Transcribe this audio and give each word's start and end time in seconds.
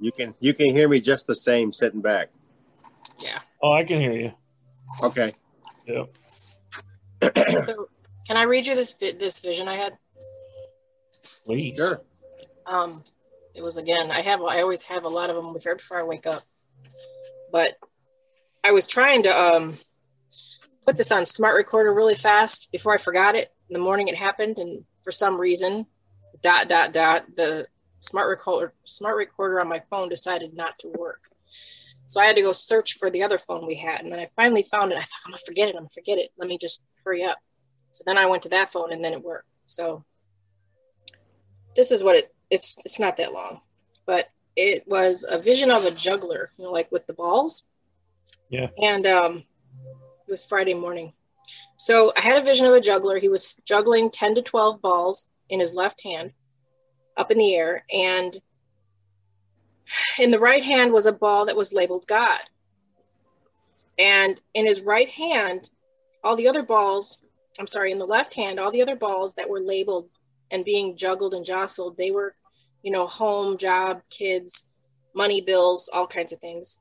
You 0.00 0.12
can 0.12 0.34
you 0.40 0.54
can 0.54 0.70
hear 0.70 0.88
me 0.88 1.00
just 1.00 1.26
the 1.26 1.34
same 1.34 1.72
sitting 1.72 2.00
back. 2.00 2.28
Yeah. 3.18 3.38
Oh, 3.62 3.72
I 3.72 3.84
can 3.84 4.00
hear 4.00 4.12
you. 4.12 4.32
Okay. 5.02 5.32
Yeah. 5.86 6.04
So, 7.20 7.88
can 8.26 8.36
I 8.36 8.42
read 8.42 8.66
you 8.66 8.74
this 8.74 8.92
vi- 8.92 9.12
this 9.12 9.40
vision 9.40 9.66
I 9.66 9.74
had? 9.74 9.98
Please. 11.44 11.76
Sure. 11.76 12.02
Um, 12.66 13.02
it 13.54 13.62
was 13.62 13.76
again. 13.76 14.10
I 14.10 14.20
have. 14.20 14.40
I 14.42 14.60
always 14.60 14.84
have 14.84 15.04
a 15.04 15.08
lot 15.08 15.30
of 15.30 15.36
them 15.36 15.52
before 15.52 15.74
before 15.74 15.98
I 15.98 16.04
wake 16.04 16.26
up. 16.26 16.42
But 17.50 17.72
I 18.62 18.70
was 18.70 18.86
trying 18.86 19.24
to 19.24 19.30
um 19.30 19.76
put 20.86 20.96
this 20.96 21.10
on 21.10 21.26
smart 21.26 21.56
recorder 21.56 21.92
really 21.92 22.14
fast 22.14 22.70
before 22.70 22.94
I 22.94 22.98
forgot 22.98 23.34
it. 23.34 23.50
In 23.68 23.74
the 23.74 23.80
morning, 23.80 24.08
it 24.08 24.14
happened, 24.14 24.58
and 24.58 24.84
for 25.02 25.10
some 25.10 25.40
reason, 25.40 25.86
dot 26.40 26.68
dot 26.68 26.92
dot, 26.92 27.24
the 27.36 27.66
smart 28.00 28.28
recorder 28.28 28.72
smart 28.84 29.16
recorder 29.16 29.60
on 29.60 29.68
my 29.68 29.82
phone 29.90 30.08
decided 30.08 30.54
not 30.54 30.78
to 30.80 30.88
work. 30.88 31.24
So 32.06 32.20
I 32.20 32.26
had 32.26 32.36
to 32.36 32.42
go 32.42 32.52
search 32.52 32.94
for 32.94 33.10
the 33.10 33.22
other 33.22 33.38
phone 33.38 33.66
we 33.66 33.74
had, 33.74 34.00
and 34.00 34.10
then 34.10 34.20
I 34.20 34.28
finally 34.34 34.62
found 34.62 34.92
it. 34.92 34.98
I 34.98 35.02
thought 35.02 35.20
I'm 35.26 35.30
gonna 35.32 35.42
forget 35.44 35.68
it. 35.68 35.74
I'm 35.74 35.82
gonna 35.82 35.90
forget 35.90 36.18
it. 36.18 36.30
Let 36.38 36.48
me 36.48 36.56
just 36.58 36.86
hurry 37.04 37.24
up. 37.24 37.38
So 37.90 38.02
then 38.06 38.16
I 38.18 38.26
went 38.26 38.42
to 38.44 38.48
that 38.50 38.70
phone, 38.70 38.92
and 38.92 39.04
then 39.04 39.12
it 39.12 39.22
worked. 39.22 39.48
So 39.66 40.04
this 41.76 41.92
is 41.92 42.02
what 42.02 42.16
it 42.16 42.34
it's 42.50 42.76
it's 42.84 42.98
not 42.98 43.16
that 43.16 43.32
long 43.32 43.60
but 44.04 44.28
it 44.56 44.82
was 44.88 45.24
a 45.30 45.38
vision 45.38 45.70
of 45.70 45.84
a 45.84 45.90
juggler 45.92 46.50
you 46.56 46.64
know 46.64 46.72
like 46.72 46.90
with 46.90 47.06
the 47.06 47.12
balls 47.12 47.70
Yeah. 48.50 48.68
and 48.78 49.06
um 49.06 49.36
it 50.26 50.30
was 50.30 50.44
friday 50.44 50.74
morning 50.74 51.12
so 51.76 52.12
i 52.16 52.20
had 52.20 52.36
a 52.40 52.44
vision 52.44 52.66
of 52.66 52.74
a 52.74 52.80
juggler 52.80 53.18
he 53.18 53.28
was 53.28 53.56
juggling 53.64 54.10
10 54.10 54.34
to 54.36 54.42
12 54.42 54.82
balls 54.82 55.28
in 55.50 55.60
his 55.60 55.74
left 55.74 56.02
hand 56.02 56.32
up 57.18 57.30
in 57.30 57.38
the 57.38 57.54
air 57.54 57.84
and 57.92 58.40
in 60.18 60.30
the 60.30 60.38
right 60.38 60.62
hand 60.62 60.92
was 60.92 61.06
a 61.06 61.12
ball 61.12 61.46
that 61.46 61.56
was 61.56 61.72
labeled 61.72 62.06
god. 62.06 62.40
And 63.98 64.40
in 64.54 64.64
his 64.64 64.84
right 64.84 65.08
hand 65.08 65.70
all 66.22 66.36
the 66.36 66.48
other 66.48 66.62
balls 66.62 67.22
i'm 67.58 67.66
sorry 67.66 67.92
in 67.92 67.98
the 67.98 68.04
left 68.04 68.34
hand 68.34 68.58
all 68.58 68.70
the 68.70 68.82
other 68.82 68.96
balls 68.96 69.34
that 69.34 69.48
were 69.48 69.60
labeled 69.60 70.08
and 70.50 70.64
being 70.64 70.96
juggled 70.96 71.34
and 71.34 71.44
jostled 71.44 71.96
they 71.96 72.10
were 72.10 72.34
you 72.82 72.90
know 72.92 73.06
home 73.06 73.56
job 73.56 74.00
kids 74.10 74.68
money 75.14 75.40
bills 75.40 75.90
all 75.92 76.06
kinds 76.06 76.32
of 76.32 76.38
things. 76.38 76.78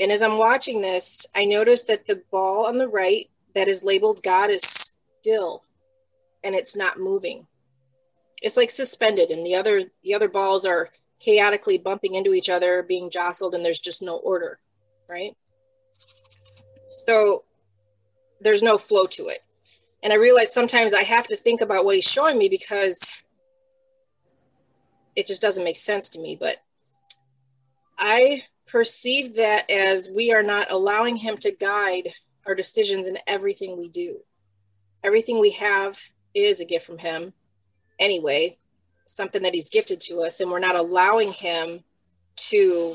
And 0.00 0.10
as 0.10 0.22
i'm 0.22 0.38
watching 0.38 0.80
this 0.80 1.26
i 1.34 1.44
notice 1.44 1.82
that 1.82 2.06
the 2.06 2.22
ball 2.30 2.66
on 2.66 2.78
the 2.78 2.88
right 2.88 3.30
that 3.54 3.68
is 3.68 3.84
labeled 3.84 4.22
god 4.22 4.50
is 4.50 4.62
still 4.62 5.64
and 6.42 6.54
it's 6.54 6.76
not 6.76 6.98
moving 6.98 7.46
it's 8.42 8.56
like 8.56 8.70
suspended 8.70 9.30
and 9.30 9.46
the 9.46 9.54
other 9.54 9.84
the 10.02 10.14
other 10.14 10.28
balls 10.28 10.64
are 10.66 10.90
chaotically 11.20 11.78
bumping 11.78 12.14
into 12.14 12.34
each 12.34 12.50
other 12.50 12.82
being 12.82 13.08
jostled 13.10 13.54
and 13.54 13.64
there's 13.64 13.80
just 13.80 14.02
no 14.02 14.16
order 14.16 14.58
right 15.08 15.36
so 16.88 17.44
there's 18.40 18.62
no 18.62 18.76
flow 18.76 19.06
to 19.06 19.28
it 19.28 19.40
and 20.02 20.12
I 20.12 20.16
realize 20.16 20.52
sometimes 20.52 20.94
I 20.94 21.04
have 21.04 21.28
to 21.28 21.36
think 21.36 21.60
about 21.60 21.84
what 21.84 21.94
he's 21.94 22.04
showing 22.04 22.36
me 22.36 22.48
because 22.48 23.12
it 25.14 25.26
just 25.26 25.42
doesn't 25.42 25.64
make 25.64 25.76
sense 25.76 26.10
to 26.10 26.20
me. 26.20 26.36
But 26.38 26.56
I 27.98 28.42
perceive 28.66 29.36
that 29.36 29.70
as 29.70 30.10
we 30.14 30.32
are 30.32 30.42
not 30.42 30.70
allowing 30.70 31.16
him 31.16 31.36
to 31.38 31.52
guide 31.52 32.12
our 32.46 32.54
decisions 32.54 33.06
in 33.06 33.18
everything 33.26 33.78
we 33.78 33.88
do. 33.88 34.18
Everything 35.04 35.40
we 35.40 35.50
have 35.52 36.00
is 36.34 36.60
a 36.60 36.64
gift 36.64 36.86
from 36.86 36.98
him 36.98 37.32
anyway, 38.02 38.58
something 39.06 39.42
that 39.42 39.54
he's 39.54 39.70
gifted 39.70 40.00
to 40.02 40.20
us, 40.22 40.40
and 40.40 40.50
we're 40.50 40.58
not 40.58 40.76
allowing 40.76 41.32
him 41.32 41.82
to, 42.36 42.94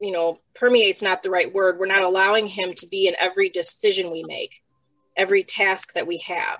you 0.00 0.12
know, 0.12 0.38
permeate's 0.54 1.02
not 1.02 1.22
the 1.22 1.30
right 1.30 1.52
word. 1.52 1.78
We're 1.78 1.86
not 1.86 2.04
allowing 2.04 2.46
him 2.46 2.74
to 2.74 2.86
be 2.86 3.08
in 3.08 3.14
every 3.18 3.48
decision 3.48 4.10
we 4.10 4.22
make 4.24 4.62
every 5.16 5.44
task 5.44 5.92
that 5.92 6.06
we 6.06 6.18
have. 6.18 6.58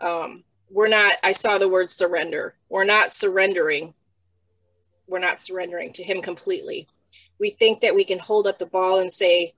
Um, 0.00 0.44
we're 0.70 0.88
not, 0.88 1.14
I 1.22 1.32
saw 1.32 1.58
the 1.58 1.68
word 1.68 1.90
surrender. 1.90 2.56
We're 2.68 2.84
not 2.84 3.12
surrendering. 3.12 3.94
We're 5.06 5.20
not 5.20 5.40
surrendering 5.40 5.92
to 5.94 6.02
Him 6.02 6.22
completely. 6.22 6.88
We 7.38 7.50
think 7.50 7.80
that 7.80 7.94
we 7.94 8.04
can 8.04 8.18
hold 8.18 8.46
up 8.46 8.58
the 8.58 8.66
ball 8.66 9.00
and 9.00 9.12
say, 9.12 9.54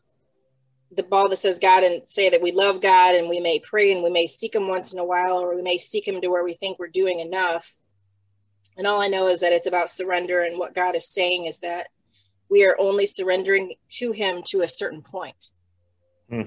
the 0.97 1.03
ball 1.03 1.29
that 1.29 1.37
says 1.37 1.59
God 1.59 1.85
and 1.85 2.07
say 2.09 2.31
that 2.31 2.43
we 2.43 2.53
love 2.53 2.81
God 2.81 3.15
and 3.15 3.29
we 3.29 3.41
may 3.41 3.61
pray 3.61 3.93
and 3.93 4.03
we 4.03 4.11
may 4.11 4.27
seek 4.27 4.55
Him 4.55 4.69
once 4.69 4.93
in 4.93 4.99
a 4.99 5.05
while 5.05 5.39
or 5.39 5.55
we 5.55 5.63
may 5.63 5.79
seek 5.79 6.09
Him 6.09 6.21
to 6.21 6.29
where 6.29 6.45
we 6.45 6.55
think 6.55 6.79
we're 6.79 6.89
doing 6.89 7.21
enough. 7.21 7.71
And 8.77 8.87
all 8.87 9.01
I 9.01 9.09
know 9.09 9.27
is 9.29 9.41
that 9.41 9.53
it's 9.53 9.67
about 9.67 9.91
surrender. 9.91 10.43
And 10.43 10.59
what 10.59 10.75
God 10.75 10.97
is 10.97 11.09
saying 11.09 11.47
is 11.47 11.61
that 11.61 11.89
we 12.51 12.65
are 12.65 12.77
only 12.79 13.07
surrendering 13.07 13.75
to 13.99 14.13
Him 14.13 14.43
to 14.47 14.63
a 14.63 14.69
certain 14.69 15.03
point. 15.03 15.51
Hmm. 16.31 16.43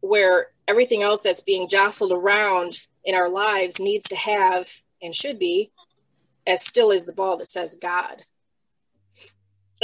Where 0.00 0.48
everything 0.68 1.02
else 1.02 1.22
that's 1.22 1.42
being 1.42 1.68
jostled 1.68 2.12
around 2.12 2.78
in 3.04 3.14
our 3.14 3.28
lives 3.28 3.80
needs 3.80 4.08
to 4.08 4.16
have 4.16 4.68
and 5.02 5.14
should 5.14 5.38
be 5.38 5.70
as 6.46 6.64
still 6.64 6.92
as 6.92 7.04
the 7.04 7.12
ball 7.12 7.36
that 7.38 7.46
says 7.46 7.76
God. 7.80 8.22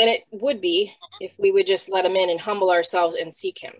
And 0.00 0.09
it 0.09 0.25
would 0.33 0.62
be 0.62 0.94
if 1.21 1.37
we 1.38 1.50
would 1.50 1.66
just 1.66 1.91
let 1.91 2.06
him 2.06 2.16
in 2.16 2.31
and 2.31 2.41
humble 2.41 2.71
ourselves 2.71 3.16
and 3.16 3.33
seek 3.33 3.59
him. 3.59 3.75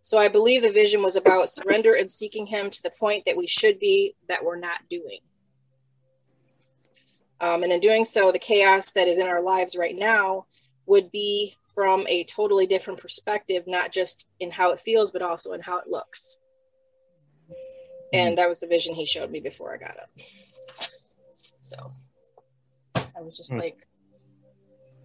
So 0.00 0.18
I 0.18 0.28
believe 0.28 0.62
the 0.62 0.72
vision 0.72 1.02
was 1.02 1.16
about 1.16 1.50
surrender 1.50 1.94
and 1.94 2.10
seeking 2.10 2.46
him 2.46 2.70
to 2.70 2.82
the 2.82 2.92
point 2.98 3.24
that 3.26 3.36
we 3.36 3.46
should 3.46 3.78
be 3.78 4.16
that 4.28 4.42
we're 4.42 4.58
not 4.58 4.78
doing. 4.88 5.18
Um, 7.40 7.62
and 7.62 7.72
in 7.72 7.80
doing 7.80 8.04
so, 8.06 8.32
the 8.32 8.38
chaos 8.38 8.92
that 8.92 9.06
is 9.06 9.18
in 9.18 9.26
our 9.26 9.42
lives 9.42 9.76
right 9.76 9.94
now 9.94 10.46
would 10.86 11.10
be 11.10 11.54
from 11.74 12.06
a 12.08 12.24
totally 12.24 12.66
different 12.66 13.00
perspective, 13.00 13.64
not 13.66 13.92
just 13.92 14.26
in 14.40 14.50
how 14.50 14.70
it 14.72 14.80
feels, 14.80 15.10
but 15.10 15.22
also 15.22 15.52
in 15.52 15.60
how 15.60 15.78
it 15.78 15.88
looks. 15.88 16.38
And 18.12 18.38
that 18.38 18.48
was 18.48 18.60
the 18.60 18.66
vision 18.66 18.94
he 18.94 19.04
showed 19.04 19.30
me 19.30 19.40
before 19.40 19.74
I 19.74 19.76
got 19.76 19.98
up. 19.98 20.08
So 21.60 21.90
I 23.16 23.20
was 23.20 23.36
just 23.36 23.52
Hmm. 23.52 23.58
like, 23.58 23.86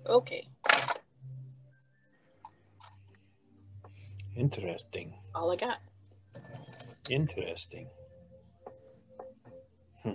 okay, 0.10 0.48
Interesting. 4.36 5.14
all 5.36 5.52
I 5.52 5.56
got. 5.56 5.80
Interesting. 7.10 7.88
Hmm. 10.04 10.12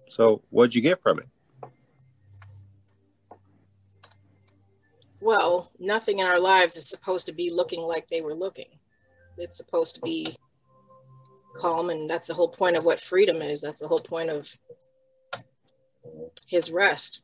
So 0.09 0.43
what'd 0.51 0.75
you 0.75 0.81
get 0.81 1.01
from 1.01 1.17
it? 1.17 1.27
Well, 5.19 5.71
nothing 5.79 6.19
in 6.19 6.27
our 6.27 6.39
lives 6.39 6.77
is 6.77 6.87
supposed 6.87 7.25
to 7.25 7.33
be 7.33 7.49
looking 7.49 7.81
like 7.81 8.07
they 8.09 8.21
were 8.21 8.35
looking. 8.35 8.67
It's 9.39 9.57
supposed 9.57 9.95
to 9.95 10.01
be 10.01 10.27
calm, 11.55 11.89
and 11.89 12.09
that's 12.09 12.27
the 12.27 12.33
whole 12.33 12.49
point 12.49 12.77
of 12.77 12.85
what 12.85 12.99
freedom 12.99 13.41
is. 13.41 13.61
That's 13.61 13.79
the 13.79 13.87
whole 13.87 13.99
point 13.99 14.29
of 14.29 14.47
his 16.47 16.71
rest. 16.71 17.23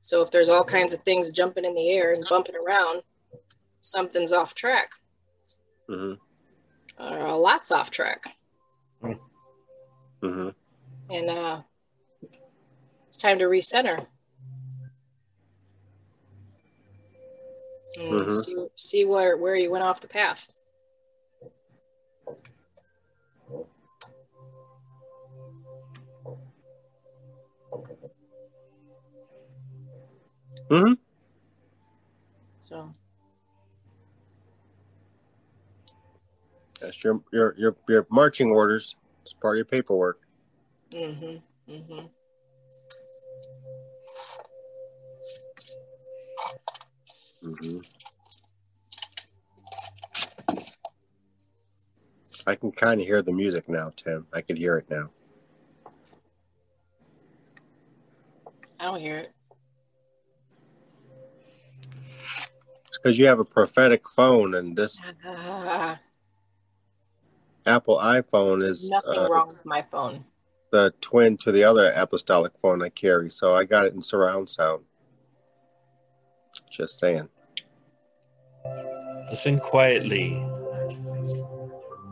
So 0.00 0.22
if 0.22 0.30
there's 0.30 0.48
all 0.48 0.64
kinds 0.64 0.92
of 0.92 1.02
things 1.02 1.30
jumping 1.32 1.64
in 1.64 1.74
the 1.74 1.90
air 1.90 2.12
and 2.12 2.24
bumping 2.28 2.54
around, 2.56 3.02
something's 3.80 4.32
off 4.32 4.54
track. 4.54 4.90
hmm 5.88 6.14
Uh, 6.98 7.24
a 7.26 7.36
lot's 7.36 7.70
off 7.72 7.90
track. 7.90 8.34
hmm 10.22 10.48
And 11.10 11.30
uh, 11.30 11.62
it's 13.06 13.16
time 13.16 13.38
to 13.38 13.46
recenter. 13.46 14.06
And 17.98 18.28
Mhm. 18.28 18.30
see, 18.30 18.66
see 18.76 19.04
where, 19.04 19.36
where 19.36 19.54
you 19.56 19.70
went 19.70 19.84
off 19.84 20.00
the 20.00 20.08
path. 20.08 20.50
Hmm 30.68 30.92
So 32.58 32.94
That's 36.80 37.02
your 37.02 37.22
your 37.32 37.54
your 37.56 37.76
your 37.88 38.06
marching 38.10 38.50
orders. 38.50 38.96
It's 39.22 39.32
part 39.32 39.56
of 39.56 39.58
your 39.58 39.64
paperwork. 39.64 40.20
Mm-hmm. 40.92 41.72
Mm-hmm. 41.72 42.06
hmm 47.42 47.78
I 52.46 52.54
can 52.54 52.70
kind 52.70 53.00
of 53.00 53.06
hear 53.06 53.22
the 53.22 53.32
music 53.32 53.68
now, 53.68 53.92
Tim. 53.96 54.26
I 54.32 54.40
can 54.40 54.56
hear 54.56 54.76
it 54.76 54.88
now. 54.88 55.10
I 58.78 58.84
don't 58.84 59.00
hear 59.00 59.18
it. 59.18 59.35
Because 63.06 63.20
you 63.20 63.28
have 63.28 63.38
a 63.38 63.44
prophetic 63.44 64.08
phone, 64.08 64.56
and 64.56 64.76
this 64.76 65.00
Ah, 65.24 66.00
Apple 67.66 67.98
iPhone 67.98 68.68
is 68.68 68.90
nothing 68.90 69.16
uh, 69.16 69.28
wrong 69.30 69.46
with 69.46 69.64
my 69.64 69.82
phone. 69.82 70.24
the 70.72 70.92
twin 71.00 71.36
to 71.36 71.52
the 71.52 71.62
other 71.62 71.92
apostolic 71.92 72.50
phone 72.60 72.82
I 72.82 72.88
carry, 72.88 73.30
so 73.30 73.54
I 73.54 73.62
got 73.62 73.86
it 73.86 73.94
in 73.94 74.02
surround 74.02 74.48
sound. 74.48 74.82
Just 76.68 76.98
saying. 76.98 77.28
Listen 79.30 79.60
quietly. 79.60 80.44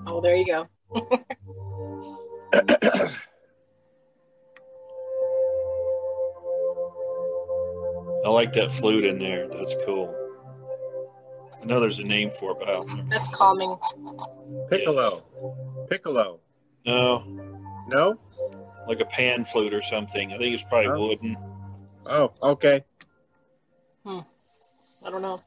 Oh, 0.07 0.21
there 0.23 0.37
you 0.37 0.47
go. 0.47 0.69
I 8.25 8.29
like 8.29 8.53
that 8.53 8.71
flute 8.71 9.05
in 9.05 9.19
there. 9.19 9.49
That's 9.49 9.75
cool. 9.85 10.24
I 11.65 11.67
know 11.67 11.81
there's 11.81 11.99
a 11.99 12.03
name 12.05 12.31
for 12.39 12.51
it, 12.51 12.59
but 12.59 12.69
I 12.69 12.73
don't 12.73 12.87
remember. 12.89 13.11
That's 13.11 13.29
calming. 13.35 13.79
Piccolo. 14.69 15.23
Piccolo. 15.89 16.41
No, 16.85 17.25
No? 17.89 18.19
like 18.87 19.01
a 19.01 19.07
pan 19.07 19.47
flute 19.47 19.73
or 19.73 19.81
something. 19.81 20.31
I 20.35 20.37
think 20.37 20.53
it's 20.53 20.63
probably 20.63 20.89
Oh. 20.89 21.09
wooden. 21.09 21.39
Oh, 22.05 22.33
okay. 22.43 22.85
Hmm. 24.05 24.19
I 25.07 25.11
don't 25.11 25.23
know. 25.23 25.39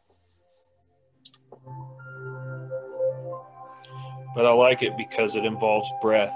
But 4.34 4.48
I 4.48 4.52
like 4.54 4.82
it 4.82 4.98
because 4.98 5.36
it 5.36 5.46
involves 5.46 5.88
breath. 6.02 6.34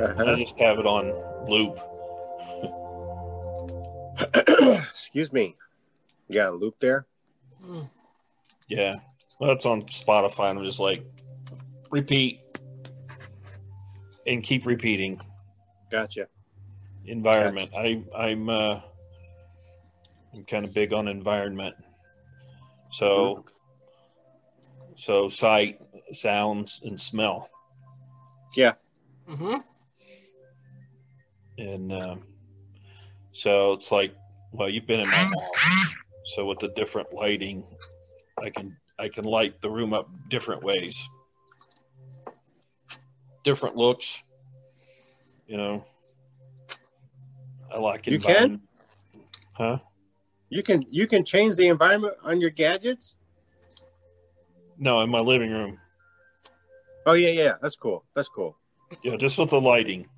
Uh-huh. 0.00 0.24
I 0.24 0.38
just 0.38 0.58
have 0.58 0.78
it 0.78 0.86
on 0.86 1.12
loop. 1.48 1.78
Excuse 4.90 5.32
me. 5.32 5.56
You 6.28 6.34
got 6.34 6.50
a 6.50 6.56
loop 6.56 6.78
there? 6.80 7.06
Yeah. 8.68 8.94
Well, 9.38 9.50
that's 9.50 9.66
on 9.66 9.82
Spotify. 9.82 10.50
And 10.50 10.58
I'm 10.60 10.64
just 10.64 10.80
like, 10.80 11.04
repeat 11.90 12.40
and 14.26 14.42
keep 14.42 14.64
repeating. 14.64 15.20
Gotcha. 15.90 16.28
Environment. 17.06 17.70
I, 17.76 18.02
I'm, 18.16 18.48
uh, 18.48 18.80
I'm 20.34 20.44
kind 20.44 20.64
of 20.64 20.72
big 20.72 20.92
on 20.92 21.08
environment. 21.08 21.74
So, 22.92 23.44
so 24.96 25.28
sight, 25.28 25.80
sounds, 26.12 26.80
and 26.84 27.00
smell. 27.00 27.48
Yeah. 28.56 28.72
hmm 29.28 29.56
And 31.60 31.92
um, 31.92 32.22
so 33.32 33.74
it's 33.74 33.92
like, 33.92 34.14
well, 34.50 34.70
you've 34.70 34.86
been 34.86 35.00
in 35.00 35.06
my 35.06 35.14
house. 35.14 35.50
So 36.34 36.46
with 36.46 36.58
the 36.58 36.68
different 36.68 37.12
lighting, 37.12 37.64
I 38.42 38.48
can 38.48 38.76
I 38.98 39.08
can 39.08 39.24
light 39.24 39.60
the 39.60 39.68
room 39.68 39.92
up 39.92 40.08
different 40.30 40.62
ways, 40.62 40.98
different 43.44 43.76
looks. 43.76 44.22
You 45.46 45.58
know, 45.58 45.84
I 47.70 47.78
like 47.78 48.08
it. 48.08 48.12
You 48.12 48.20
can? 48.20 48.62
huh? 49.52 49.78
You 50.48 50.62
can 50.62 50.86
you 50.90 51.06
can 51.06 51.26
change 51.26 51.56
the 51.56 51.66
environment 51.66 52.14
on 52.24 52.40
your 52.40 52.50
gadgets? 52.50 53.16
No, 54.78 55.02
in 55.02 55.10
my 55.10 55.20
living 55.20 55.50
room. 55.50 55.78
Oh 57.04 57.12
yeah, 57.12 57.30
yeah. 57.30 57.52
That's 57.60 57.76
cool. 57.76 58.04
That's 58.14 58.28
cool. 58.28 58.56
Yeah, 59.04 59.16
just 59.16 59.36
with 59.36 59.50
the 59.50 59.60
lighting. 59.60 60.08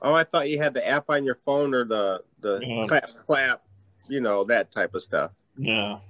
Oh, 0.00 0.14
I 0.14 0.24
thought 0.24 0.48
you 0.48 0.58
had 0.58 0.74
the 0.74 0.86
app 0.86 1.10
on 1.10 1.24
your 1.24 1.34
phone 1.44 1.74
or 1.74 1.84
the 1.84 2.22
the 2.40 2.60
Yeah. 2.62 2.86
clap 2.86 3.08
clap, 3.26 3.62
you 4.08 4.20
know, 4.20 4.44
that 4.44 4.70
type 4.70 4.94
of 4.94 5.02
stuff. 5.02 5.32
No. 5.56 6.00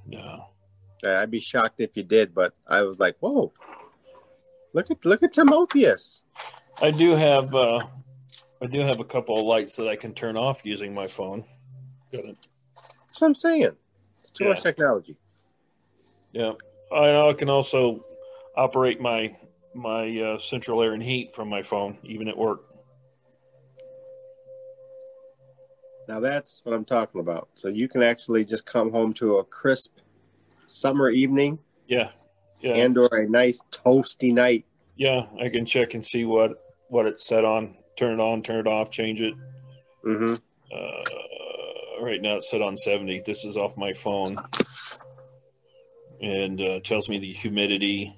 Uh, 1.03 1.11
I'd 1.15 1.31
be 1.31 1.41
shocked 1.41 1.81
if 1.81 1.97
you 1.97 2.03
did, 2.03 2.35
but 2.35 2.53
I 2.67 2.83
was 2.83 2.99
like, 2.99 3.17
whoa. 3.21 3.53
Look 4.75 4.91
at 4.91 5.05
look 5.05 5.23
at 5.23 5.33
Timotheus. 5.33 6.23
I 6.83 6.91
do 6.91 7.15
have 7.15 7.55
uh, 7.55 7.81
I 8.61 8.67
do 8.67 8.81
have 8.81 9.01
a 9.01 9.05
couple 9.05 9.37
of 9.39 9.45
lights 9.45 9.77
that 9.77 9.89
I 9.89 9.97
can 9.97 10.13
turn 10.15 10.37
off 10.37 10.61
using 10.65 10.93
my 10.93 11.07
phone. 11.07 11.45
Got 12.13 12.25
it. 12.27 12.37
That's 12.75 13.21
what 13.21 13.29
I'm 13.29 13.35
saying. 13.35 13.73
It's 14.23 14.33
too 14.33 14.45
Yeah. 14.45 14.51
much 14.51 14.63
technology. 14.63 15.17
Yeah, 16.33 16.53
I 16.93 17.07
know 17.07 17.31
I 17.31 17.33
can 17.33 17.49
also 17.49 18.05
operate 18.57 19.01
my 19.01 19.35
my 19.75 20.19
uh, 20.21 20.39
central 20.39 20.83
air 20.83 20.93
and 20.93 21.03
heat 21.03 21.35
from 21.35 21.49
my 21.49 21.63
phone, 21.63 21.97
even 22.03 22.29
at 22.29 22.37
work. 22.37 22.65
Now 26.09 26.21
that's 26.21 26.65
what 26.65 26.75
I'm 26.75 26.87
talking 26.87 27.21
about. 27.21 27.51
So 27.55 27.69
you 27.69 27.87
can 27.89 28.03
actually 28.03 28.45
just 28.45 28.65
come 28.65 28.91
home 28.91 29.13
to 29.15 29.37
a 29.39 29.45
crisp 29.45 29.99
summer 30.67 31.11
evening 31.11 31.59
Yeah, 31.87 32.11
yeah, 32.63 32.75
and 32.77 32.97
or 32.97 33.15
a 33.15 33.29
nice 33.29 33.61
toasty 33.71 34.33
night. 34.33 34.65
yeah. 34.97 35.27
I 35.41 35.49
can 35.51 35.67
check 35.67 35.93
and 35.95 36.05
see 36.05 36.25
what 36.25 36.53
what 36.89 37.05
it's 37.07 37.27
set 37.27 37.45
on. 37.45 37.77
Turn 37.97 38.19
it 38.19 38.23
on, 38.23 38.43
turn 38.43 38.61
it 38.61 38.67
off, 38.67 38.91
change 38.91 39.21
it. 39.21 39.35
Mm-hmm. 40.05 40.35
Uh, 40.75 42.05
right 42.05 42.23
now 42.23 42.37
it's 42.37 42.51
set 42.51 42.63
on 42.63 42.77
seventy. 42.79 43.21
This 43.25 43.45
is 43.45 43.57
off 43.57 43.77
my 43.77 43.93
phone, 43.93 44.39
and 46.23 46.61
uh, 46.61 46.81
tells 46.81 47.09
me 47.09 47.19
the 47.19 47.33
humidity. 47.33 48.15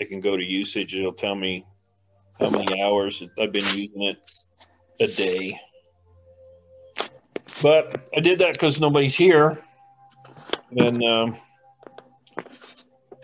I 0.00 0.04
can 0.04 0.20
go 0.20 0.36
to 0.36 0.42
usage. 0.42 0.94
It'll 0.94 1.12
tell 1.12 1.36
me 1.36 1.64
how 2.40 2.50
many 2.50 2.82
hours 2.82 3.22
I've 3.38 3.52
been 3.52 3.64
using 3.64 4.02
it 4.02 4.18
a 5.00 5.06
day. 5.06 5.58
But 7.62 8.08
I 8.16 8.20
did 8.20 8.38
that 8.40 8.52
because 8.52 8.80
nobody's 8.80 9.14
here, 9.14 9.58
and 10.76 11.02
um, 11.02 11.36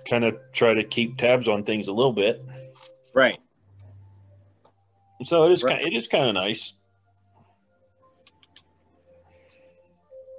kind 0.08 0.24
of 0.24 0.38
try 0.52 0.74
to 0.74 0.84
keep 0.84 1.18
tabs 1.18 1.48
on 1.48 1.64
things 1.64 1.88
a 1.88 1.92
little 1.92 2.12
bit. 2.12 2.44
Right. 3.14 3.38
So 5.24 5.44
it 5.44 5.52
is 5.52 5.62
Right. 5.62 5.76
kind. 5.80 5.92
It 5.92 5.96
is 5.96 6.08
kind 6.08 6.28
of 6.28 6.34
nice. 6.34 6.72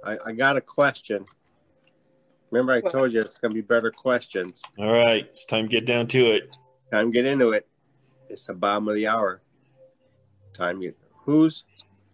I, 0.04 0.18
I 0.26 0.32
got 0.32 0.56
a 0.56 0.60
question. 0.60 1.24
Remember 2.50 2.74
I 2.74 2.80
told 2.80 3.12
you 3.12 3.20
it's 3.20 3.38
gonna 3.38 3.54
be 3.54 3.60
better 3.60 3.90
questions. 3.90 4.62
All 4.78 4.92
right, 4.92 5.24
it's 5.30 5.46
time 5.46 5.68
to 5.68 5.70
get 5.70 5.86
down 5.86 6.06
to 6.08 6.32
it. 6.32 6.56
Time 6.90 7.06
to 7.06 7.12
get 7.12 7.24
into 7.24 7.52
it. 7.52 7.66
It's 8.28 8.46
the 8.46 8.54
bottom 8.54 8.88
of 8.88 8.94
the 8.94 9.06
hour. 9.06 9.40
Time 10.52 10.82
you 10.82 10.94
who's 11.24 11.64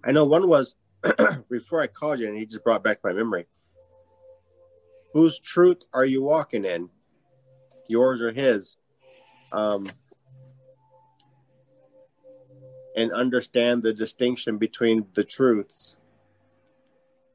I 0.04 0.12
know 0.12 0.24
one 0.24 0.48
was 0.48 0.74
before 1.50 1.80
I 1.80 1.86
called 1.86 2.18
you 2.18 2.28
and 2.28 2.36
he 2.36 2.46
just 2.46 2.64
brought 2.64 2.82
back 2.82 2.98
my 3.04 3.12
memory. 3.12 3.46
Whose 5.14 5.38
truth 5.38 5.82
are 5.92 6.04
you 6.04 6.22
walking 6.22 6.64
in? 6.64 6.88
Yours 7.88 8.20
or 8.20 8.32
his? 8.32 8.76
Um 9.52 9.86
and 12.96 13.12
understand 13.12 13.82
the 13.82 13.92
distinction 13.92 14.58
between 14.58 15.06
the 15.14 15.22
truths. 15.22 15.96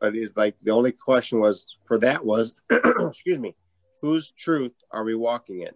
But 0.02 0.16
it's 0.16 0.36
like 0.36 0.56
the 0.62 0.72
only 0.72 0.92
question 0.92 1.40
was 1.40 1.78
for 1.86 1.98
that 2.00 2.26
was 2.26 2.54
excuse 2.70 3.40
me, 3.40 3.56
whose 4.02 4.32
truth 4.32 4.74
are 4.92 5.06
we 5.06 5.16
walking 5.16 5.62
in? 5.62 5.72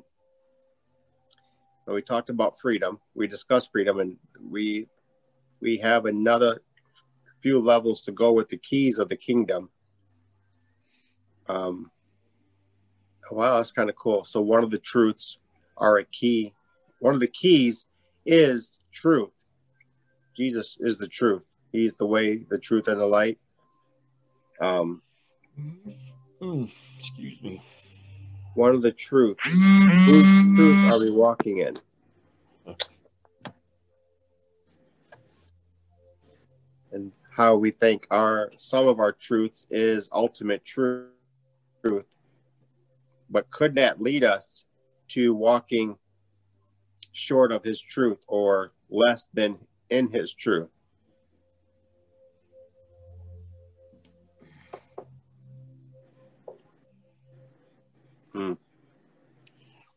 So 1.86 1.94
we 1.94 2.02
talked 2.02 2.30
about 2.30 2.60
freedom. 2.60 3.00
We 3.16 3.28
discussed 3.28 3.72
freedom, 3.72 4.02
and 4.02 4.18
we 4.42 4.90
we 5.62 5.78
have 5.78 6.06
another 6.06 6.62
few 7.41 7.60
levels 7.62 8.01
to 8.03 8.12
go 8.12 8.34
with 8.34 8.50
the 8.50 8.58
keys 8.58 9.00
of 9.00 9.10
the 9.10 9.15
kingdom. 9.15 9.70
Um, 11.48 11.91
wow, 13.32 13.58
that's 13.58 13.72
kind 13.72 13.89
of 13.89 13.96
cool. 13.96 14.24
So 14.24 14.41
one 14.41 14.63
of 14.63 14.72
the 14.72 14.79
truths 14.79 15.38
are 15.77 15.98
a 15.98 16.06
key. 16.06 16.53
One 17.00 17.13
of 17.13 17.20
the 17.20 17.27
keys 17.27 17.86
is 18.25 18.79
truth. 18.91 19.32
Jesus 20.36 20.77
is 20.79 20.98
the 20.98 21.08
truth. 21.08 21.44
He's 21.72 21.94
the 21.96 22.06
way, 22.06 22.38
the 22.50 22.58
truth, 22.60 22.88
and 22.88 23.00
the 23.00 23.06
light. 23.06 23.39
Um, 24.62 25.01
Mm, 26.39 26.70
excuse 27.00 27.41
me. 27.41 27.60
one 28.53 28.75
of 28.75 28.84
the 28.84 28.91
truths. 28.91 29.82
Whose 30.06 30.41
truth 30.56 30.91
are 30.91 31.00
we 31.00 31.10
walking 31.10 31.58
in? 31.60 31.79
How 37.38 37.56
we 37.56 37.70
think 37.70 38.08
our 38.10 38.51
some 38.58 38.88
of 38.88 39.00
our 39.00 39.12
truths 39.12 39.67
is 39.70 40.10
ultimate 40.12 40.65
truth, 40.65 41.13
but 43.29 43.51
could 43.51 43.75
that 43.75 44.01
lead 44.01 44.24
us 44.24 44.65
to 45.10 45.36
walking 45.36 45.98
short 47.12 47.51
of 47.51 47.63
his 47.63 47.79
truth 47.79 48.24
or 48.27 48.74
less 48.89 49.27
than 49.36 49.60
in 49.91 50.10
his 50.10 50.34
truth? 50.34 50.70
Hmm. 58.34 58.53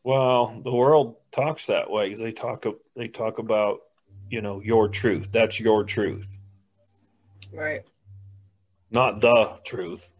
Well, 0.03 0.61
the 0.63 0.71
world 0.71 1.15
talks 1.31 1.65
that 1.65 1.89
way. 1.89 2.13
They 2.13 2.33
talk. 2.33 2.65
They 2.95 3.07
talk 3.07 3.39
about, 3.39 3.79
you 4.29 4.41
know, 4.41 4.61
your 4.61 4.87
truth. 4.89 5.29
That's 5.31 5.59
your 5.59 5.83
truth, 5.83 6.27
Right. 7.53 7.81
not 8.91 9.21
the 9.21 9.59
truth. 9.65 10.11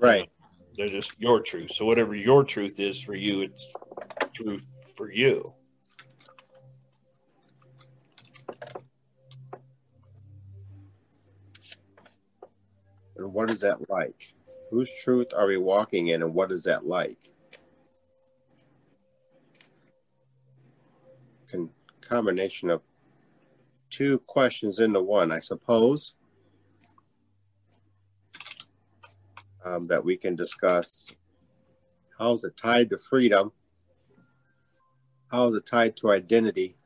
Right. 0.00 0.28
They're 0.76 0.88
just 0.88 1.12
your 1.18 1.40
truth. 1.40 1.72
So 1.72 1.84
whatever 1.84 2.14
your 2.14 2.44
truth 2.44 2.78
is 2.80 3.00
for 3.00 3.14
you, 3.14 3.42
it's 3.42 3.72
truth 4.34 4.66
for 4.96 5.10
you. 5.10 5.44
And 13.16 13.32
what 13.32 13.50
is 13.50 13.60
that 13.60 13.88
like? 13.88 14.34
Whose 14.70 14.90
truth 15.02 15.28
are 15.34 15.46
we 15.46 15.56
walking 15.56 16.08
in, 16.08 16.22
and 16.22 16.34
what 16.34 16.52
is 16.52 16.64
that 16.64 16.86
like? 16.86 17.32
Con- 21.50 21.70
combination 22.00 22.68
of 22.68 22.82
two 23.90 24.18
questions 24.26 24.80
into 24.80 25.00
one, 25.00 25.32
I 25.32 25.38
suppose, 25.38 26.14
um, 29.66 29.86
that 29.88 30.04
we 30.04 30.16
can 30.16 30.36
discuss. 30.36 31.10
How 32.18 32.32
is 32.32 32.44
it 32.44 32.56
tied 32.56 32.90
to 32.90 32.98
freedom? 32.98 33.52
How 35.28 35.48
is 35.48 35.56
it 35.56 35.66
tied 35.66 35.96
to 35.98 36.12
identity? 36.12 36.76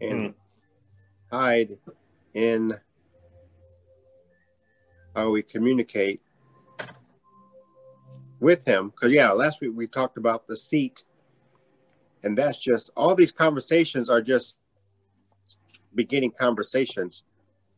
And 0.00 0.34
tied 1.30 1.78
in 2.34 2.78
how 5.14 5.30
we 5.30 5.42
communicate 5.42 6.20
with 8.38 8.62
him 8.66 8.90
because 8.90 9.10
yeah 9.10 9.30
last 9.32 9.62
week 9.62 9.70
we 9.74 9.86
talked 9.86 10.18
about 10.18 10.46
the 10.46 10.54
seat 10.54 11.04
and 12.22 12.36
that's 12.36 12.58
just 12.58 12.90
all 12.94 13.14
these 13.14 13.32
conversations 13.32 14.10
are 14.10 14.20
just 14.20 14.58
beginning 15.96 16.32
conversations 16.38 17.24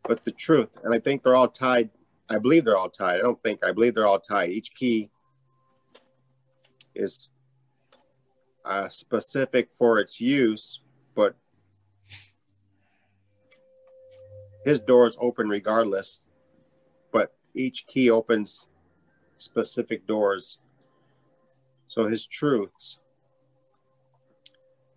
but 0.04 0.24
the 0.24 0.32
truth 0.32 0.68
and 0.84 0.94
i 0.94 0.98
think 0.98 1.22
they're 1.22 1.36
all 1.36 1.48
tied 1.48 1.88
i 2.28 2.38
believe 2.38 2.64
they're 2.64 2.76
all 2.76 2.90
tied 2.90 3.16
i 3.16 3.22
don't 3.22 3.42
think 3.42 3.64
i 3.64 3.72
believe 3.72 3.94
they're 3.94 4.06
all 4.06 4.20
tied 4.20 4.50
each 4.50 4.74
key 4.74 5.08
is 6.94 7.28
uh, 8.64 8.88
specific 8.88 9.68
for 9.78 9.98
its 9.98 10.20
use 10.20 10.80
but 11.14 11.34
his 14.64 14.80
doors 14.80 15.16
open 15.20 15.48
regardless 15.48 16.22
but 17.12 17.32
each 17.54 17.86
key 17.86 18.10
opens 18.10 18.66
specific 19.38 20.06
doors. 20.06 20.58
So 21.88 22.06
his 22.06 22.26
truths. 22.26 22.98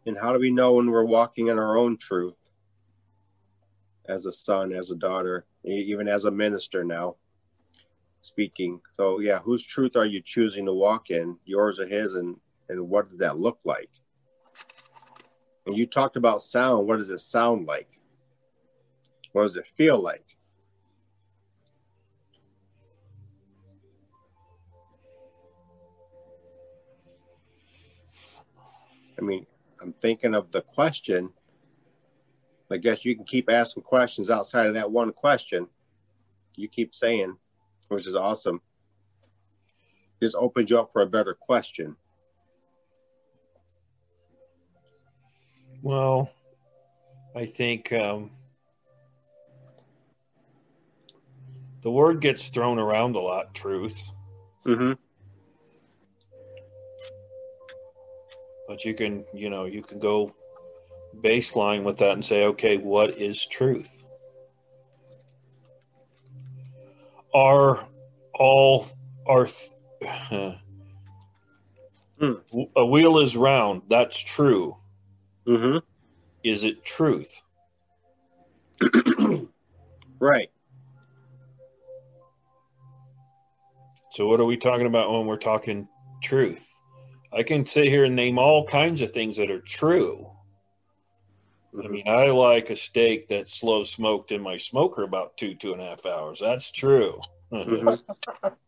And 0.05 0.17
how 0.17 0.33
do 0.33 0.39
we 0.39 0.51
know 0.51 0.73
when 0.73 0.89
we're 0.89 1.05
walking 1.05 1.47
in 1.47 1.59
our 1.59 1.77
own 1.77 1.97
truth? 1.97 2.35
As 4.11 4.25
a 4.25 4.33
son, 4.33 4.73
as 4.73 4.91
a 4.91 4.95
daughter, 4.95 5.45
even 5.63 6.07
as 6.07 6.25
a 6.25 6.31
minister 6.31 6.83
now 6.83 7.15
speaking. 8.21 8.81
So 8.93 9.19
yeah, 9.19 9.39
whose 9.39 9.63
truth 9.63 9.95
are 9.95 10.05
you 10.05 10.21
choosing 10.21 10.65
to 10.65 10.73
walk 10.73 11.09
in? 11.09 11.37
Yours 11.45 11.79
or 11.79 11.87
his 11.87 12.15
and 12.15 12.35
and 12.69 12.89
what 12.89 13.09
does 13.09 13.19
that 13.19 13.39
look 13.39 13.59
like? 13.63 13.89
And 15.65 15.77
you 15.77 15.85
talked 15.85 16.17
about 16.17 16.41
sound. 16.41 16.87
What 16.87 16.99
does 16.99 17.09
it 17.09 17.19
sound 17.19 17.67
like? 17.67 17.89
What 19.31 19.43
does 19.43 19.57
it 19.57 19.67
feel 19.77 19.99
like? 19.99 20.25
I 29.17 29.21
mean, 29.21 29.45
I'm 29.81 29.93
thinking 30.01 30.33
of 30.33 30.51
the 30.51 30.61
question. 30.61 31.29
I 32.71 32.77
guess 32.77 33.05
you 33.05 33.15
can 33.15 33.25
keep 33.25 33.49
asking 33.49 33.83
questions 33.83 34.31
outside 34.31 34.67
of 34.67 34.73
that 34.75 34.91
one 34.91 35.11
question. 35.11 35.67
You 36.55 36.67
keep 36.67 36.93
saying, 36.95 37.35
which 37.87 38.07
is 38.07 38.15
awesome. 38.15 38.61
This 40.19 40.35
opens 40.35 40.69
you 40.69 40.79
up 40.79 40.91
for 40.91 41.01
a 41.01 41.07
better 41.07 41.33
question. 41.33 41.95
Well, 45.81 46.29
I 47.35 47.45
think 47.45 47.91
um, 47.91 48.29
the 51.81 51.89
word 51.89 52.21
gets 52.21 52.49
thrown 52.49 52.77
around 52.77 53.15
a 53.15 53.19
lot, 53.19 53.53
truth. 53.55 54.11
Mm-hmm. 54.65 54.93
but 58.71 58.85
you 58.85 58.93
can 58.93 59.25
you 59.33 59.49
know 59.49 59.65
you 59.65 59.83
can 59.83 59.99
go 59.99 60.33
baseline 61.17 61.83
with 61.83 61.97
that 61.97 62.13
and 62.13 62.25
say 62.25 62.45
okay 62.45 62.77
what 62.77 63.17
is 63.17 63.45
truth 63.45 64.03
are 67.33 67.87
all 68.33 68.85
are 69.27 69.47
uh, 70.31 70.53
hmm. 72.19 72.33
a 72.75 72.85
wheel 72.85 73.19
is 73.19 73.35
round 73.35 73.81
that's 73.87 74.17
true 74.17 74.75
mm-hmm. 75.45 75.77
is 76.43 76.63
it 76.63 76.83
truth 76.83 77.41
right 80.19 80.49
so 84.11 84.27
what 84.27 84.39
are 84.39 84.45
we 84.45 84.57
talking 84.57 84.87
about 84.87 85.11
when 85.11 85.25
we're 85.25 85.37
talking 85.37 85.87
truth 86.23 86.71
I 87.33 87.43
can 87.43 87.65
sit 87.65 87.87
here 87.87 88.03
and 88.03 88.15
name 88.15 88.37
all 88.37 88.65
kinds 88.65 89.01
of 89.01 89.11
things 89.11 89.37
that 89.37 89.49
are 89.49 89.61
true. 89.61 90.29
Mm-hmm. 91.73 91.85
I 91.85 91.89
mean, 91.89 92.07
I 92.07 92.31
like 92.31 92.69
a 92.69 92.75
steak 92.75 93.27
that's 93.27 93.53
slow 93.53 93.83
smoked 93.83 94.31
in 94.31 94.41
my 94.41 94.57
smoker 94.57 95.03
about 95.03 95.37
two, 95.37 95.55
two 95.55 95.73
and 95.73 95.81
a 95.81 95.85
half 95.85 96.05
hours. 96.05 96.39
That's 96.39 96.71
true. 96.71 97.19
Mm-hmm. 97.51 98.47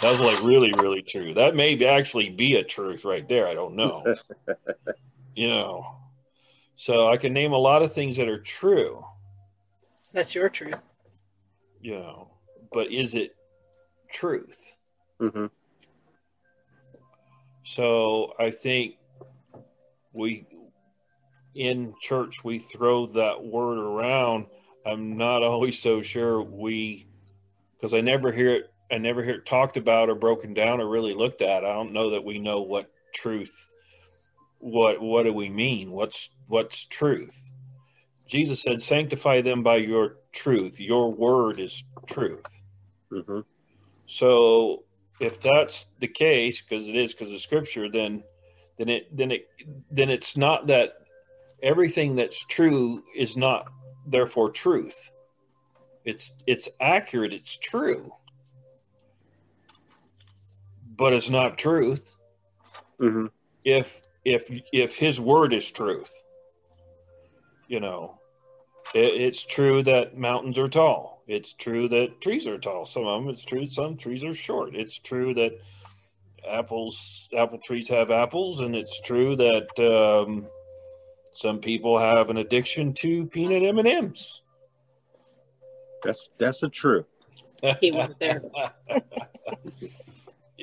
That's 0.00 0.20
like 0.20 0.42
really, 0.44 0.72
really 0.78 1.02
true. 1.02 1.34
That 1.34 1.54
may 1.54 1.84
actually 1.84 2.30
be 2.30 2.54
a 2.54 2.64
truth 2.64 3.04
right 3.04 3.28
there. 3.28 3.46
I 3.46 3.52
don't 3.52 3.76
know. 3.76 4.02
you 5.34 5.48
know, 5.48 5.96
so 6.76 7.08
I 7.08 7.18
can 7.18 7.34
name 7.34 7.52
a 7.52 7.58
lot 7.58 7.82
of 7.82 7.92
things 7.92 8.16
that 8.16 8.28
are 8.28 8.40
true. 8.40 9.04
That's 10.12 10.34
your 10.34 10.48
truth. 10.48 10.80
You 11.82 11.96
know, 11.96 12.30
but 12.72 12.90
is 12.90 13.14
it 13.14 13.36
truth? 14.10 14.76
Mm-hmm. 15.20 15.46
So 17.64 18.32
I 18.38 18.50
think 18.50 18.96
we 20.12 20.46
in 21.56 21.94
church 22.00 22.44
we 22.44 22.58
throw 22.58 23.06
that 23.06 23.44
word 23.44 23.78
around. 23.78 24.46
I'm 24.84 25.16
not 25.16 25.42
always 25.42 25.78
so 25.78 26.02
sure 26.02 26.42
we 26.42 27.06
because 27.76 27.94
I 27.94 28.00
never 28.00 28.30
hear 28.32 28.54
it 28.56 28.70
I 28.90 28.98
never 28.98 29.22
hear 29.22 29.34
it 29.34 29.46
talked 29.46 29.76
about 29.76 30.08
or 30.08 30.14
broken 30.14 30.54
down 30.54 30.80
or 30.80 30.88
really 30.88 31.14
looked 31.14 31.42
at. 31.42 31.64
I 31.64 31.72
don't 31.72 31.92
know 31.92 32.10
that 32.10 32.24
we 32.24 32.38
know 32.38 32.60
what 32.60 32.90
truth 33.14 33.72
what 34.58 35.00
what 35.00 35.24
do 35.24 35.32
we 35.32 35.48
mean? 35.48 35.90
What's 35.90 36.30
what's 36.46 36.84
truth? 36.84 37.50
Jesus 38.26 38.62
said, 38.62 38.82
Sanctify 38.82 39.42
them 39.42 39.62
by 39.62 39.76
your 39.76 40.16
truth. 40.32 40.80
Your 40.80 41.12
word 41.12 41.60
is 41.60 41.84
truth. 42.06 42.44
Mm-hmm. 43.12 43.40
So 44.06 44.84
if 45.20 45.40
that's 45.40 45.86
the 46.00 46.08
case, 46.08 46.62
because 46.62 46.88
it 46.88 46.96
is 46.96 47.14
because 47.14 47.32
of 47.32 47.40
scripture, 47.40 47.88
then 47.90 48.24
then 48.78 48.88
it 48.88 49.16
then 49.16 49.30
it 49.30 49.48
then 49.90 50.10
it's 50.10 50.36
not 50.36 50.66
that 50.66 50.94
everything 51.62 52.16
that's 52.16 52.44
true 52.44 53.02
is 53.14 53.36
not 53.36 53.68
therefore 54.06 54.50
truth. 54.50 55.10
It's 56.04 56.32
it's 56.46 56.68
accurate, 56.80 57.32
it's 57.32 57.56
true. 57.56 58.12
But 60.96 61.12
it's 61.12 61.28
not 61.28 61.58
truth. 61.58 62.14
Mm-hmm. 63.00 63.26
If 63.64 64.00
if 64.24 64.50
if 64.72 64.96
his 64.96 65.20
word 65.20 65.52
is 65.52 65.70
truth. 65.70 66.12
You 67.68 67.80
know, 67.80 68.20
it, 68.94 69.20
it's 69.20 69.44
true 69.44 69.82
that 69.82 70.16
mountains 70.16 70.56
are 70.56 70.68
tall 70.68 71.16
it's 71.26 71.52
true 71.52 71.88
that 71.88 72.20
trees 72.20 72.46
are 72.46 72.58
tall. 72.58 72.86
Some 72.86 73.06
of 73.06 73.22
them, 73.22 73.32
it's 73.32 73.44
true 73.44 73.66
some 73.66 73.96
trees 73.96 74.22
are 74.22 74.34
short. 74.34 74.76
It's 74.76 74.98
true 74.98 75.34
that 75.34 75.58
apples, 76.48 77.28
apple 77.36 77.58
trees 77.58 77.88
have 77.88 78.10
apples, 78.10 78.60
and 78.60 78.76
it's 78.76 79.00
true 79.00 79.34
that 79.36 79.68
um, 79.80 80.46
some 81.36 81.60
people 81.60 81.98
have 81.98 82.30
an 82.30 82.38
addiction 82.38 82.94
to 82.94 83.26
peanut 83.26 83.62
M 83.62 83.78
and 83.78 83.86
M's. 83.86 84.40
That's 86.02 86.30
that's 86.38 86.62
a 86.62 86.68
truth. 86.68 87.04
He 87.80 87.92
went 87.92 88.18
there. 88.18 88.42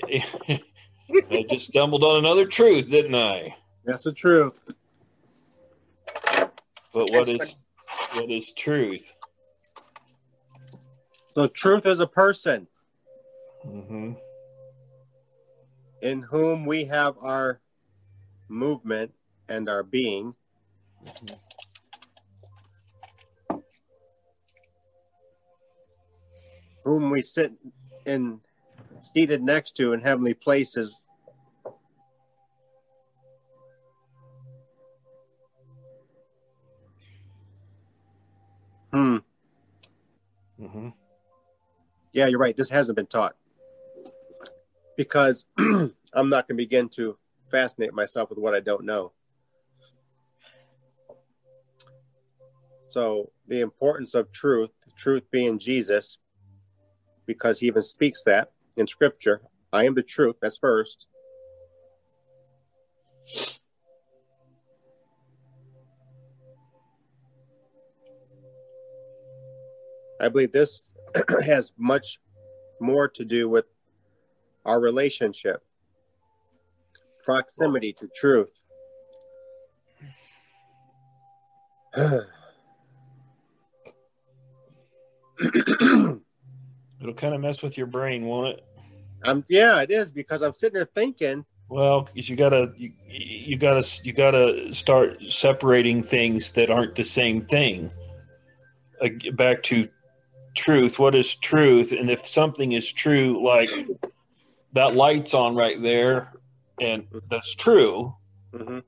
I 0.03 1.45
just 1.49 1.67
stumbled 1.67 2.03
on 2.03 2.17
another 2.17 2.45
truth, 2.45 2.89
didn't 2.89 3.13
I? 3.13 3.55
That's 3.85 4.07
a 4.07 4.11
truth. 4.11 4.59
But 6.93 7.11
what 7.11 7.31
is 7.31 7.55
what 8.13 8.31
is 8.31 8.51
truth? 8.51 9.15
So 11.29 11.47
truth 11.47 11.85
is 11.85 11.99
a 11.99 12.07
person 12.07 12.67
mm-hmm. 13.65 14.13
in 16.01 16.21
whom 16.23 16.65
we 16.65 16.85
have 16.85 17.15
our 17.21 17.59
movement 18.49 19.11
and 19.49 19.69
our 19.69 19.83
being. 19.83 20.33
Whom 26.83 27.09
we 27.09 27.21
sit 27.21 27.53
in 28.05 28.39
seated 28.99 29.41
next 29.41 29.75
to 29.77 29.93
in 29.93 30.01
heavenly 30.01 30.33
places. 30.33 31.03
Hmm. 38.91 39.17
hmm 40.59 40.89
Yeah, 42.11 42.27
you're 42.27 42.39
right. 42.39 42.55
This 42.55 42.69
hasn't 42.69 42.95
been 42.95 43.07
taught 43.07 43.35
because 44.95 45.45
I'm 45.57 46.29
not 46.29 46.47
going 46.47 46.57
to 46.57 46.63
begin 46.63 46.89
to 46.89 47.17
fascinate 47.49 47.93
myself 47.93 48.29
with 48.29 48.37
what 48.37 48.53
I 48.53 48.59
don't 48.59 48.85
know. 48.85 49.13
So, 52.93 53.31
the 53.47 53.61
importance 53.61 54.13
of 54.13 54.31
truth, 54.31 54.69
truth 54.99 55.23
being 55.31 55.57
Jesus, 55.57 56.19
because 57.25 57.59
he 57.59 57.65
even 57.65 57.81
speaks 57.81 58.23
that 58.25 58.51
in 58.77 58.85
scripture. 58.85 59.41
I 59.71 59.85
am 59.85 59.95
the 59.95 60.03
truth. 60.03 60.35
That's 60.39 60.59
first. 60.59 61.07
I 70.21 70.29
believe 70.29 70.51
this 70.51 70.87
has 71.43 71.71
much 71.75 72.19
more 72.79 73.07
to 73.07 73.25
do 73.25 73.49
with 73.49 73.65
our 74.65 74.79
relationship, 74.79 75.63
proximity 77.25 77.91
to 77.93 78.07
truth. 78.15 78.51
It'll 87.01 87.13
kind 87.15 87.33
of 87.35 87.41
mess 87.41 87.61
with 87.61 87.77
your 87.77 87.87
brain, 87.87 88.25
won't 88.25 88.57
it? 88.57 88.65
I'm 89.25 89.45
yeah, 89.49 89.81
it 89.81 89.91
is 89.91 90.11
because 90.11 90.41
I'm 90.41 90.53
sitting 90.53 90.75
there 90.75 90.89
thinking, 90.93 91.45
Well, 91.69 92.05
'cause 92.05 92.27
you 92.29 92.35
gotta 92.35 92.73
you, 92.77 92.91
you 93.07 93.57
gotta 93.57 93.85
you 94.03 94.13
gotta 94.13 94.71
start 94.73 95.21
separating 95.23 96.03
things 96.03 96.51
that 96.51 96.69
aren't 96.69 96.95
the 96.95 97.03
same 97.03 97.45
thing. 97.45 97.91
Uh, 99.01 99.09
back 99.33 99.63
to 99.63 99.87
truth. 100.55 100.99
What 100.99 101.15
is 101.15 101.35
truth? 101.35 101.91
And 101.93 102.09
if 102.09 102.27
something 102.27 102.73
is 102.73 102.91
true, 102.91 103.43
like 103.43 103.69
that 104.73 104.95
light's 104.95 105.33
on 105.33 105.55
right 105.55 105.81
there, 105.81 106.33
and 106.81 107.07
that's 107.29 107.53
true, 107.55 108.15
Mhm. 108.53 108.83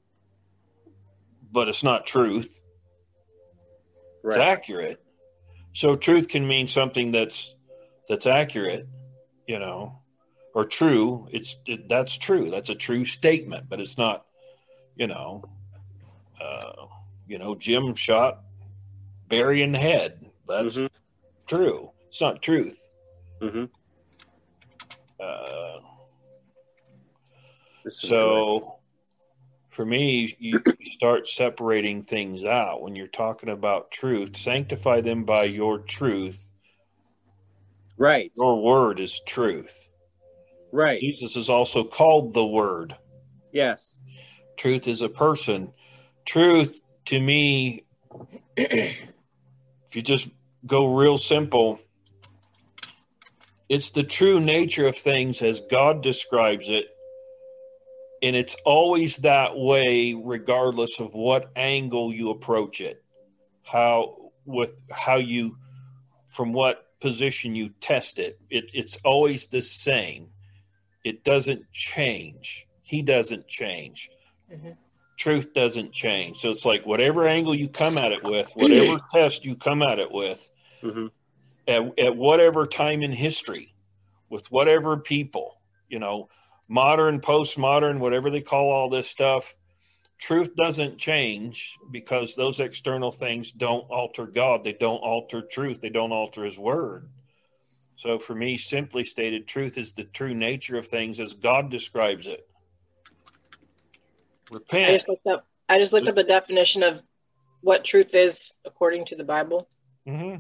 but 1.51 1.67
it's 1.69 1.83
not 1.83 2.05
truth. 2.05 2.59
It's 4.23 4.37
accurate. 4.37 5.01
So 5.75 5.93
truth 5.97 6.29
can 6.29 6.47
mean 6.47 6.67
something 6.67 7.11
that's 7.11 7.53
that's 8.07 8.25
accurate, 8.25 8.87
you 9.45 9.59
know, 9.59 9.99
or 10.53 10.63
true. 10.63 11.27
It's 11.33 11.57
it, 11.65 11.89
that's 11.89 12.17
true. 12.17 12.49
That's 12.49 12.69
a 12.69 12.75
true 12.75 13.03
statement, 13.03 13.67
but 13.67 13.81
it's 13.81 13.97
not, 13.97 14.25
you 14.95 15.07
know, 15.07 15.43
uh, 16.41 16.85
you 17.27 17.37
know, 17.37 17.55
Jim 17.55 17.93
shot 17.93 18.39
Barry 19.27 19.63
in 19.63 19.73
the 19.73 19.77
head. 19.77 20.31
That's 20.47 20.77
Mhm. 20.77 20.89
true. 21.45 21.91
It's 22.07 22.21
not 22.21 22.41
truth. 22.41 22.79
Mhm. 23.41 23.69
Uh, 25.19 25.79
so 27.89 28.74
for 29.75 29.85
me, 29.85 30.35
you 30.39 30.61
start 30.95 31.27
separating 31.27 32.01
things 32.01 32.45
out 32.45 32.81
when 32.81 32.95
you're 32.95 33.07
talking 33.07 33.49
about 33.49 33.91
truth. 33.91 34.37
Sanctify 34.37 35.01
them 35.01 35.25
by 35.25 35.43
your 35.43 35.79
truth. 35.79 36.39
right, 37.97 38.31
Your 38.37 38.63
word 38.63 39.01
is 39.01 39.19
truth. 39.27 39.89
right, 40.71 40.99
Jesus 41.01 41.35
is 41.35 41.49
also 41.49 41.83
called 41.83 42.33
the 42.33 42.45
Word. 42.45 42.95
yes, 43.51 43.99
Truth 44.55 44.87
is 44.87 45.01
a 45.01 45.09
person. 45.09 45.73
Truth 46.25 46.79
to 47.07 47.19
me, 47.19 47.83
if 48.55 48.95
you 49.91 50.01
just 50.01 50.29
go 50.65 50.95
real 50.95 51.17
simple, 51.17 51.81
it's 53.67 53.91
the 53.91 54.03
true 54.03 54.39
nature 54.39 54.87
of 54.87 54.95
things 54.95 55.41
as 55.41 55.59
God 55.69 56.01
describes 56.01 56.69
it. 56.69 56.85
And 58.25 58.35
it's 58.35 58.55
always 58.65 59.17
that 59.17 59.55
way, 59.55 60.15
regardless 60.15 60.99
of 60.99 61.13
what 61.13 61.51
angle 61.55 62.11
you 62.11 62.31
approach 62.31 62.81
it. 62.81 63.03
How, 63.61 64.31
with 64.45 64.81
how 64.89 65.17
you, 65.17 65.57
from 66.29 66.51
what 66.51 66.87
position 66.99 67.53
you 67.53 67.69
test 67.81 68.17
it, 68.17 68.39
it 68.49 68.65
it's 68.73 68.97
always 69.05 69.45
the 69.45 69.61
same. 69.61 70.29
It 71.03 71.23
doesn't 71.23 71.71
change. 71.71 72.65
He 72.81 73.03
doesn't 73.03 73.47
change. 73.47 74.09
Mhm. 74.51 74.75
Truth 75.17 75.53
doesn't 75.53 75.93
change. 75.93 76.39
So 76.39 76.49
it's 76.49 76.65
like 76.65 76.83
whatever 76.83 77.27
angle 77.27 77.53
you 77.53 77.69
come 77.69 77.95
at 77.99 78.11
it 78.11 78.23
with, 78.23 78.49
whatever 78.55 78.97
test 79.11 79.45
you 79.45 79.55
come 79.55 79.83
at 79.83 79.99
it 79.99 80.11
with, 80.11 80.49
hmm 80.81 81.07
at, 81.67 81.99
at 81.99 82.15
whatever 82.15 82.65
time 82.65 83.03
in 83.03 83.11
history, 83.11 83.75
with 84.29 84.51
whatever 84.51 84.97
people, 84.97 85.61
you 85.89 85.99
know, 85.99 86.27
modern, 86.67 87.21
postmodern, 87.21 87.99
whatever 87.99 88.29
they 88.29 88.41
call 88.41 88.71
all 88.71 88.89
this 88.89 89.07
stuff, 89.07 89.55
truth 90.17 90.55
doesn't 90.55 90.97
change 90.97 91.77
because 91.91 92.35
those 92.35 92.59
external 92.59 93.11
things 93.11 93.51
don't 93.51 93.89
alter 93.89 94.25
God. 94.25 94.63
They 94.63 94.73
don't 94.73 94.97
alter 94.97 95.41
truth. 95.41 95.81
They 95.81 95.89
don't 95.89 96.11
alter 96.11 96.43
His 96.45 96.57
Word. 96.57 97.09
So 97.97 98.19
for 98.19 98.35
me, 98.35 98.57
simply 98.57 99.03
stated, 99.03 99.47
truth 99.47 99.77
is 99.77 99.93
the 99.93 100.03
true 100.03 100.33
nature 100.33 100.77
of 100.77 100.87
things 100.87 101.19
as 101.19 101.33
God 101.33 101.69
describes 101.69 102.27
it. 102.27 102.45
Repent. 104.49 104.89
I 104.89 104.93
just 104.93 105.07
looked 105.07 105.27
up. 105.27 105.47
I 105.67 105.79
just 105.79 105.93
looked 105.93 106.09
up 106.09 106.17
a 106.17 106.23
definition 106.23 106.83
of 106.83 107.01
what 107.61 107.83
truth 107.83 108.13
is 108.13 108.53
according 108.65 109.05
to 109.05 109.15
the 109.15 109.23
Bible. 109.23 109.67
hmm 110.05 110.35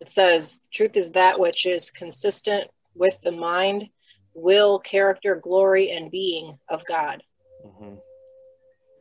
It 0.00 0.10
says, 0.10 0.60
"Truth 0.70 0.96
is 0.96 1.12
that 1.12 1.38
which 1.38 1.64
is 1.64 1.90
consistent 1.90 2.70
with 2.94 3.18
the 3.22 3.32
mind, 3.32 3.88
will, 4.34 4.78
character, 4.78 5.36
glory, 5.36 5.90
and 5.90 6.10
being 6.10 6.58
of 6.68 6.84
God." 6.84 7.22
hmm 7.62 7.94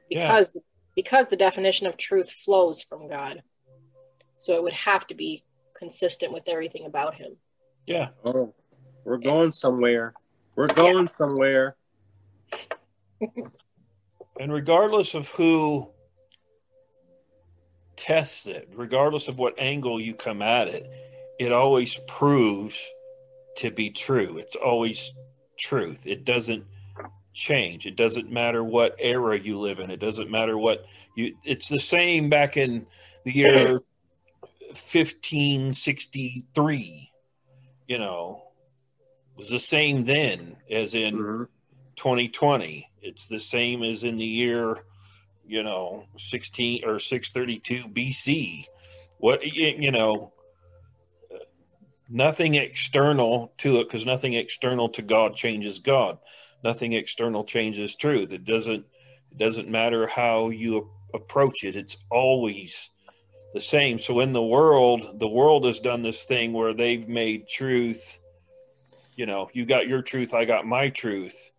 Because 0.09 0.51
because 0.95 1.27
the 1.27 1.37
definition 1.37 1.87
of 1.87 1.97
truth 1.97 2.31
flows 2.31 2.83
from 2.83 3.07
God, 3.07 3.41
so 4.37 4.53
it 4.53 4.63
would 4.63 4.73
have 4.73 5.07
to 5.07 5.15
be 5.15 5.43
consistent 5.75 6.31
with 6.31 6.47
everything 6.47 6.85
about 6.85 7.15
Him. 7.15 7.37
Yeah. 7.85 8.09
Oh, 8.23 8.53
we're 9.03 9.17
going 9.17 9.51
somewhere. 9.51 10.13
We're 10.55 10.67
going 10.67 11.09
somewhere. 11.09 11.75
And 14.39 14.51
regardless 14.51 15.13
of 15.13 15.27
who 15.27 15.89
tests 17.95 18.47
it, 18.47 18.69
regardless 18.75 19.27
of 19.27 19.37
what 19.37 19.59
angle 19.59 19.99
you 19.99 20.15
come 20.15 20.41
at 20.41 20.67
it, 20.67 20.89
it 21.39 21.51
always 21.51 21.95
proves 22.07 22.91
to 23.57 23.71
be 23.71 23.89
true. 23.89 24.37
It's 24.37 24.55
always 24.55 25.11
truth. 25.59 26.07
It 26.07 26.25
doesn't 26.25 26.65
change. 27.33 27.85
It 27.85 27.95
doesn't 27.95 28.31
matter 28.31 28.63
what 28.63 28.95
era 28.99 29.39
you 29.39 29.59
live 29.59 29.79
in. 29.79 29.89
It 29.89 29.99
doesn't 29.99 30.29
matter 30.29 30.57
what 30.57 30.85
you 31.15 31.35
it's 31.43 31.67
the 31.67 31.79
same 31.79 32.29
back 32.29 32.57
in 32.57 32.87
the 33.23 33.31
year 33.31 33.81
1563, 34.73 37.11
you 37.87 37.97
know. 37.97 38.43
It 39.35 39.37
was 39.37 39.49
the 39.49 39.59
same 39.59 40.05
then 40.05 40.57
as 40.69 40.93
in 40.93 41.17
Mhm. 41.17 41.47
2020. 41.95 42.89
It's 43.01 43.27
the 43.27 43.39
same 43.39 43.83
as 43.83 44.03
in 44.03 44.17
the 44.17 44.25
year, 44.25 44.85
you 45.45 45.63
know, 45.63 46.07
16 46.17 46.83
or 46.85 46.99
632 46.99 47.87
BC. 47.87 48.67
What, 49.17 49.45
you 49.45 49.91
know, 49.91 50.32
nothing 52.13 52.55
external 52.55 53.53
to 53.57 53.79
it 53.79 53.85
because 53.85 54.05
nothing 54.05 54.33
external 54.33 54.87
to 54.89 55.01
God 55.01 55.35
changes 55.35 55.79
God. 55.79 56.19
Nothing 56.63 56.93
external 56.93 57.43
changes 57.43 57.95
truth. 57.95 58.31
It 58.31 58.45
doesn't, 58.45 58.85
it 59.31 59.37
doesn't 59.37 59.67
matter 59.67 60.07
how 60.07 60.49
you 60.49 60.89
approach 61.13 61.63
it. 61.63 61.75
It's 61.75 61.97
always 62.09 62.89
the 63.53 63.59
same. 63.59 63.99
So 63.99 64.19
in 64.21 64.31
the 64.31 64.43
world, 64.43 65.19
the 65.19 65.27
world 65.27 65.65
has 65.65 65.79
done 65.79 66.03
this 66.03 66.23
thing 66.23 66.53
where 66.53 66.73
they've 66.73 67.07
made 67.07 67.49
truth, 67.49 68.19
you 69.15 69.25
know, 69.25 69.49
you 69.53 69.65
got 69.65 69.87
your 69.87 70.01
truth, 70.01 70.33
I 70.33 70.45
got 70.45 70.65
my 70.65 70.89
truth 70.89 71.51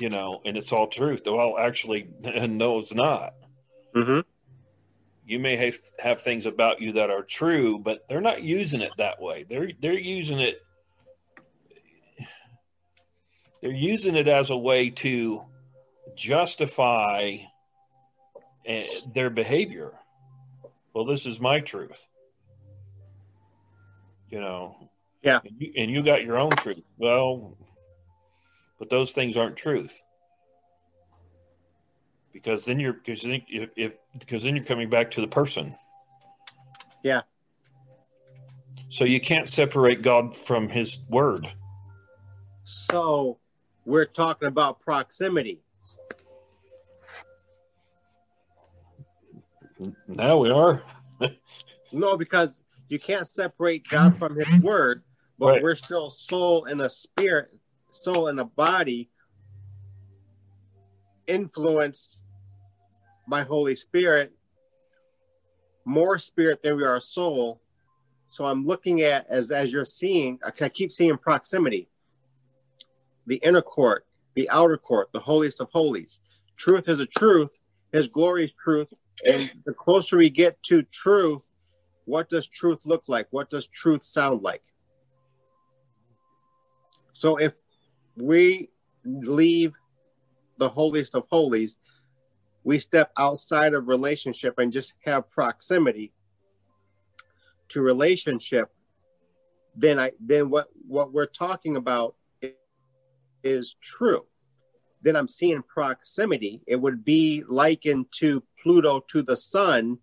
you 0.00 0.08
know, 0.08 0.40
and 0.44 0.56
it's 0.56 0.72
all 0.72 0.88
truth. 0.88 1.22
Well, 1.26 1.56
actually, 1.58 2.08
no, 2.20 2.78
it's 2.78 2.94
not. 2.94 3.34
Mhm. 3.94 4.24
You 5.30 5.38
may 5.38 5.54
have 5.54 5.78
have 6.00 6.22
things 6.22 6.44
about 6.44 6.80
you 6.80 6.94
that 6.94 7.08
are 7.08 7.22
true, 7.22 7.78
but 7.78 8.04
they're 8.08 8.20
not 8.20 8.42
using 8.42 8.80
it 8.80 8.90
that 8.98 9.22
way. 9.22 9.44
They're 9.48 9.70
they're 9.80 9.92
using 9.96 10.40
it. 10.40 10.60
They're 13.62 13.70
using 13.70 14.16
it 14.16 14.26
as 14.26 14.50
a 14.50 14.56
way 14.56 14.90
to 14.90 15.42
justify 16.16 17.36
eh, 18.66 18.84
their 19.14 19.30
behavior. 19.30 19.92
Well, 20.94 21.04
this 21.04 21.26
is 21.26 21.38
my 21.38 21.60
truth. 21.60 22.08
you 24.30 24.40
know. 24.40 24.90
Yeah. 25.22 25.40
And 25.44 25.54
you, 25.60 25.72
and 25.76 25.90
you 25.92 26.02
got 26.02 26.24
your 26.24 26.40
own 26.40 26.50
truth. 26.50 26.82
Well, 26.98 27.56
but 28.80 28.90
those 28.90 29.12
things 29.12 29.36
aren't 29.36 29.56
truth 29.56 30.02
because 32.42 32.64
then 32.64 32.80
you're 32.80 32.94
because 32.94 33.22
if, 33.24 33.70
if 33.76 33.92
because 34.18 34.44
then 34.44 34.56
you're 34.56 34.64
coming 34.64 34.88
back 34.88 35.10
to 35.12 35.20
the 35.20 35.26
person. 35.26 35.74
Yeah. 37.02 37.22
So 38.88 39.04
you 39.04 39.20
can't 39.20 39.48
separate 39.48 40.02
God 40.02 40.36
from 40.36 40.68
His 40.68 40.98
Word. 41.08 41.48
So 42.64 43.38
we're 43.84 44.06
talking 44.06 44.48
about 44.48 44.80
proximity. 44.80 45.60
Now 50.06 50.38
we 50.38 50.50
are. 50.50 50.82
no, 51.92 52.16
because 52.16 52.62
you 52.88 52.98
can't 52.98 53.26
separate 53.26 53.86
God 53.88 54.14
from 54.16 54.34
His 54.34 54.62
Word, 54.62 55.02
but 55.38 55.46
right. 55.46 55.62
we're 55.62 55.76
still 55.76 56.10
soul 56.10 56.64
and 56.64 56.82
a 56.82 56.90
spirit, 56.90 57.48
soul 57.90 58.28
and 58.28 58.40
a 58.40 58.44
body 58.44 59.08
influenced 61.26 62.19
by 63.30 63.44
Holy 63.44 63.76
Spirit, 63.76 64.32
more 65.84 66.18
spirit 66.18 66.62
than 66.62 66.76
we 66.76 66.84
are 66.84 67.00
soul. 67.00 67.62
So 68.26 68.44
I'm 68.44 68.66
looking 68.66 69.00
at 69.02 69.26
as 69.30 69.50
as 69.50 69.72
you're 69.72 69.84
seeing, 69.84 70.38
I 70.44 70.68
keep 70.68 70.92
seeing 70.92 71.16
proximity. 71.16 71.88
The 73.26 73.36
inner 73.36 73.62
court, 73.62 74.04
the 74.34 74.50
outer 74.50 74.76
court, 74.76 75.08
the 75.12 75.20
holiest 75.20 75.60
of 75.60 75.70
holies. 75.70 76.20
Truth 76.56 76.88
is 76.88 77.00
a 77.00 77.06
truth, 77.06 77.58
his 77.92 78.08
glory 78.08 78.44
is 78.44 78.52
truth. 78.62 78.88
And 79.26 79.50
the 79.64 79.74
closer 79.74 80.16
we 80.16 80.30
get 80.30 80.62
to 80.64 80.82
truth, 80.82 81.46
what 82.06 82.28
does 82.28 82.48
truth 82.48 82.80
look 82.84 83.04
like? 83.06 83.26
What 83.30 83.50
does 83.50 83.66
truth 83.66 84.02
sound 84.02 84.42
like? 84.42 84.62
So 87.12 87.36
if 87.36 87.52
we 88.16 88.70
leave 89.04 89.74
the 90.58 90.68
holiest 90.68 91.14
of 91.14 91.24
holies, 91.28 91.78
we 92.64 92.78
step 92.78 93.10
outside 93.16 93.74
of 93.74 93.88
relationship 93.88 94.58
and 94.58 94.72
just 94.72 94.94
have 95.04 95.28
proximity 95.30 96.12
to 97.68 97.80
relationship, 97.80 98.70
then 99.76 99.98
I 99.98 100.12
then 100.20 100.50
what 100.50 100.68
what 100.86 101.12
we're 101.12 101.26
talking 101.26 101.76
about 101.76 102.16
is 103.42 103.76
true. 103.80 104.26
Then 105.02 105.16
I'm 105.16 105.28
seeing 105.28 105.62
proximity. 105.62 106.60
It 106.66 106.76
would 106.76 107.04
be 107.04 107.42
likened 107.48 108.06
to 108.18 108.42
Pluto 108.62 109.00
to 109.08 109.22
the 109.22 109.36
sun. 109.36 109.98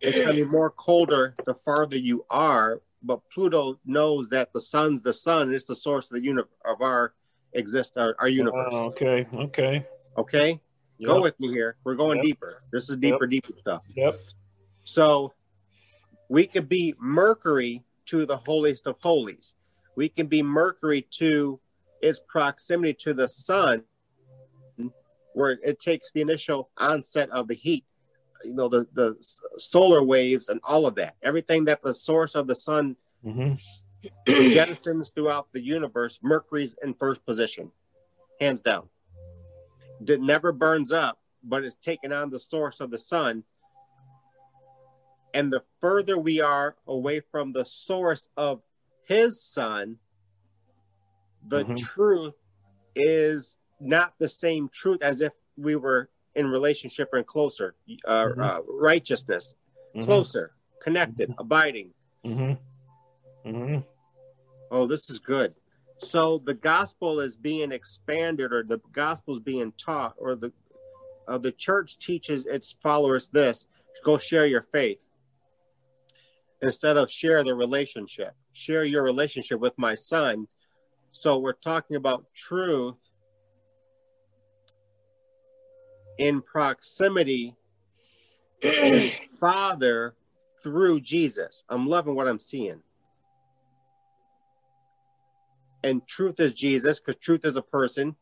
It's 0.00 0.18
going 0.18 0.30
to 0.36 0.44
be 0.44 0.44
more 0.44 0.70
colder 0.70 1.34
the 1.44 1.54
farther 1.54 1.96
you 1.96 2.24
are, 2.30 2.82
but 3.02 3.20
Pluto 3.32 3.80
knows 3.84 4.28
that 4.30 4.52
the 4.52 4.60
sun's 4.60 5.02
the 5.02 5.12
sun 5.12 5.42
and 5.42 5.54
it's 5.54 5.66
the 5.66 5.74
source 5.74 6.10
of 6.10 6.16
the 6.16 6.24
uni- 6.24 6.42
of 6.64 6.82
our 6.82 7.14
exist 7.52 7.96
our, 7.96 8.14
our 8.20 8.28
universe. 8.28 8.68
Oh, 8.70 8.86
okay, 8.88 9.26
okay, 9.34 9.86
okay. 10.16 10.60
Yep. 10.98 11.08
Go 11.08 11.22
with 11.22 11.38
me 11.38 11.48
here. 11.48 11.76
We're 11.84 11.94
going 11.94 12.18
yep. 12.18 12.26
deeper. 12.26 12.62
This 12.72 12.90
is 12.90 12.96
deeper, 12.96 13.24
yep. 13.24 13.42
deeper 13.42 13.58
stuff. 13.58 13.82
Yep. 13.94 14.16
So 14.84 15.32
we 16.28 16.46
could 16.46 16.68
be 16.68 16.94
Mercury 16.98 17.84
to 18.06 18.26
the 18.26 18.36
holiest 18.36 18.86
of 18.86 18.96
holies. 19.00 19.54
We 19.96 20.08
can 20.08 20.26
be 20.26 20.42
Mercury 20.42 21.06
to 21.18 21.60
its 22.02 22.20
proximity 22.26 22.94
to 22.94 23.14
the 23.14 23.28
sun, 23.28 23.84
where 25.34 25.58
it 25.62 25.78
takes 25.78 26.12
the 26.12 26.20
initial 26.20 26.70
onset 26.76 27.30
of 27.30 27.48
the 27.48 27.54
heat, 27.54 27.84
you 28.44 28.54
know, 28.54 28.68
the, 28.68 28.86
the 28.92 29.16
solar 29.56 30.02
waves 30.02 30.48
and 30.48 30.60
all 30.64 30.86
of 30.86 30.96
that. 30.96 31.14
Everything 31.22 31.66
that 31.66 31.80
the 31.80 31.94
source 31.94 32.34
of 32.34 32.46
the 32.46 32.54
sun 32.54 32.96
mm-hmm. 33.24 33.52
jettisons 34.28 35.14
throughout 35.14 35.48
the 35.52 35.60
universe, 35.60 36.18
Mercury's 36.22 36.76
in 36.82 36.94
first 36.94 37.24
position, 37.24 37.70
hands 38.40 38.60
down 38.60 38.88
that 40.00 40.20
never 40.20 40.52
burns 40.52 40.92
up, 40.92 41.18
but 41.42 41.64
is 41.64 41.74
taken 41.74 42.12
on 42.12 42.30
the 42.30 42.38
source 42.38 42.80
of 42.80 42.90
the 42.90 42.98
sun. 42.98 43.44
And 45.34 45.52
the 45.52 45.62
further 45.80 46.16
we 46.18 46.40
are 46.40 46.76
away 46.86 47.20
from 47.20 47.52
the 47.52 47.64
source 47.64 48.28
of 48.36 48.62
his 49.06 49.42
son, 49.42 49.96
the 51.46 51.64
mm-hmm. 51.64 51.76
truth 51.76 52.34
is 52.94 53.58
not 53.80 54.14
the 54.18 54.28
same 54.28 54.68
truth 54.72 55.02
as 55.02 55.20
if 55.20 55.32
we 55.56 55.76
were 55.76 56.08
in 56.34 56.46
relationship 56.46 57.10
and 57.12 57.26
closer, 57.26 57.74
uh, 58.06 58.24
mm-hmm. 58.24 58.40
uh, 58.40 58.58
righteousness, 58.68 59.54
mm-hmm. 59.94 60.04
closer, 60.04 60.52
connected, 60.82 61.30
mm-hmm. 61.30 61.40
abiding. 61.40 61.90
Mm-hmm. 62.24 63.48
Mm-hmm. 63.48 63.78
Oh, 64.70 64.86
this 64.86 65.10
is 65.10 65.18
good. 65.18 65.54
So 66.00 66.40
the 66.44 66.54
gospel 66.54 67.20
is 67.20 67.36
being 67.36 67.72
expanded, 67.72 68.52
or 68.52 68.62
the 68.62 68.80
gospel 68.92 69.34
is 69.34 69.40
being 69.40 69.72
taught, 69.72 70.14
or 70.18 70.36
the 70.36 70.52
uh, 71.26 71.38
the 71.38 71.52
church 71.52 71.98
teaches 71.98 72.46
its 72.46 72.74
followers 72.82 73.28
this: 73.28 73.66
go 74.04 74.16
share 74.16 74.46
your 74.46 74.66
faith 74.72 74.98
instead 76.62 76.96
of 76.96 77.10
share 77.10 77.42
the 77.44 77.54
relationship. 77.54 78.34
Share 78.52 78.84
your 78.84 79.02
relationship 79.02 79.60
with 79.60 79.74
my 79.76 79.94
son. 79.94 80.46
So 81.12 81.38
we're 81.38 81.52
talking 81.52 81.96
about 81.96 82.24
truth 82.34 82.96
in 86.18 86.42
proximity 86.42 87.54
to 88.62 89.10
Father 89.40 90.14
through 90.62 91.00
Jesus. 91.00 91.64
I'm 91.68 91.86
loving 91.86 92.14
what 92.14 92.28
I'm 92.28 92.40
seeing 92.40 92.82
and 95.82 96.06
truth 96.06 96.40
is 96.40 96.52
Jesus, 96.52 97.00
because 97.00 97.20
truth 97.20 97.44
is 97.44 97.56
a 97.56 97.62
person. 97.62 98.16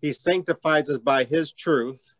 He 0.00 0.12
sanctifies 0.12 0.90
us 0.90 0.98
by 0.98 1.24
his 1.24 1.52
truth. 1.52 2.14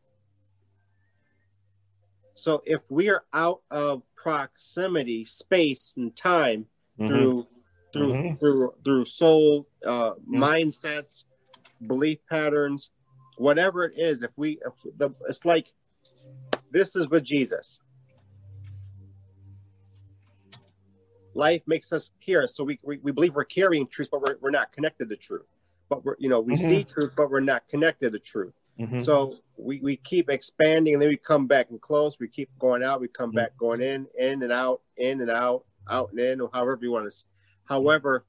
So 2.35 2.63
if 2.65 2.81
we 2.89 3.11
are 3.11 3.25
out 3.33 3.61
of 3.71 4.03
proximity, 4.17 5.25
space, 5.25 5.95
and 5.97 6.15
time 6.17 6.67
mm-hmm. 6.99 7.07
through 7.07 7.47
through 7.93 8.13
mm-hmm. 8.13 8.35
through 8.37 8.75
through 8.85 9.05
soul 9.05 9.69
uh, 9.87 10.13
mm-hmm. 10.13 10.43
mindsets, 10.43 11.25
belief 11.87 12.19
patterns, 12.29 12.91
whatever 13.37 13.85
it 13.85 13.93
is, 13.97 14.23
if 14.23 14.31
we 14.37 14.59
if 14.67 14.73
the 14.97 15.11
it's 15.29 15.45
like 15.45 15.67
this 16.71 16.97
is 16.97 17.09
with 17.09 17.25
Jesus. 17.25 17.79
Life 21.35 21.63
makes 21.67 21.93
us 21.93 22.11
hear. 22.19 22.47
So 22.47 22.65
we, 22.65 22.79
we, 22.83 22.99
we 22.99 23.13
believe 23.13 23.35
we're 23.35 23.45
carrying 23.45 23.87
truth, 23.87 24.09
but 24.11 24.21
we're, 24.23 24.37
we're 24.41 24.51
not 24.51 24.73
connected 24.73 25.09
to 25.09 25.17
truth. 25.17 25.47
But 25.89 26.05
we're, 26.05 26.17
you 26.19 26.29
know, 26.29 26.41
we 26.41 26.55
mm-hmm. 26.55 26.69
see 26.69 26.85
truth, 26.85 27.13
but 27.17 27.31
we're 27.31 27.41
not 27.41 27.69
connected 27.69 28.13
to 28.13 28.19
truth. 28.19 28.55
Mm-hmm. 28.81 29.01
So 29.01 29.37
we, 29.57 29.81
we 29.81 29.97
keep 29.97 30.31
expanding 30.31 30.95
and 30.95 31.03
then 31.03 31.09
we 31.09 31.17
come 31.17 31.47
back 31.47 31.71
and 31.71 31.81
close. 31.81 32.17
We 32.19 32.29
keep 32.29 32.51
going 32.59 32.83
out. 32.83 33.01
We 33.01 33.09
come 33.09 33.31
mm-hmm. 33.31 33.37
back 33.37 33.57
going 33.57 33.83
in, 33.83 34.07
in 34.19 34.43
and 34.43 34.53
out, 34.53 34.81
in 34.97 35.21
and 35.21 35.31
out, 35.31 35.65
out 35.89 36.11
and 36.11 36.21
in, 36.21 36.41
or 36.41 36.51
however 36.53 36.79
you 36.83 36.93
want 36.93 37.13
to. 37.13 37.25
However, 37.65 38.25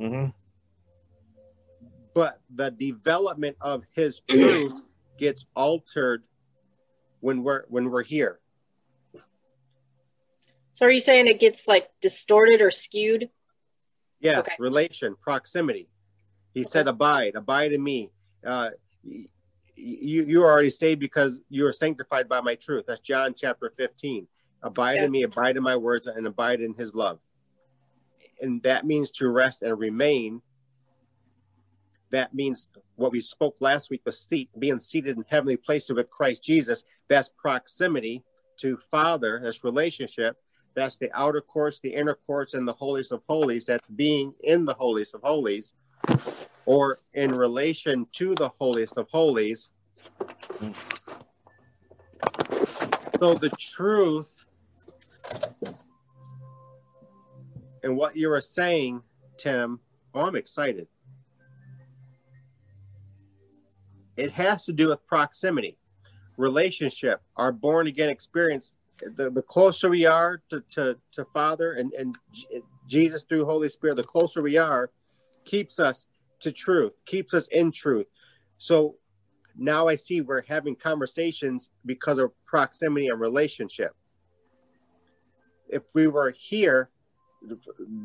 mm-hmm. 0.00 0.30
but 2.14 2.40
the 2.54 2.70
development 2.70 3.56
of 3.60 3.82
his 3.92 4.20
truth 4.28 4.80
gets 5.18 5.46
altered 5.54 6.22
when 7.20 7.42
we're 7.42 7.64
when 7.68 7.90
we're 7.90 8.02
here. 8.02 8.40
So 10.72 10.86
are 10.86 10.90
you 10.90 11.00
saying 11.00 11.26
it 11.26 11.38
gets 11.38 11.68
like 11.68 11.88
distorted 12.00 12.60
or 12.60 12.70
skewed? 12.70 13.28
Yes, 14.20 14.38
okay. 14.38 14.56
relation, 14.58 15.16
proximity. 15.20 15.88
He 16.54 16.60
okay. 16.60 16.68
said, 16.68 16.88
"Abide, 16.88 17.34
abide 17.34 17.72
in 17.72 17.82
me." 17.82 18.10
Uh, 18.46 18.70
you 19.04 19.28
you 19.76 20.42
are 20.42 20.50
already 20.50 20.70
saved 20.70 21.00
because 21.00 21.40
you 21.48 21.66
are 21.66 21.72
sanctified 21.72 22.28
by 22.28 22.40
my 22.40 22.54
truth. 22.54 22.84
That's 22.86 23.00
John 23.00 23.34
chapter 23.36 23.72
fifteen. 23.76 24.28
Abide 24.62 24.98
in 24.98 25.10
me, 25.10 25.24
abide 25.24 25.56
in 25.56 25.62
my 25.62 25.76
words, 25.76 26.06
and 26.06 26.26
abide 26.26 26.60
in 26.60 26.74
His 26.74 26.94
love. 26.94 27.18
And 28.40 28.62
that 28.62 28.86
means 28.86 29.10
to 29.12 29.28
rest 29.28 29.62
and 29.62 29.78
remain. 29.78 30.40
That 32.10 32.34
means 32.34 32.70
what 32.96 33.12
we 33.12 33.20
spoke 33.20 33.56
last 33.60 33.90
week: 33.90 34.04
the 34.04 34.12
seat, 34.12 34.48
being 34.58 34.78
seated 34.78 35.16
in 35.16 35.24
heavenly 35.28 35.56
places 35.56 35.94
with 35.94 36.08
Christ 36.10 36.42
Jesus. 36.42 36.84
That's 37.08 37.28
proximity 37.28 38.22
to 38.58 38.78
Father. 38.90 39.40
That's 39.42 39.64
relationship 39.64 40.36
that's 40.74 40.98
the 40.98 41.10
outer 41.12 41.40
courts, 41.40 41.80
the 41.80 41.94
inner 41.94 42.18
courts, 42.26 42.54
and 42.54 42.66
the 42.66 42.72
holies 42.72 43.12
of 43.12 43.22
holies. 43.28 43.66
That's 43.66 43.88
being 43.88 44.34
in 44.42 44.64
the 44.64 44.74
holies 44.74 45.14
of 45.14 45.22
holies 45.22 45.74
or 46.66 46.98
in 47.14 47.34
relation 47.34 48.06
to 48.12 48.34
the 48.34 48.50
holiest 48.58 48.96
of 48.96 49.08
holies. 49.10 49.68
So 53.18 53.34
the 53.34 53.50
truth 53.58 54.44
and 57.82 57.96
what 57.96 58.16
you 58.16 58.28
were 58.28 58.40
saying, 58.40 59.02
Tim, 59.38 59.80
oh, 60.14 60.22
I'm 60.22 60.36
excited. 60.36 60.86
It 64.16 64.32
has 64.32 64.64
to 64.66 64.72
do 64.72 64.90
with 64.90 65.06
proximity, 65.06 65.78
relationship, 66.36 67.22
our 67.36 67.50
born 67.50 67.86
again 67.86 68.10
experience 68.10 68.74
the, 69.16 69.30
the 69.30 69.42
closer 69.42 69.88
we 69.88 70.06
are 70.06 70.42
to, 70.50 70.60
to, 70.74 70.96
to 71.12 71.24
Father 71.32 71.72
and, 71.72 71.92
and 71.92 72.16
Jesus 72.86 73.24
through 73.24 73.44
Holy 73.44 73.68
Spirit, 73.68 73.96
the 73.96 74.04
closer 74.04 74.42
we 74.42 74.56
are, 74.56 74.90
keeps 75.44 75.78
us 75.78 76.06
to 76.40 76.52
truth, 76.52 76.92
keeps 77.06 77.34
us 77.34 77.48
in 77.48 77.72
truth. 77.72 78.06
So 78.58 78.96
now 79.56 79.88
I 79.88 79.96
see 79.96 80.20
we're 80.20 80.42
having 80.42 80.76
conversations 80.76 81.70
because 81.84 82.18
of 82.18 82.32
proximity 82.46 83.08
and 83.08 83.20
relationship. 83.20 83.92
If 85.68 85.82
we 85.94 86.06
were 86.06 86.34
here, 86.38 86.90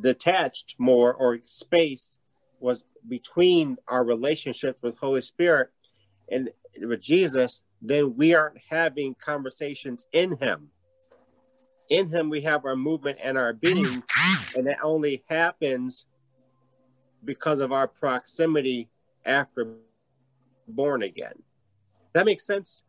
detached 0.01 0.75
more, 0.77 1.13
or 1.13 1.39
space 1.45 2.17
was 2.59 2.85
between 3.07 3.77
our 3.87 4.03
relationship 4.03 4.77
with 4.81 4.97
Holy 4.97 5.21
Spirit 5.21 5.69
and 6.31 6.49
with 6.81 7.01
Jesus, 7.01 7.61
then 7.81 8.15
we 8.15 8.33
aren't 8.33 8.57
having 8.69 9.15
conversations 9.23 10.05
in 10.11 10.37
Him. 10.37 10.69
In 11.89 12.09
Him, 12.09 12.29
we 12.29 12.41
have 12.41 12.65
our 12.65 12.75
movement 12.75 13.17
and 13.23 13.37
our 13.37 13.53
being, 13.53 14.01
and 14.55 14.67
that 14.67 14.77
only 14.83 15.23
happens 15.29 16.05
because 17.23 17.59
of 17.59 17.71
our 17.71 17.87
proximity 17.87 18.89
after 19.25 19.75
born 20.67 21.03
again. 21.03 21.41
That 22.13 22.25
makes 22.25 22.45
sense. 22.45 22.83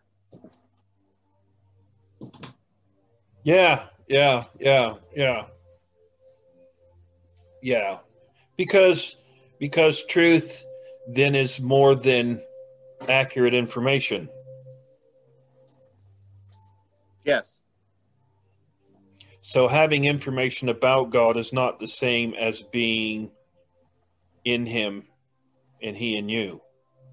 Yeah, 3.43 3.87
yeah, 4.09 4.45
yeah, 4.59 4.95
yeah. 5.15 5.47
Yeah. 7.63 7.99
Because 8.57 9.17
because 9.59 10.05
truth 10.05 10.65
then 11.09 11.35
is 11.35 11.61
more 11.61 11.95
than 11.95 12.43
accurate 13.09 13.55
information. 13.55 14.29
Yes. 17.25 17.63
So 19.49 19.67
having 19.67 20.05
information 20.05 20.69
about 20.69 21.09
God 21.09 21.39
is 21.39 21.55
not 21.55 21.81
the 21.81 21.89
same 21.89 22.35
as 22.35 22.61
being 22.61 23.31
in 24.45 24.67
him 24.67 25.05
and 25.83 25.97
he 25.97 26.19
in 26.19 26.29
you. 26.29 26.61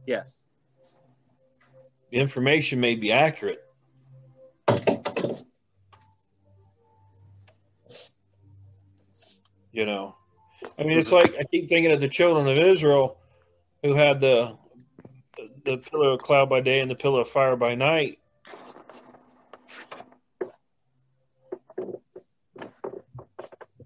Yes. 0.06 0.42
The 2.10 2.18
information 2.18 2.82
may 2.82 2.96
be 2.96 3.14
accurate. 3.14 3.62
You 9.72 9.86
know, 9.86 10.18
I 10.78 10.84
mean, 10.84 10.98
it's 10.98 11.14
like 11.14 11.36
I 11.40 11.44
keep 11.46 11.70
thinking 11.70 11.94
of 11.94 12.02
the 12.02 12.10
children 12.10 12.50
of 12.50 12.58
Israel 12.58 13.18
who 13.82 13.94
had 13.94 14.20
the 14.20 14.58
the 15.64 15.78
pillar 15.90 16.10
of 16.10 16.20
cloud 16.20 16.50
by 16.50 16.60
day 16.60 16.82
and 16.82 16.92
the 16.92 16.96
pillar 16.96 17.22
of 17.22 17.30
fire 17.30 17.56
by 17.56 17.76
night. 17.76 18.20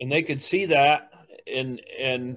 And 0.10 0.16
they 0.16 0.24
could 0.24 0.42
see 0.42 0.66
that 0.66 1.14
and 1.46 1.80
and 2.00 2.36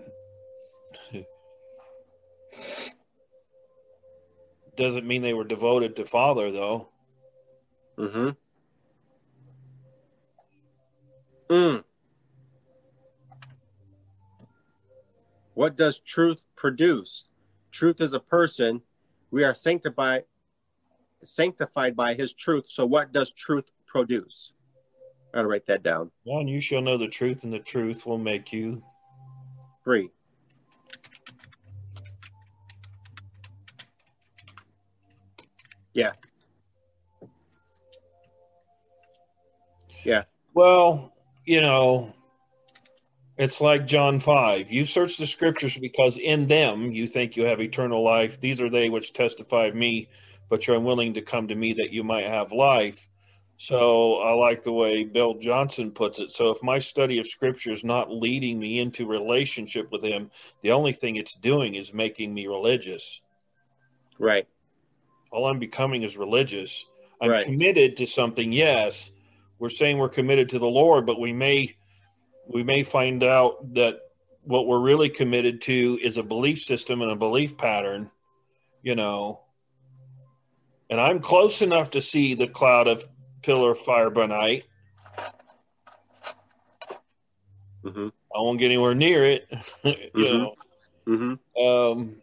doesn't 4.77 5.07
mean 5.07 5.23
they 5.23 5.33
were 5.33 5.45
devoted 5.45 5.97
to 5.97 6.05
father 6.05 6.51
though. 6.51 6.91
Mm-hmm. 7.97 8.29
Mm. 11.49 11.85
What 15.55 15.75
does 15.75 15.99
truth 15.99 16.43
produce? 16.55 17.29
Truth 17.71 18.03
is 18.03 18.13
a 18.13 18.21
person. 18.21 18.83
We 19.31 19.45
are 19.45 19.55
sanctified 19.55 20.25
sanctified 21.25 21.97
by 21.97 22.13
his 22.13 22.35
truth. 22.35 22.67
So 22.69 22.85
what 22.85 23.13
does 23.15 23.33
truth 23.33 23.71
produce? 23.87 24.53
I 25.33 25.39
gotta 25.39 25.49
write 25.49 25.67
that 25.67 25.83
down. 25.83 26.11
One, 26.25 26.47
you 26.47 26.61
shall 26.61 26.83
know 26.83 26.99
the 26.99 27.09
truth, 27.09 27.45
and 27.45 27.53
the 27.53 27.59
truth 27.59 28.05
will 28.05 28.19
make 28.19 28.53
you 28.53 28.83
free. 29.83 30.11
Yeah. 35.95 36.13
Yeah. 40.05 40.25
Well, 40.55 41.13
you 41.47 41.61
know, 41.61 42.13
it's 43.39 43.61
like 43.61 43.87
John 43.87 44.21
5. 44.21 44.71
You 44.71 44.85
search 44.85 45.17
the 45.17 45.27
scriptures 45.27 45.79
because 45.79 46.19
in 46.19 46.47
them 46.47 46.93
you 46.93 47.07
think 47.07 47.37
you 47.37 47.45
have 47.45 47.61
eternal 47.61 48.03
life. 48.03 48.41
These 48.41 48.61
are 48.61 48.71
they 48.71 48.89
which 48.89 49.13
testify 49.13 49.67
of 49.67 49.75
me, 49.75 50.09
but 50.51 50.67
you're 50.67 50.77
unwilling 50.77 51.15
to 51.15 51.23
come 51.23 51.49
to 51.49 51.55
me 51.55 51.73
that 51.75 51.91
you 51.91 52.05
might 52.05 52.27
have 52.27 52.53
life. 52.53 53.09
So 53.65 54.17
I 54.17 54.33
like 54.33 54.65
the 54.65 54.73
way 54.73 55.05
Bill 55.05 55.35
Johnson 55.35 55.93
puts 55.93 56.19
it. 56.19 56.33
So 56.33 56.51
if 56.51 56.61
my 56.65 56.81
study 56.81 57.21
of 57.21 57.29
scripture 57.29 57.71
is 57.71 57.85
not 57.85 58.11
leading 58.11 58.59
me 58.59 58.81
into 58.81 59.07
relationship 59.07 59.93
with 59.93 60.03
him, 60.03 60.33
the 60.63 60.73
only 60.73 60.93
thing 60.93 61.15
it's 61.15 61.35
doing 61.35 61.77
is 61.77 61.95
making 61.95 62.35
me 62.35 62.49
religious. 62.49 63.21
Right. 64.19 64.49
All 65.31 65.47
I'm 65.47 65.61
becoming 65.61 66.03
is 66.03 66.17
religious. 66.17 66.85
I'm 67.21 67.31
Right. 67.31 67.45
committed 67.45 67.97
to 67.99 68.07
something, 68.07 68.53
yes. 68.53 69.13
We're 69.61 69.69
saying 69.69 69.99
we're 69.99 70.09
committed 70.09 70.49
to 70.49 70.59
the 70.59 70.67
Lord, 70.67 71.07
but 71.07 71.21
we 71.21 71.33
may 71.33 71.77
we 72.49 72.65
may 72.65 72.83
find 72.83 73.23
out 73.23 73.75
that 73.75 74.01
what 74.43 74.67
we're 74.67 74.81
really 74.81 75.09
committed 75.09 75.61
to 75.63 76.01
is 76.03 76.17
a 76.17 76.25
belief 76.25 76.65
system 76.65 77.01
and 77.01 77.13
a 77.13 77.17
belief 77.17 77.57
pattern, 77.57 78.11
you 78.83 78.97
know. 78.97 79.43
And 80.91 81.01
I'm 81.01 81.21
close 81.21 81.63
enough 81.63 81.93
to 81.93 82.03
see 82.03 82.35
the 82.35 82.49
cloud 82.49 82.89
of 82.89 83.09
pillar 83.43 83.73
of 83.73 83.79
fire 83.81 84.11
by 84.11 84.27
night. 84.27 84.65
Mm-hmm. 87.85 88.09
I 88.35 88.39
won't 88.39 88.59
get 88.59 88.67
anywhere 88.67 88.95
near 88.95 89.25
it, 89.25 89.47
you 89.85 89.95
Mhm. 90.15 90.39
know. 90.39 90.55
Mm-hmm. 91.09 91.63
Um, 91.67 92.23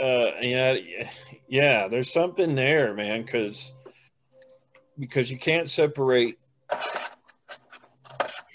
uh, 0.00 0.40
yeah, 0.40 0.76
yeah. 1.48 1.88
There's 1.88 2.12
something 2.12 2.54
there, 2.54 2.94
man, 2.94 3.22
because 3.22 3.72
because 4.98 5.30
you 5.30 5.38
can't 5.38 5.70
separate 5.70 6.38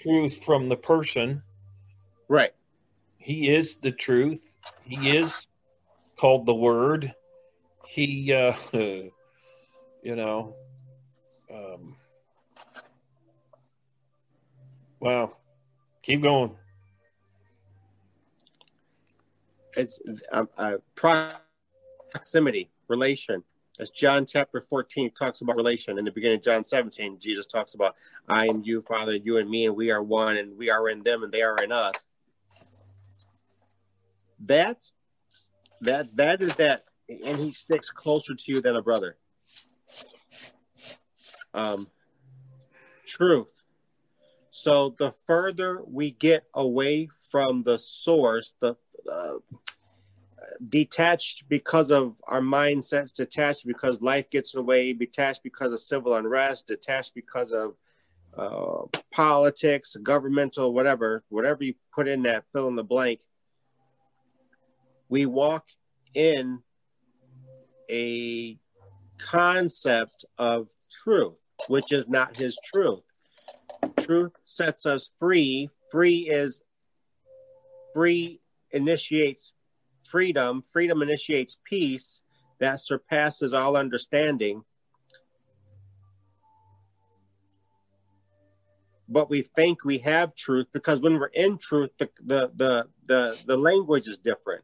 truth 0.02 0.44
from 0.44 0.70
the 0.70 0.76
person. 0.76 1.42
Right. 2.28 2.52
He 3.18 3.50
is 3.50 3.78
the 3.78 3.92
truth. 3.92 4.56
He 4.84 5.18
is 5.18 5.48
called 6.18 6.46
the 6.46 6.54
Word. 6.54 7.14
He, 7.88 8.32
uh, 8.34 8.54
you 8.74 9.12
know, 10.04 10.56
um, 11.54 11.96
wow. 15.00 15.36
Keep 16.04 16.22
going. 16.22 16.56
It's 19.76 20.00
uh, 20.32 20.46
uh, 20.58 20.78
proximity, 20.96 22.70
relation. 22.88 23.44
As 23.78 23.90
John 23.90 24.26
chapter 24.26 24.62
14 24.62 25.12
talks 25.12 25.42
about 25.42 25.58
relation. 25.58 25.98
In 26.00 26.06
the 26.06 26.12
beginning 26.12 26.38
of 26.38 26.44
John 26.44 26.64
17, 26.64 27.20
Jesus 27.20 27.46
talks 27.46 27.74
about, 27.74 27.96
I 28.30 28.48
am 28.48 28.62
you, 28.64 28.82
Father, 28.82 29.16
you 29.16 29.38
and 29.38 29.50
me, 29.50 29.66
and 29.66 29.76
we 29.76 29.92
are 29.92 30.02
one, 30.02 30.38
and 30.38 30.58
we 30.58 30.70
are 30.70 30.88
in 30.88 31.04
them, 31.04 31.24
and 31.24 31.32
they 31.32 31.42
are 31.42 31.58
in 31.58 31.74
us. 31.74 32.12
That's 34.40 34.94
that 35.82 36.16
that 36.16 36.42
is 36.42 36.54
that, 36.56 36.86
and 37.10 37.38
he 37.38 37.52
sticks 37.52 37.90
closer 37.90 38.34
to 38.34 38.44
you 38.48 38.62
than 38.62 38.76
a 38.76 38.82
brother. 38.82 39.18
Um, 41.56 41.88
truth. 43.08 43.64
So 44.52 44.96
the 44.98 45.12
further 45.26 45.82
we 45.86 46.12
get 46.12 46.44
away 46.54 47.10
from 47.32 47.64
the 47.64 47.80
source, 47.80 48.54
the 48.60 48.76
uh, 49.12 49.36
detached 50.70 51.48
because 51.50 51.92
of 51.92 52.22
our 52.28 52.42
mindsets, 52.42 53.14
detached 53.14 53.66
because 53.66 54.02
life 54.02 54.30
gets 54.30 54.54
in 54.54 54.60
the 54.60 54.64
way, 54.64 54.94
detached 54.94 55.44
because 55.44 55.74
of 55.74 55.80
civil 55.80 56.14
unrest, 56.14 56.68
detached 56.68 57.14
because 57.14 57.52
of 57.52 57.76
uh, 58.38 59.00
politics, 59.12 59.96
governmental, 60.02 60.74
whatever, 60.74 61.24
whatever 61.30 61.64
you 61.64 61.74
put 61.94 62.08
in 62.08 62.24
that 62.24 62.44
fill 62.52 62.68
in 62.68 62.76
the 62.76 62.84
blank. 62.84 63.22
We 65.10 65.26
walk 65.26 65.66
in 66.14 66.60
a 67.90 68.58
concept 69.18 70.26
of 70.38 70.68
truth, 71.04 71.40
which 71.68 71.92
is 71.92 72.08
not 72.08 72.38
his 72.38 72.58
truth. 72.64 73.04
Truth 74.00 74.34
sets 74.44 74.86
us 74.86 75.10
free. 75.20 75.70
Free 75.92 76.30
is 76.30 76.62
free 77.94 78.42
initiates 78.72 79.54
freedom. 80.06 80.62
Freedom 80.62 81.02
initiates 81.02 81.58
peace 81.64 82.22
that 82.60 82.80
surpasses 82.80 83.54
all 83.54 83.76
understanding. 83.76 84.64
But 89.08 89.30
we 89.30 89.44
think 89.44 89.86
we 89.86 90.00
have 90.00 90.36
truth 90.36 90.68
because 90.74 91.00
when 91.00 91.20
we're 91.20 91.28
in 91.28 91.58
truth, 91.58 91.92
the 91.98 92.10
the 92.24 92.52
the 92.56 92.88
the, 93.06 93.44
the 93.46 93.58
language 93.58 94.08
is 94.08 94.18
different 94.18 94.64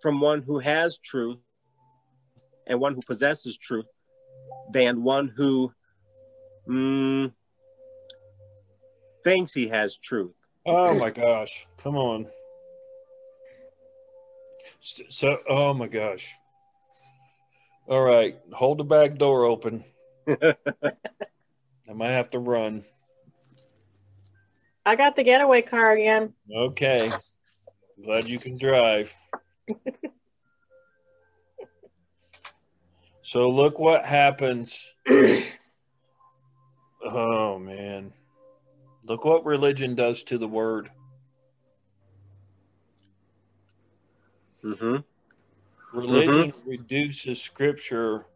from 0.00 0.20
one 0.20 0.42
who 0.42 0.60
has 0.60 0.98
truth 0.98 1.38
and 2.66 2.80
one 2.80 2.94
who 2.94 3.02
possesses 3.02 3.56
truth 3.56 3.86
than 4.70 5.02
one 5.02 5.28
who 5.28 5.72
mm, 6.68 7.32
thinks 9.24 9.52
he 9.52 9.68
has 9.68 9.96
truth. 9.96 10.34
Oh 10.64 10.94
my 10.94 11.10
gosh. 11.10 11.66
Come 11.82 11.96
on. 11.96 12.26
So, 14.80 15.36
oh 15.48 15.74
my 15.74 15.86
gosh. 15.86 16.34
All 17.88 18.02
right. 18.02 18.36
Hold 18.52 18.78
the 18.78 18.84
back 18.84 19.16
door 19.16 19.44
open. 19.44 19.84
I 20.28 21.92
might 21.94 22.10
have 22.10 22.30
to 22.30 22.38
run. 22.38 22.84
I 24.84 24.96
got 24.96 25.16
the 25.16 25.24
getaway 25.24 25.62
car 25.62 25.92
again. 25.92 26.32
Okay. 26.54 27.10
Glad 28.04 28.28
you 28.28 28.38
can 28.38 28.58
drive. 28.58 29.12
so 33.26 33.48
look 33.48 33.80
what 33.80 34.06
happens. 34.06 34.86
oh 37.04 37.58
man. 37.58 38.12
Look 39.02 39.24
what 39.24 39.44
religion 39.44 39.96
does 39.96 40.22
to 40.24 40.38
the 40.38 40.46
word. 40.46 40.92
Mm-hmm. 44.62 44.98
Religion 45.92 46.52
reduces 46.64 47.42
scripture 47.42 48.26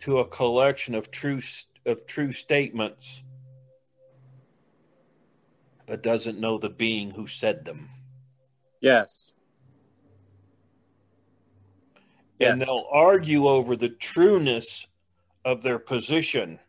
to 0.00 0.18
a 0.18 0.26
collection 0.26 0.94
of 0.94 1.10
true 1.10 1.40
of 1.86 2.04
true 2.04 2.32
statements 2.32 3.22
but 5.86 6.02
doesn't 6.02 6.38
know 6.38 6.58
the 6.58 6.68
being 6.68 7.12
who 7.12 7.26
said 7.26 7.64
them. 7.64 7.88
Yes. 8.82 9.32
And 12.40 12.60
they'll 12.60 12.86
argue 12.90 13.48
over 13.48 13.76
the 13.76 13.88
trueness 13.88 14.86
of 15.44 15.62
their 15.62 15.78
position, 15.78 16.60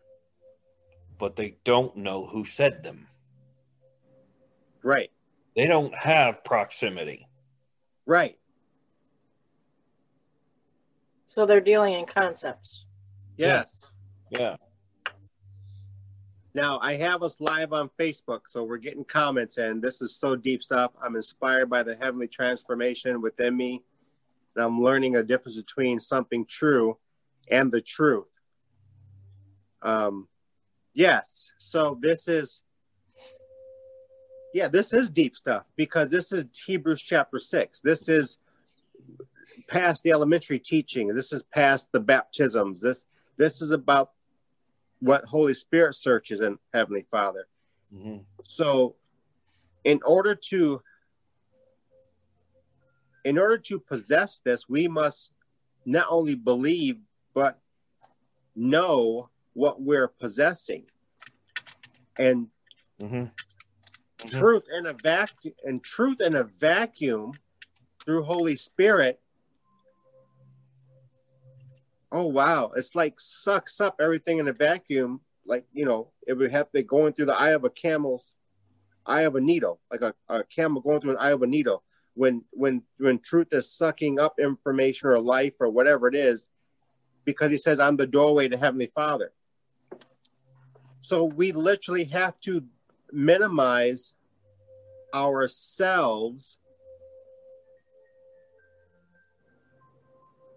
but 1.17 1.35
they 1.35 1.57
don't 1.63 1.95
know 1.95 2.25
who 2.25 2.45
said 2.45 2.83
them. 2.83 3.07
Right. 4.81 5.11
They 5.55 5.65
don't 5.65 5.93
have 5.95 6.43
proximity. 6.43 7.27
Right. 8.05 8.37
So 11.25 11.45
they're 11.45 11.61
dealing 11.61 11.93
in 11.93 12.05
concepts. 12.05 12.87
Yes. 13.37 13.91
Yeah. 14.31 14.55
Now 16.55 16.79
I 16.81 16.95
have 16.95 17.21
us 17.21 17.37
live 17.39 17.73
on 17.73 17.91
Facebook, 17.99 18.41
so 18.47 18.63
we're 18.63 18.77
getting 18.77 19.05
comments, 19.05 19.57
and 19.57 19.81
this 19.81 20.01
is 20.01 20.15
so 20.15 20.35
deep 20.35 20.63
stuff. 20.63 20.91
I'm 21.03 21.15
inspired 21.15 21.69
by 21.69 21.83
the 21.83 21.95
heavenly 21.95 22.27
transformation 22.27 23.21
within 23.21 23.55
me, 23.55 23.83
and 24.59 24.67
I'm 24.67 24.81
learning 24.81 25.15
a 25.15 25.23
difference 25.23 25.55
between 25.55 26.01
something 26.01 26.45
true 26.45 26.97
and 27.49 27.71
the 27.71 27.79
truth. 27.79 28.41
Um, 29.81 30.27
yes. 30.93 31.51
So 31.59 31.97
this 32.01 32.27
is, 32.27 32.59
yeah, 34.53 34.67
this 34.67 34.91
is 34.93 35.09
deep 35.09 35.37
stuff 35.37 35.63
because 35.77 36.11
this 36.11 36.33
is 36.33 36.43
Hebrews 36.65 37.01
chapter 37.01 37.39
six. 37.39 37.79
This 37.79 38.09
is 38.09 38.37
past 39.69 40.03
the 40.03 40.11
elementary 40.11 40.59
teachings. 40.59 41.15
This 41.15 41.31
is 41.31 41.41
past 41.41 41.87
the 41.93 42.01
baptisms. 42.01 42.81
This 42.81 43.05
this 43.37 43.61
is 43.61 43.71
about 43.71 44.11
what 44.99 45.23
Holy 45.23 45.53
Spirit 45.53 45.95
searches 45.95 46.41
in 46.41 46.57
Heavenly 46.73 47.07
Father. 47.09 47.47
Mhm. 47.95 48.25
So, 48.43 48.97
in 49.85 50.01
order 50.05 50.35
to 50.49 50.81
in 53.23 53.37
order 53.37 53.57
to 53.57 53.79
possess 53.79 54.39
this, 54.39 54.67
we 54.69 54.87
must 54.87 55.31
not 55.85 56.07
only 56.09 56.35
believe 56.35 56.99
but 57.33 57.59
know 58.55 59.29
what 59.53 59.81
we're 59.81 60.07
possessing. 60.07 60.85
And 62.17 62.49
Mhm. 62.99 63.31
truth 64.27 64.63
in 64.69 64.85
a 64.85 64.93
vacuum 64.93 65.53
and 65.63 65.83
truth 65.83 66.21
in 66.21 66.35
a 66.35 66.43
vacuum 66.43 67.39
through 68.03 68.23
Holy 68.23 68.55
Spirit. 68.55 69.21
Oh 72.11 72.25
wow, 72.25 72.71
it's 72.75 72.95
like 72.95 73.19
sucks 73.19 73.79
up 73.79 74.01
everything 74.01 74.39
in 74.39 74.47
a 74.47 74.53
vacuum. 74.53 75.21
Like 75.45 75.65
you 75.71 75.85
know, 75.85 76.11
it 76.27 76.33
would 76.33 76.51
have 76.51 76.71
to 76.71 76.83
going 76.83 77.13
through 77.13 77.25
the 77.27 77.39
eye 77.39 77.51
of 77.51 77.63
a 77.63 77.69
camel's 77.69 78.33
eye 79.05 79.21
of 79.21 79.35
a 79.35 79.41
needle, 79.41 79.79
like 79.91 80.01
a, 80.01 80.13
a 80.27 80.43
camel 80.43 80.81
going 80.81 81.01
through 81.01 81.11
an 81.11 81.17
eye 81.17 81.31
of 81.31 81.41
a 81.41 81.47
needle. 81.47 81.83
When 82.19 82.43
when 82.51 82.81
when 82.97 83.19
truth 83.19 83.47
is 83.53 83.71
sucking 83.71 84.19
up 84.19 84.41
information 84.41 85.07
or 85.07 85.21
life 85.21 85.53
or 85.61 85.69
whatever 85.69 86.05
it 86.09 86.15
is, 86.15 86.49
because 87.23 87.49
he 87.49 87.57
says, 87.57 87.79
I'm 87.79 87.95
the 87.95 88.05
doorway 88.05 88.49
to 88.49 88.57
Heavenly 88.57 88.91
Father. 88.93 89.31
So 90.99 91.23
we 91.23 91.53
literally 91.53 92.03
have 92.03 92.37
to 92.41 92.65
minimize 93.13 94.11
ourselves 95.13 96.57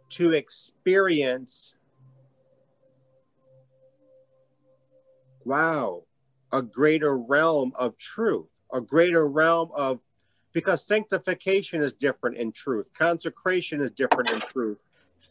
to 0.09 0.33
experience 0.33 1.75
wow 5.44 6.03
a 6.53 6.61
greater 6.61 7.16
realm 7.16 7.72
of 7.77 7.96
truth 7.98 8.48
a 8.72 8.81
greater 8.81 9.29
realm 9.29 9.70
of 9.77 10.01
because 10.52 10.86
sanctification 10.86 11.82
is 11.82 11.92
different 11.92 12.36
in 12.36 12.52
truth 12.52 12.88
consecration 12.96 13.80
is 13.80 13.90
different 13.90 14.30
in 14.32 14.40
truth 14.40 14.78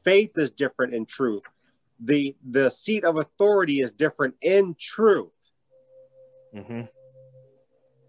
faith 0.03 0.37
is 0.37 0.49
different 0.51 0.93
in 0.93 1.05
truth 1.05 1.43
the 1.99 2.35
the 2.49 2.69
seat 2.69 3.03
of 3.03 3.17
authority 3.17 3.79
is 3.81 3.91
different 3.91 4.35
in 4.41 4.75
truth 4.79 5.51
Mhm. 6.53 6.89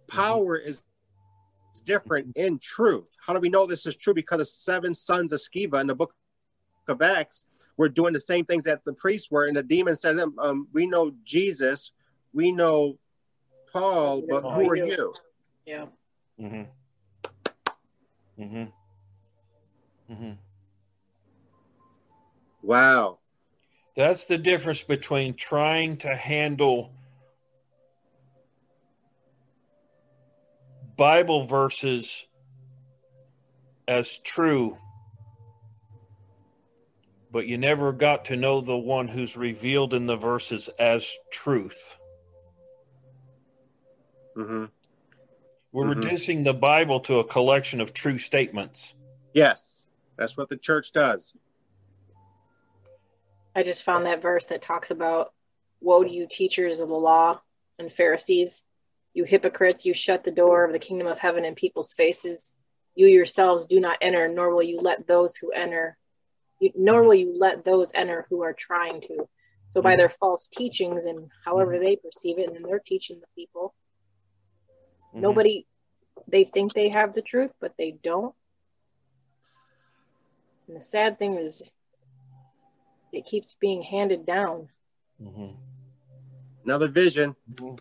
power 0.09 0.57
is 0.57 0.85
is 1.75 1.81
different 1.81 2.37
in 2.37 2.59
truth. 2.59 3.09
How 3.25 3.33
do 3.33 3.41
we 3.41 3.49
know 3.49 3.67
this 3.67 3.87
is 3.87 3.97
true? 3.97 4.13
Because 4.13 4.39
the 4.39 4.45
seven 4.45 4.93
sons 4.93 5.33
of 5.33 5.41
Sceva 5.41 5.81
in 5.81 5.87
the 5.87 5.95
book 5.95 6.15
of 6.89 7.01
Acts 7.01 7.47
were 7.79 7.89
doing 7.89 8.13
the 8.13 8.21
same 8.21 8.45
things 8.45 8.65
that 8.65 8.85
the 8.85 8.93
priests 8.93 9.31
were, 9.31 9.47
and 9.47 9.57
the 9.57 9.63
demon 9.63 9.97
said 9.97 10.13
to 10.13 10.17
them, 10.19 10.35
um, 10.39 10.69
"We 10.73 10.87
know 10.87 11.13
Jesus, 11.25 11.93
we 12.33 12.53
know 12.53 12.99
Paul, 13.73 14.23
but 14.29 14.43
who 14.43 14.69
are 14.69 14.77
you?" 14.77 15.15
Yeah. 15.65 15.87
Mhm. 16.39 16.69
Mhm. 18.43 18.73
Mhm. 20.11 20.39
Wow. 22.63 23.21
That's 23.97 24.27
the 24.27 24.39
difference 24.39 24.83
between 24.83 25.35
trying 25.35 25.99
to 25.99 26.17
handle 26.17 26.93
Bible 30.97 31.47
verses 31.47 32.27
as 33.87 34.19
true, 34.19 34.77
but 37.31 37.47
you 37.47 37.59
never 37.59 37.93
got 37.93 38.25
to 38.27 38.37
know 38.37 38.61
the 38.61 38.77
one 38.77 39.09
who's 39.09 39.37
revealed 39.37 39.95
in 39.95 40.07
the 40.07 40.17
verses 40.17 40.69
as 40.81 41.09
truth. 41.31 41.97
hmm 44.35 44.65
We're 45.73 45.87
Mhm. 45.87 46.05
reducing 46.05 46.45
the 46.45 46.53
Bible 46.53 47.01
to 47.01 47.19
a 47.19 47.25
collection 47.25 47.81
of 47.81 47.95
true 47.95 48.19
statements. 48.19 48.95
Yes, 49.33 49.91
that's 50.17 50.37
what 50.37 50.51
the 50.51 50.57
church 50.59 50.93
does. 50.93 51.35
I 53.55 53.63
just 53.63 53.83
found 53.83 54.07
that 54.07 54.21
verse 54.23 54.47
that 54.47 54.63
talks 54.63 54.91
about 54.91 55.33
woe 55.81 56.05
to 56.05 56.11
you 56.11 56.27
teachers 56.31 56.81
of 56.81 56.89
the 56.89 56.95
law 56.95 57.41
and 57.79 57.91
Pharisees, 57.91 58.63
you 59.15 59.25
hypocrites, 59.25 59.85
you 59.85 59.95
shut 59.95 60.25
the 60.25 60.31
door 60.31 60.65
of 60.65 60.73
the 60.73 60.79
kingdom 60.79 61.07
of 61.07 61.19
heaven 61.19 61.45
in 61.45 61.55
people's 61.55 61.93
faces. 61.93 62.53
You 62.95 63.07
yourselves 63.07 63.67
do 63.67 63.81
not 63.81 63.99
enter, 64.01 64.29
nor 64.29 64.55
will 64.55 64.63
you 64.63 64.79
let 64.79 65.07
those 65.07 65.37
who 65.37 65.51
enter, 65.53 65.97
you, 66.61 66.71
nor 66.75 67.03
will 67.03 67.15
you 67.15 67.35
let 67.35 67.65
those 67.65 67.93
enter 67.95 68.27
who 68.29 68.43
are 68.43 68.53
trying 68.53 69.01
to. 69.03 69.29
So 69.71 69.81
by 69.81 69.97
their 69.97 70.11
false 70.11 70.49
teachings 70.49 71.07
and 71.07 71.31
however 71.47 71.79
they 71.79 71.97
perceive 71.97 72.39
it, 72.39 72.47
and 72.49 72.57
then 72.57 72.63
they're 72.63 72.79
teaching 72.79 73.21
the 73.21 73.27
people. 73.35 73.75
Mhm. 75.15 75.21
Nobody, 75.21 75.67
they 76.29 76.45
think 76.45 76.73
they 76.73 76.89
have 76.89 77.15
the 77.15 77.23
truth, 77.23 77.53
but 77.61 77.77
they 77.77 77.93
don't. 78.03 78.35
And 80.67 80.77
the 80.77 80.81
sad 80.81 81.19
thing 81.19 81.37
is, 81.37 81.73
it 83.13 83.27
keeps 83.27 83.55
being 83.57 83.83
handed 83.83 84.25
down. 84.25 84.69
Mhm. 85.21 85.57
Another 86.65 86.89
vision, 86.89 87.37
Mhm. 87.51 87.79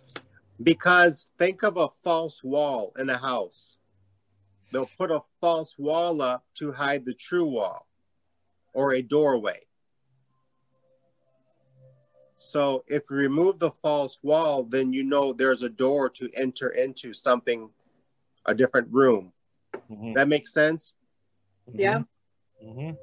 because 0.62 1.30
think 1.38 1.64
of 1.64 1.78
a 1.78 1.90
false 2.04 2.44
wall 2.44 2.92
in 2.98 3.10
a 3.10 3.18
house. 3.18 3.78
They'll 4.72 4.90
put 4.98 5.12
a 5.12 5.24
false 5.40 5.78
wall 5.78 6.22
up 6.22 6.46
to 6.56 6.72
hide 6.72 7.06
the 7.06 7.14
true 7.14 7.46
wall 7.46 7.88
or 8.74 8.94
a 8.94 9.02
doorway. 9.02 9.68
So 12.44 12.84
if 12.88 13.04
you 13.12 13.18
remove 13.18 13.60
the 13.60 13.70
false 13.84 14.18
wall, 14.24 14.64
then 14.64 14.92
you 14.92 15.04
know 15.04 15.32
there's 15.32 15.62
a 15.62 15.70
door 15.70 16.10
to 16.10 16.28
enter 16.34 16.70
into 16.70 17.14
something, 17.14 17.70
a 18.48 18.56
different 18.56 18.88
room. 18.92 19.32
Mhm. 19.88 20.16
That 20.16 20.28
makes 20.28 20.52
sense? 20.52 20.96
Yeah. 21.72 22.02
Mhm. 22.60 22.98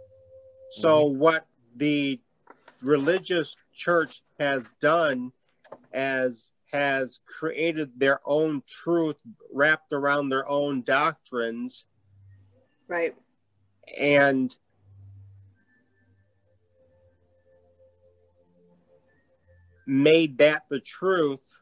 So 0.71 1.05
what 1.05 1.47
the 1.77 2.21
religious 2.83 3.55
church 3.73 4.25
has 4.41 4.71
done 4.81 5.33
as 5.93 6.51
has 6.73 7.21
created 7.25 7.93
their 8.01 8.21
own 8.25 8.65
truth 8.67 9.21
wrapped 9.53 9.93
around 9.93 10.31
their 10.31 10.49
own 10.49 10.83
doctrines 10.83 11.87
Right. 12.89 13.15
and 13.97 14.55
made 19.89 20.39
that 20.39 20.65
the 20.69 20.81
truth, 20.81 21.57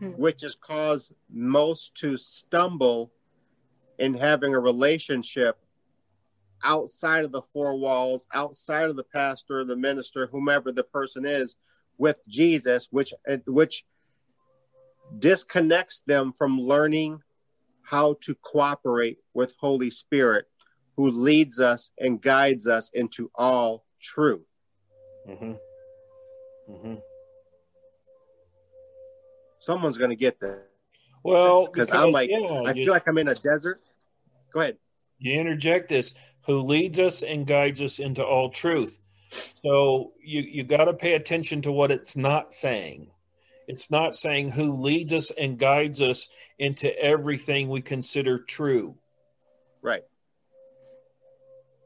Hmm. 0.00 0.10
which 0.10 0.42
has 0.42 0.54
caused 0.54 1.12
most 1.28 1.94
to 1.96 2.16
stumble 2.16 3.12
in 3.98 4.14
having 4.14 4.54
a 4.54 4.60
relationship 4.60 5.58
outside 6.62 7.24
of 7.24 7.32
the 7.32 7.42
four 7.52 7.76
walls, 7.76 8.28
outside 8.32 8.90
of 8.90 8.96
the 8.96 9.04
pastor, 9.04 9.64
the 9.64 9.76
minister, 9.76 10.26
whomever 10.28 10.70
the 10.70 10.84
person 10.84 11.24
is, 11.24 11.56
with 11.96 12.20
Jesus, 12.28 12.88
which 12.92 13.12
which 13.46 13.84
disconnects 15.18 16.00
them 16.06 16.32
from 16.32 16.60
learning 16.60 17.20
how 17.82 18.14
to 18.20 18.34
cooperate 18.36 19.18
with 19.34 19.54
Holy 19.58 19.90
Spirit, 19.90 20.46
who 20.96 21.10
leads 21.10 21.58
us 21.58 21.90
and 21.98 22.22
guides 22.22 22.68
us 22.68 22.90
into 22.94 23.30
all 23.34 23.84
truth. 24.00 24.46
Mm-hmm. 25.28 25.54
Mm-hmm. 26.70 26.94
Someone's 29.58 29.98
going 29.98 30.10
to 30.10 30.16
get 30.16 30.38
that 30.40 30.64
Well, 31.22 31.66
because 31.66 31.90
I'm 31.90 32.12
like, 32.12 32.30
yeah, 32.30 32.38
I 32.38 32.72
you, 32.72 32.84
feel 32.84 32.92
like 32.92 33.08
I'm 33.08 33.18
in 33.18 33.28
a 33.28 33.34
desert. 33.34 33.80
Go 34.52 34.60
ahead. 34.60 34.76
you 35.18 35.38
interject 35.38 35.88
this, 35.88 36.14
who 36.46 36.62
leads 36.62 36.98
us 37.00 37.22
and 37.22 37.46
guides 37.46 37.82
us 37.82 37.98
into 37.98 38.24
all 38.24 38.50
truth. 38.50 38.98
So 39.62 40.12
you 40.22 40.40
you 40.40 40.64
got 40.64 40.84
to 40.84 40.94
pay 40.94 41.14
attention 41.14 41.60
to 41.62 41.72
what 41.72 41.90
it's 41.90 42.16
not 42.16 42.54
saying. 42.54 43.10
It's 43.66 43.90
not 43.90 44.14
saying 44.14 44.52
who 44.52 44.72
leads 44.72 45.12
us 45.12 45.30
and 45.36 45.58
guides 45.58 46.00
us 46.00 46.28
into 46.58 46.96
everything 46.98 47.68
we 47.68 47.82
consider 47.82 48.38
true. 48.38 48.96
Right. 49.82 50.04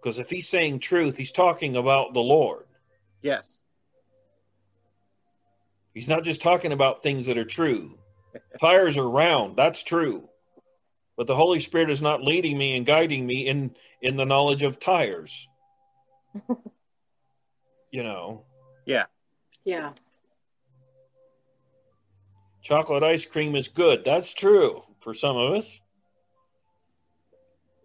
Because 0.00 0.18
if 0.18 0.30
he's 0.30 0.48
saying 0.48 0.78
truth, 0.78 1.16
he's 1.16 1.32
talking 1.32 1.76
about 1.76 2.14
the 2.14 2.20
Lord. 2.20 2.66
Yes. 3.22 3.58
He's 5.94 6.08
not 6.08 6.24
just 6.24 6.42
talking 6.42 6.72
about 6.72 7.02
things 7.02 7.26
that 7.26 7.38
are 7.38 7.44
true. 7.44 7.98
Tires 8.60 8.96
are 8.96 9.08
round, 9.08 9.56
that's 9.56 9.82
true. 9.82 10.28
But 11.16 11.26
the 11.26 11.36
Holy 11.36 11.60
Spirit 11.60 11.90
is 11.90 12.00
not 12.00 12.22
leading 12.24 12.56
me 12.56 12.76
and 12.76 12.86
guiding 12.86 13.26
me 13.26 13.46
in 13.46 13.76
in 14.00 14.16
the 14.16 14.24
knowledge 14.24 14.62
of 14.62 14.80
tires. 14.80 15.48
you 17.90 18.02
know, 18.02 18.44
Yeah. 18.86 19.04
Yeah. 19.64 19.92
Chocolate 22.62 23.02
ice 23.02 23.26
cream 23.26 23.54
is 23.54 23.68
good. 23.68 24.04
That's 24.04 24.32
true 24.32 24.82
for 25.00 25.14
some 25.14 25.36
of 25.36 25.54
us. 25.54 25.80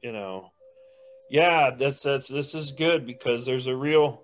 You 0.02 0.14
know, 0.14 0.52
yeah, 1.30 1.72
that's 1.78 2.04
that's 2.04 2.28
this 2.28 2.56
is 2.56 2.72
good 2.72 3.06
because 3.06 3.46
there's 3.46 3.68
a 3.68 3.76
real 3.76 4.22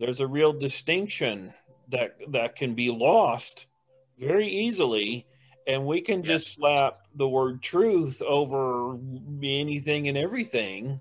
there's 0.00 0.20
a 0.20 0.26
real 0.26 0.52
distinction 0.52 1.52
that 1.90 2.16
that 2.28 2.56
can 2.56 2.74
be 2.74 2.90
lost 2.90 3.66
very 4.18 4.48
easily. 4.48 5.26
And 5.66 5.86
we 5.86 6.00
can 6.00 6.22
just 6.22 6.54
slap 6.54 6.98
the 7.14 7.28
word 7.28 7.62
truth 7.62 8.22
over 8.22 8.98
anything 9.42 10.08
and 10.08 10.18
everything. 10.18 11.00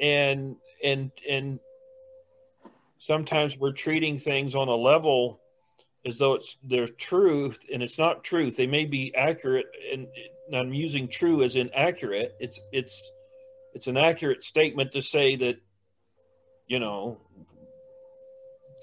And 0.00 0.56
and 0.82 1.10
and 1.28 1.60
sometimes 2.98 3.58
we're 3.58 3.72
treating 3.72 4.18
things 4.18 4.54
on 4.54 4.68
a 4.68 4.74
level 4.74 5.40
as 6.06 6.18
though 6.18 6.34
it's 6.34 6.56
their 6.62 6.86
truth 6.86 7.64
and 7.72 7.82
it's 7.82 7.98
not 7.98 8.24
truth. 8.24 8.56
They 8.56 8.66
may 8.66 8.84
be 8.84 9.14
accurate 9.14 9.66
and 9.92 10.06
and 10.46 10.56
i'm 10.56 10.72
using 10.72 11.08
true 11.08 11.42
as 11.42 11.56
inaccurate 11.56 12.34
it's 12.40 12.60
it's 12.72 13.10
it's 13.74 13.86
an 13.86 13.96
accurate 13.96 14.42
statement 14.42 14.92
to 14.92 15.02
say 15.02 15.36
that 15.36 15.56
you 16.66 16.78
know 16.78 17.20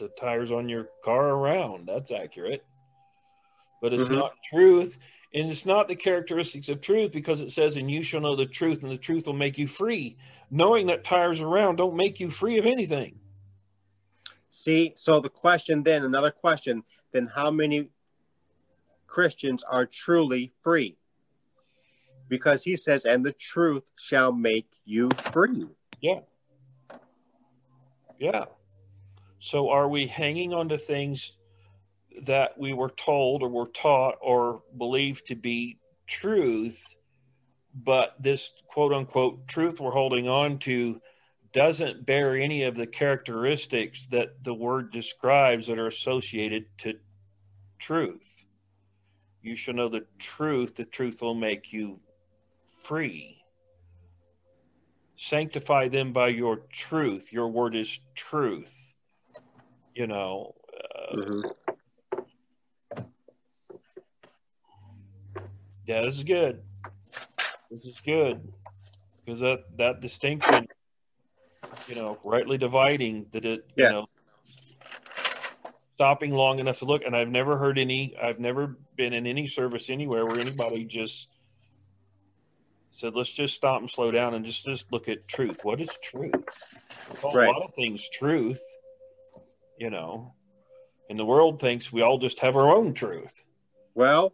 the 0.02 0.10
tires 0.10 0.52
on 0.52 0.68
your 0.68 0.89
car 1.04 1.30
around. 1.30 1.88
That's 1.88 2.12
accurate 2.12 2.66
but 3.82 3.93
it's 3.93 4.04
Mhm. 4.04 4.18
not 4.18 4.34
truth 4.43 4.99
and 5.34 5.49
it's 5.49 5.66
not 5.66 5.88
the 5.88 5.95
characteristics 5.95 6.70
of 6.70 6.82
truth 6.82 7.12
because 7.12 7.41
it 7.41 7.49
says 7.52 7.78
and 7.78 7.89
you 7.89 8.04
shall 8.04 8.22
know 8.22 8.36
the 8.36 8.45
truth 8.45 8.84
and 8.84 8.91
the 8.91 8.97
truth 8.97 9.26
will 9.26 9.34
make 9.34 9.58
you 9.58 9.68
free 9.68 10.16
knowing 10.52 10.86
that 10.86 11.04
tires 11.04 11.41
around 11.41 11.78
don't 11.78 11.95
make 11.95 12.20
you 12.20 12.30
free 12.30 12.60
of 12.60 12.68
anything 12.68 13.20
See, 14.54 14.91
so 14.97 15.22
the 15.22 15.30
question 15.30 15.82
then, 15.82 16.04
another 16.04 16.30
question, 16.30 16.84
then 17.14 17.26
how 17.26 17.52
many 17.52 17.89
Christians 19.08 19.64
are 19.64 19.86
truly 19.86 20.52
free? 20.62 20.97
Because 22.28 22.62
he 22.62 22.76
says, 22.76 23.06
and 23.06 23.26
the 23.26 23.32
truth 23.32 23.84
shall 23.95 24.34
make 24.34 24.68
you 24.84 25.08
free. 25.32 25.68
Yeah. 26.02 26.20
Yeah. 28.20 28.45
So 29.42 29.70
are 29.70 29.89
we 29.89 30.06
hanging 30.06 30.54
on 30.54 30.70
to 30.70 30.78
things 30.78 31.34
that 32.26 32.60
we 32.60 32.74
were 32.74 32.92
told 32.92 33.42
or 33.42 33.50
were 33.50 33.70
taught 33.70 34.16
or 34.22 34.62
believed 34.78 35.28
to 35.28 35.36
be 35.36 35.80
truth, 36.06 36.96
but 37.74 38.16
this 38.20 38.52
quote 38.68 38.94
unquote 38.94 39.48
truth 39.48 39.80
we're 39.80 39.92
holding 39.92 40.28
on 40.28 40.60
to 40.60 41.02
doesn't 41.54 42.06
bear 42.06 42.38
any 42.38 42.64
of 42.64 42.76
the 42.76 42.86
characteristics 42.86 44.06
that 44.12 44.44
the 44.44 44.54
word 44.54 44.92
describes 44.92 45.66
that 45.68 45.80
are 45.80 45.88
associated 45.88 46.66
to 46.78 46.94
truth? 47.80 48.44
You 49.42 49.56
shall 49.56 49.74
know 49.74 49.89
the 49.89 50.06
truth, 50.20 50.76
the 50.76 50.86
truth 50.86 51.24
will 51.24 51.34
make 51.34 51.74
you 51.74 52.00
free. 52.84 53.42
Sanctify 55.16 55.88
them 55.88 56.14
by 56.14 56.28
your 56.28 56.58
truth. 56.72 57.34
Your 57.34 57.48
word 57.48 57.76
is 57.76 58.00
truth 58.14 58.91
you 59.94 60.08
know 60.08 60.54
uh, 60.74 61.16
Mhm. 61.16 61.54
yeah 65.86 66.02
this 66.02 66.16
is 66.16 66.24
good 66.24 66.62
this 67.70 67.86
is 67.86 68.00
good 68.02 68.48
because 69.26 69.39
that 69.42 69.60
that 69.78 70.00
distinction 70.02 70.68
you 71.88 71.96
know 71.96 72.18
rightly 72.26 72.58
dividing 72.58 73.26
that 73.32 73.46
it 73.46 73.66
Yeah. 73.76 73.86
you 73.88 73.92
know 73.92 74.06
stopping 75.96 76.32
long 76.32 76.60
enough 76.60 76.80
to 76.80 76.86
look 76.86 77.04
and 77.06 77.16
i've 77.16 77.30
never 77.30 77.58
heard 77.58 77.78
any 77.78 78.16
i've 78.22 78.39
never 78.39 78.78
been 78.96 79.14
in 79.14 79.28
any 79.28 79.46
service 79.48 79.89
anywhere 79.89 80.26
where 80.26 80.39
anybody 80.39 80.84
just 80.86 81.28
said 82.92 83.14
let's 83.16 83.32
just 83.32 83.54
stop 83.56 83.80
and 83.82 83.89
slow 83.89 84.10
down 84.12 84.34
and 84.34 84.44
just 84.46 84.66
just 84.66 84.92
look 84.92 85.08
at 85.08 85.28
truth 85.28 85.60
what 85.64 85.80
is 85.82 85.98
truth 86.04 86.34
Right. 87.24 87.48
a 87.48 87.52
lot 87.52 87.62
of 87.62 87.74
things 87.76 88.08
truth 88.10 88.62
you 89.82 89.90
know 89.90 90.34
and 91.10 91.18
the 91.20 91.26
world 91.26 91.60
thinks 91.60 91.92
we 91.92 92.02
all 92.02 92.18
just 92.18 92.40
have 92.40 92.56
our 92.56 92.70
own 92.74 92.94
truth 92.94 93.44
Well, 93.94 94.34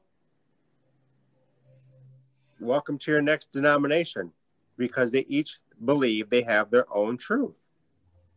welcome 2.59 2.97
to 2.99 3.11
your 3.11 3.21
next 3.21 3.51
denomination 3.51 4.31
because 4.77 5.11
they 5.11 5.25
each 5.27 5.57
believe 5.83 6.29
they 6.29 6.43
have 6.43 6.69
their 6.69 6.85
own 6.93 7.17
truth. 7.17 7.59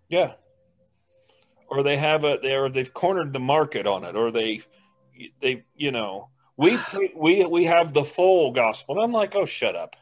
Yeah. 0.09 0.33
Or 1.69 1.83
they 1.83 1.97
have 1.97 2.25
a 2.25 2.39
they 2.43 2.55
or 2.55 2.69
they've 2.69 2.93
cornered 2.93 3.33
the 3.33 3.41
market 3.41 3.87
on 3.87 4.05
it, 4.05 4.17
or 4.17 4.31
they 4.31 4.63
they 5.41 5.65
you 5.77 5.93
know 5.93 6.29
we 6.57 6.79
we 7.15 7.45
we 7.45 7.65
have 7.65 7.93
the 7.93 8.05
full 8.05 8.53
gospel. 8.53 8.97
And 8.97 9.05
I'm 9.05 9.13
like, 9.13 9.37
oh, 9.37 9.45
shut 9.45 9.77
up. 9.77 9.95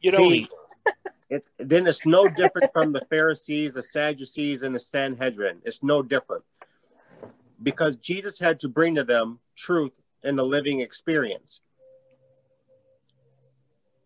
You 0.00 0.12
don't. 0.12 0.30
See, 0.30 0.48
It, 1.32 1.48
then 1.56 1.86
it's 1.86 2.04
no 2.04 2.28
different 2.28 2.74
from 2.74 2.92
the 2.92 3.06
Pharisees, 3.08 3.72
the 3.72 3.82
Sadducees, 3.82 4.62
and 4.62 4.74
the 4.74 4.78
Sanhedrin. 4.78 5.62
It's 5.64 5.82
no 5.82 6.02
different 6.02 6.44
because 7.62 7.96
Jesus 7.96 8.38
had 8.38 8.60
to 8.60 8.68
bring 8.68 8.96
to 8.96 9.04
them 9.04 9.38
truth 9.56 9.98
in 10.22 10.36
the 10.36 10.44
living 10.44 10.80
experience. 10.80 11.62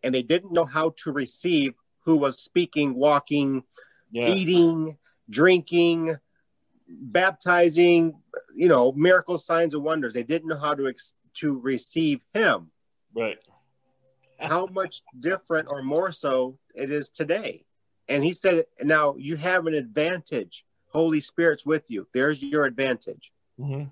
And 0.04 0.14
they 0.14 0.22
didn't 0.22 0.52
know 0.52 0.66
how 0.66 0.94
to 0.98 1.10
receive 1.10 1.74
who 2.04 2.16
was 2.16 2.38
speaking, 2.38 2.94
walking, 2.94 3.64
yeah. 4.12 4.28
eating, 4.28 4.96
drinking, 5.28 6.14
baptizing, 6.88 8.14
you 8.54 8.68
know, 8.68 8.92
miracles, 8.92 9.44
signs, 9.44 9.74
and 9.74 9.82
wonders. 9.82 10.14
They 10.14 10.22
didn't 10.22 10.46
know 10.46 10.58
how 10.58 10.74
to 10.74 10.86
ex- 10.86 11.14
to 11.38 11.58
receive 11.58 12.20
him. 12.32 12.70
Right. 13.12 13.38
How 14.38 14.66
much 14.66 15.02
different 15.18 15.68
or 15.70 15.82
more 15.82 16.12
so 16.12 16.58
it 16.74 16.90
is 16.90 17.08
today. 17.08 17.64
And 18.08 18.22
he 18.22 18.32
said, 18.32 18.66
now 18.82 19.16
you 19.18 19.36
have 19.36 19.66
an 19.66 19.74
advantage. 19.74 20.64
Holy 20.90 21.20
Spirit's 21.20 21.66
with 21.66 21.90
you. 21.90 22.06
There's 22.12 22.42
your 22.42 22.64
advantage 22.64 23.32
hmm 23.58 23.84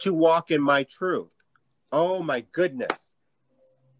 to 0.00 0.14
walk 0.14 0.50
in 0.50 0.60
my 0.60 0.82
truth. 0.84 1.32
Oh 1.92 2.22
my 2.22 2.40
goodness. 2.52 3.12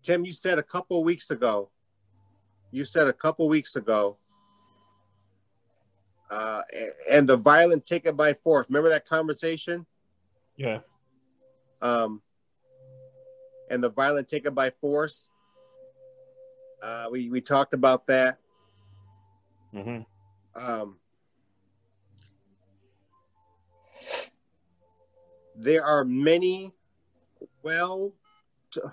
Tim, 0.02 0.24
you 0.24 0.32
said 0.32 0.58
a 0.58 0.62
couple 0.62 1.04
weeks 1.04 1.30
ago, 1.30 1.70
you 2.70 2.84
said 2.84 3.06
a 3.06 3.12
couple 3.12 3.48
weeks 3.48 3.76
ago, 3.76 4.16
uh, 6.30 6.62
and 7.10 7.28
the 7.28 7.36
violent 7.36 7.84
take 7.84 8.06
it 8.06 8.16
by 8.16 8.32
force. 8.32 8.66
Remember 8.68 8.88
that 8.88 9.06
conversation? 9.06 9.84
Yeah. 10.56 10.78
Um, 11.82 12.22
and 13.70 13.82
the 13.82 13.88
violent 13.88 14.28
take 14.28 14.44
it 14.44 14.54
by 14.54 14.70
force. 14.70 15.28
Uh, 16.82 17.06
we 17.10 17.30
we 17.30 17.40
talked 17.40 17.72
about 17.72 18.06
that. 18.08 18.38
hmm 19.72 20.00
Um, 20.54 20.96
there 25.54 25.84
are 25.84 26.04
many 26.04 26.72
well 27.62 28.12
to, 28.72 28.92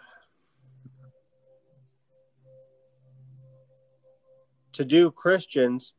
to 4.73 4.85
do 4.85 5.09
Christians 5.11 5.95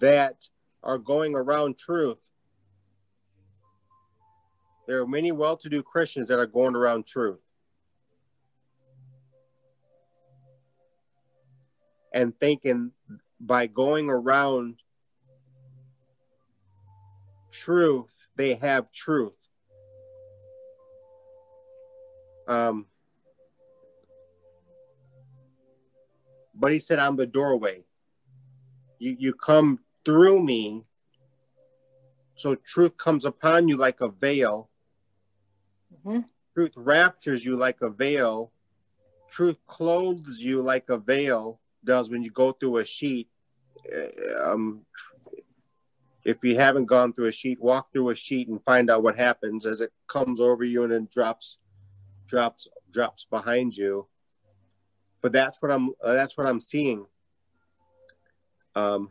that 0.00 0.48
are 0.82 0.98
going 0.98 1.34
around 1.34 1.78
truth. 1.78 2.30
There 4.86 5.00
are 5.00 5.06
many 5.06 5.32
well 5.32 5.56
to 5.58 5.68
do 5.68 5.82
Christians 5.82 6.28
that 6.28 6.38
are 6.38 6.46
going 6.46 6.74
around 6.74 7.06
truth. 7.06 7.40
And 12.12 12.38
thinking 12.38 12.92
by 13.40 13.66
going 13.66 14.08
around 14.08 14.76
truth, 17.50 18.28
they 18.36 18.54
have 18.54 18.90
truth. 18.92 19.34
Um, 22.46 22.86
but 26.54 26.72
he 26.72 26.78
said, 26.78 26.98
I'm 26.98 27.16
the 27.16 27.26
doorway. 27.26 27.84
You, 28.98 29.16
you 29.18 29.34
come 29.34 29.80
through 30.04 30.42
me. 30.42 30.84
So 32.36 32.54
truth 32.54 32.96
comes 32.96 33.24
upon 33.24 33.68
you 33.68 33.76
like 33.76 34.00
a 34.00 34.08
veil. 34.08 34.70
Mhm. 36.04 36.24
Truth 36.54 36.72
raptures 36.76 37.44
you 37.44 37.56
like 37.56 37.82
a 37.82 37.90
veil. 37.90 38.52
Truth 39.28 39.58
clothes 39.66 40.40
you 40.40 40.62
like 40.62 40.88
a 40.88 40.96
veil 40.96 41.60
does 41.84 42.10
when 42.10 42.22
you 42.22 42.30
go 42.30 42.52
through 42.52 42.78
a 42.78 42.84
sheet. 42.84 43.28
Uh, 43.86 44.52
Um, 44.52 44.84
if 46.24 46.36
you 46.42 46.56
haven't 46.56 46.86
gone 46.86 47.12
through 47.12 47.28
a 47.28 47.32
sheet, 47.32 47.58
walk 47.60 47.90
through 47.92 48.10
a 48.10 48.14
sheet 48.14 48.48
and 48.48 48.62
find 48.64 48.90
out 48.90 49.02
what 49.02 49.16
happens 49.16 49.64
as 49.64 49.80
it 49.80 49.92
comes 50.08 50.40
over 50.40 50.62
you 50.62 50.82
and 50.82 50.92
then 50.92 51.08
drops, 51.10 51.56
drops, 52.26 52.68
drops 52.92 53.24
behind 53.24 53.74
you. 53.74 54.06
But 55.22 55.32
that's 55.32 55.60
what 55.62 55.70
I'm. 55.72 55.94
Uh, 56.04 56.12
that's 56.12 56.36
what 56.36 56.46
I'm 56.46 56.60
seeing. 56.60 57.06
Um, 58.76 59.08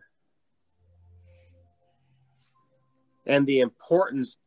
and 3.26 3.46
the 3.46 3.60
importance 3.60 4.38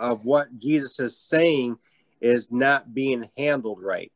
of 0.00 0.24
what 0.24 0.58
Jesus 0.58 0.98
is 0.98 1.16
saying 1.16 1.76
is 2.20 2.50
not 2.50 2.92
being 2.92 3.28
handled 3.36 3.82
right. 3.82 4.10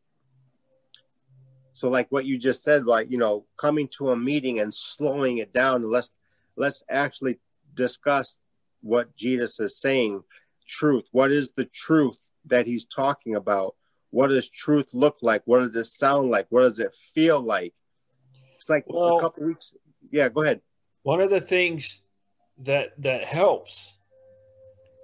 So, 1.80 1.88
like 1.88 2.12
what 2.12 2.26
you 2.26 2.36
just 2.36 2.62
said, 2.62 2.84
like 2.84 3.10
you 3.10 3.16
know, 3.16 3.46
coming 3.56 3.88
to 3.96 4.10
a 4.10 4.16
meeting 4.16 4.60
and 4.60 4.72
slowing 4.72 5.38
it 5.38 5.50
down. 5.50 5.82
Let's 5.82 6.10
let's 6.54 6.82
actually 6.90 7.38
discuss 7.74 8.38
what 8.82 9.16
Jesus 9.16 9.58
is 9.60 9.80
saying. 9.80 10.22
Truth. 10.68 11.06
What 11.10 11.32
is 11.32 11.52
the 11.52 11.64
truth 11.64 12.20
that 12.44 12.66
he's 12.66 12.84
talking 12.84 13.34
about? 13.34 13.76
What 14.10 14.28
does 14.28 14.50
truth 14.50 14.90
look 14.92 15.16
like? 15.22 15.40
What 15.46 15.60
does 15.60 15.74
it 15.74 15.84
sound 15.84 16.28
like? 16.28 16.48
What 16.50 16.62
does 16.62 16.80
it 16.80 16.94
feel 17.14 17.40
like? 17.40 17.72
It's 18.58 18.68
like 18.68 18.84
Well- 18.86 19.16
a 19.16 19.20
couple 19.22 19.46
weeks. 19.46 19.72
Yeah, 20.10 20.28
go 20.28 20.42
ahead. 20.42 20.60
One 21.02 21.22
of 21.22 21.30
the 21.30 21.40
things 21.40 22.02
that 22.58 22.90
that 22.98 23.24
helps 23.24 23.94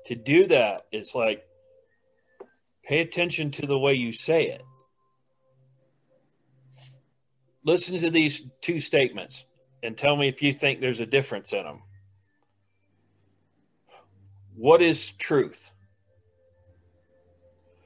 to 0.08 0.14
do 0.14 0.46
that 0.48 0.82
is 0.92 1.14
like 1.14 1.42
pay 2.84 3.00
attention 3.00 3.50
to 3.52 3.66
the 3.66 3.78
way 3.78 3.94
you 3.94 4.12
say 4.12 4.48
it. 4.48 4.62
Listen 7.66 7.98
to 7.98 8.10
these 8.10 8.46
two 8.62 8.78
statements 8.78 9.44
and 9.82 9.98
tell 9.98 10.16
me 10.16 10.28
if 10.28 10.40
you 10.40 10.52
think 10.52 10.80
there's 10.80 11.00
a 11.00 11.06
difference 11.06 11.52
in 11.52 11.64
them. 11.64 11.82
What 14.54 14.80
is 14.80 15.10
truth? 15.10 15.72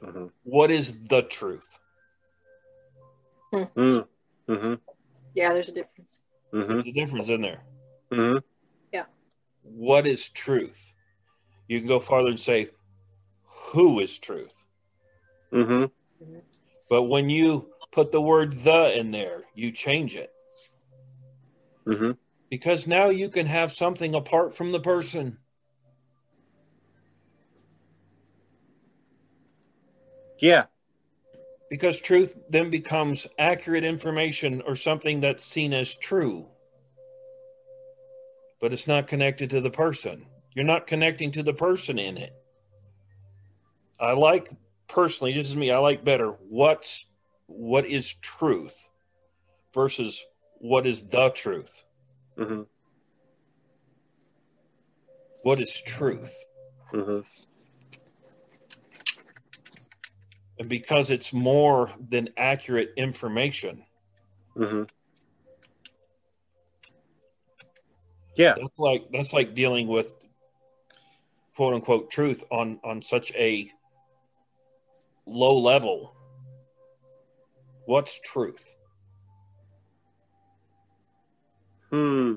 Mm-hmm. 0.03 0.27
What 0.45 0.71
is 0.71 0.93
the 1.09 1.23
truth? 1.23 1.79
Mm-hmm. 3.55 4.53
Mm-hmm. 4.53 4.75
Yeah, 5.35 5.55
there's 5.55 5.71
a 5.71 5.73
difference. 5.73 6.21
Mm-hmm. 6.53 6.73
There's 6.73 6.87
a 6.87 6.93
difference 6.93 7.29
in 7.29 7.41
there. 7.41 7.63
Mm-hmm. 8.13 8.39
What 9.63 10.07
is 10.07 10.29
truth? 10.31 10.93
You 11.69 11.79
can 11.79 11.89
go 11.89 12.01
farther 12.01 12.29
and 12.29 12.41
say, 12.41 12.69
who 13.45 14.01
is 14.01 14.19
truth? 14.19 14.65
Mm-hmm. 15.53 15.85
But 16.89 17.05
when 17.05 17.31
you 17.31 17.70
put 17.93 18.13
the 18.13 18.21
word 18.21 18.65
the 18.65 18.99
in 18.99 19.11
there, 19.11 19.43
you 19.55 19.73
change 19.73 20.17
it 20.17 20.33
Mm-hmm. 21.87 22.13
because 22.51 22.87
now 22.87 23.09
you 23.09 23.29
can 23.29 23.47
have 23.47 23.73
something 23.73 24.15
apart 24.15 24.55
from 24.55 24.71
the 24.71 24.81
person. 24.81 25.39
Yeah. 30.39 30.67
Because 31.69 32.01
truth 32.01 32.37
then 32.49 32.71
becomes 32.71 33.27
accurate 33.39 33.85
information 33.85 34.63
or 34.67 34.77
something 34.77 35.21
that's 35.21 35.45
seen 35.45 35.73
as 35.73 35.95
true, 35.95 36.47
but 38.61 38.73
it's 38.73 38.87
not 38.87 39.07
connected 39.07 39.51
to 39.51 39.61
the 39.61 39.71
person. 39.71 40.27
You're 40.55 40.65
not 40.65 40.87
connecting 40.87 41.33
to 41.33 41.43
the 41.43 41.55
person 41.55 41.99
in 41.99 42.17
it. 42.19 42.35
I 43.99 44.13
like 44.13 44.51
personally, 44.89 45.33
this 45.33 45.49
is 45.49 45.57
me, 45.57 45.71
I 45.71 45.79
like 45.79 46.05
better 46.05 46.31
what's 46.49 47.07
what 47.51 47.85
is 47.85 48.15
truth 48.15 48.89
versus 49.75 50.25
what 50.59 50.87
is 50.87 51.05
the 51.05 51.31
truth. 51.31 51.85
Mm-hmm. 52.39 52.63
What 55.43 55.61
is 55.61 55.83
truth? 55.85 56.35
Mm-hmm. 56.93 57.21
And 60.59 60.69
because 60.69 61.11
it's 61.11 61.33
more 61.33 61.91
than 62.09 62.29
accurate 62.37 62.93
information, 62.97 63.85
Mm-hmm. 64.57 64.83
Yeah. 68.37 68.55
that's 68.57 68.79
like 68.79 69.05
that's 69.13 69.33
like 69.33 69.55
dealing 69.55 69.87
with 69.87 70.13
quote 71.55 71.75
unquote 71.75 72.11
truth 72.11 72.43
on 72.51 72.81
on 72.83 73.01
such 73.01 73.33
a 73.33 73.71
low 75.25 75.57
level 75.59 76.15
what's 77.87 78.19
truth? 78.21 78.65
Hmm. 81.91 82.35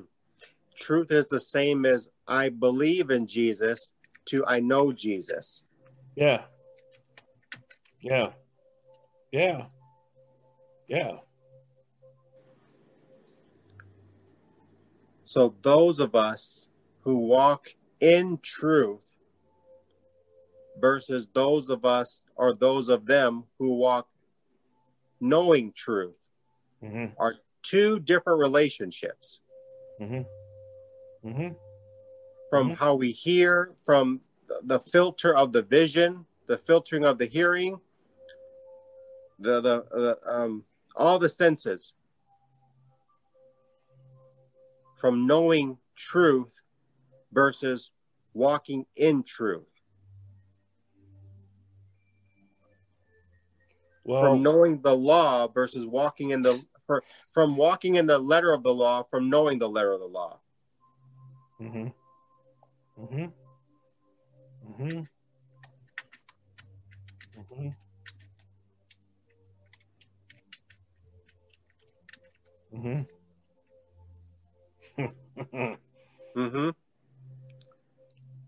Truth 0.78 1.12
is 1.12 1.28
the 1.28 1.40
same 1.40 1.86
as 1.86 2.10
I 2.26 2.48
believe 2.48 3.10
in 3.10 3.26
Jesus 3.26 3.92
to 4.26 4.44
I 4.46 4.60
know 4.60 4.92
Jesus. 4.92 5.62
yeah. 6.16 6.42
Yeah. 8.00 8.30
Yeah. 9.32 9.66
Yeah. 10.88 11.12
So 15.24 15.54
those 15.62 16.00
of 16.00 16.14
us 16.14 16.68
who 17.00 17.18
walk 17.18 17.68
in 18.00 18.38
truth 18.42 19.04
versus 20.78 21.28
those 21.32 21.70
of 21.70 21.84
us 21.84 22.24
or 22.36 22.54
those 22.54 22.88
of 22.88 23.06
them 23.06 23.44
who 23.58 23.74
walk 23.74 24.06
knowing 25.20 25.72
truth 25.72 26.28
hmm 26.80 27.06
are 27.18 27.34
two 27.62 27.98
different 28.00 28.38
relationships. 28.38 29.40
Hmm 29.98 30.22
hmm 31.22 31.48
from 32.50 32.70
Mhm. 32.70 32.76
how 32.76 32.94
we 32.94 33.10
hear, 33.10 33.74
from 33.84 34.20
the 34.62 34.78
filter 34.78 35.34
of 35.34 35.52
the 35.52 35.62
vision, 35.62 36.24
the 36.46 36.58
filtering 36.58 37.04
of 37.04 37.18
the 37.18 37.26
hearing, 37.26 37.80
the 39.38 39.60
the, 39.60 39.82
the 39.90 40.18
um, 40.24 40.64
all 40.94 41.18
the 41.18 41.28
senses, 41.28 41.94
from 45.00 45.26
knowing 45.26 45.78
truth 45.96 46.60
versus 47.32 47.90
walking 48.34 48.86
in 48.96 49.22
truth, 49.22 49.73
well 54.04 54.20
from 54.20 54.42
knowing 54.42 54.80
the 54.82 54.94
law 54.94 55.48
versus 55.48 55.86
walking 55.86 56.30
in 56.30 56.42
the 56.42 56.64
for, 56.86 57.02
from 57.32 57.56
walking 57.56 57.96
in 57.96 58.06
the 58.06 58.18
letter 58.18 58.52
of 58.52 58.62
the 58.62 58.74
law 58.74 59.02
from 59.10 59.30
knowing 59.30 59.58
the 59.58 59.68
letter 59.68 59.92
of 59.92 60.00
the 60.00 60.06
law. 60.06 60.38
hmm 61.58 61.86
hmm 62.96 63.26
hmm 64.76 65.00
hmm 67.50 67.68
hmm 72.72 73.00
Mm-hmm. 76.36 76.70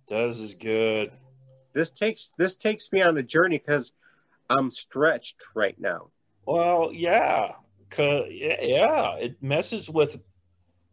This 0.08 0.38
is 0.40 0.54
good. 0.54 1.10
This 1.72 1.90
takes 1.90 2.32
this 2.36 2.56
takes 2.56 2.90
me 2.90 3.02
on 3.02 3.16
a 3.16 3.22
journey 3.22 3.58
because 3.58 3.92
I'm 4.48 4.70
stretched 4.70 5.42
right 5.54 5.78
now. 5.78 6.10
Well, 6.46 6.90
yeah, 6.92 7.52
yeah, 7.98 8.56
yeah, 8.62 9.16
it 9.16 9.42
messes 9.42 9.90
with 9.90 10.16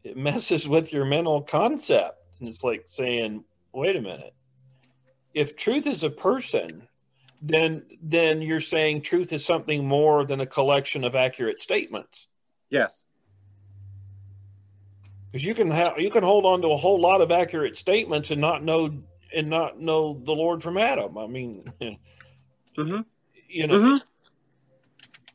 it 0.04 0.18
messes 0.18 0.68
with 0.68 0.92
your 0.92 1.06
mental 1.06 1.42
concept. 1.42 2.18
And 2.40 2.50
it's 2.50 2.64
like 2.64 2.86
saying, 2.88 3.44
wait 3.72 3.96
a 3.96 4.02
minute. 4.02 4.34
If 5.34 5.56
truth 5.56 5.88
is 5.88 6.04
a 6.04 6.10
person, 6.10 6.88
then 7.42 7.84
then 8.02 8.42
you're 8.42 8.60
saying 8.60 9.02
truth 9.02 9.32
is 9.34 9.46
something 9.46 9.88
more 9.88 10.26
than 10.26 10.42
a 10.42 10.46
collection 10.46 11.04
of 11.04 11.16
accurate 11.16 11.62
statements. 11.62 12.28
Yes. 12.70 13.04
Because 15.32 15.46
you 15.46 15.54
can 15.54 15.72
have 15.72 16.00
you 16.00 16.10
can 16.10 16.24
hold 16.24 16.46
on 16.46 16.62
to 16.62 16.70
a 16.70 16.78
whole 16.78 17.00
lot 17.00 17.22
of 17.22 17.32
accurate 17.32 17.78
statements 17.78 18.32
and 18.32 18.42
not 18.42 18.64
know 18.64 19.00
and 19.36 19.50
not 19.50 19.80
know 19.80 20.20
the 20.24 20.32
Lord 20.32 20.62
from 20.62 20.78
Adam. 20.78 21.18
I 21.18 21.28
mean, 21.28 21.66
Mm-hmm. 22.78 23.02
You 23.54 23.68
know, 23.68 23.80
Mm-hmm. 23.80 24.04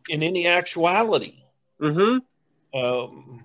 in 0.08 0.22
any 0.22 0.46
actuality. 0.46 1.34
Mm-hmm. 1.80 2.78
Um, 2.78 3.44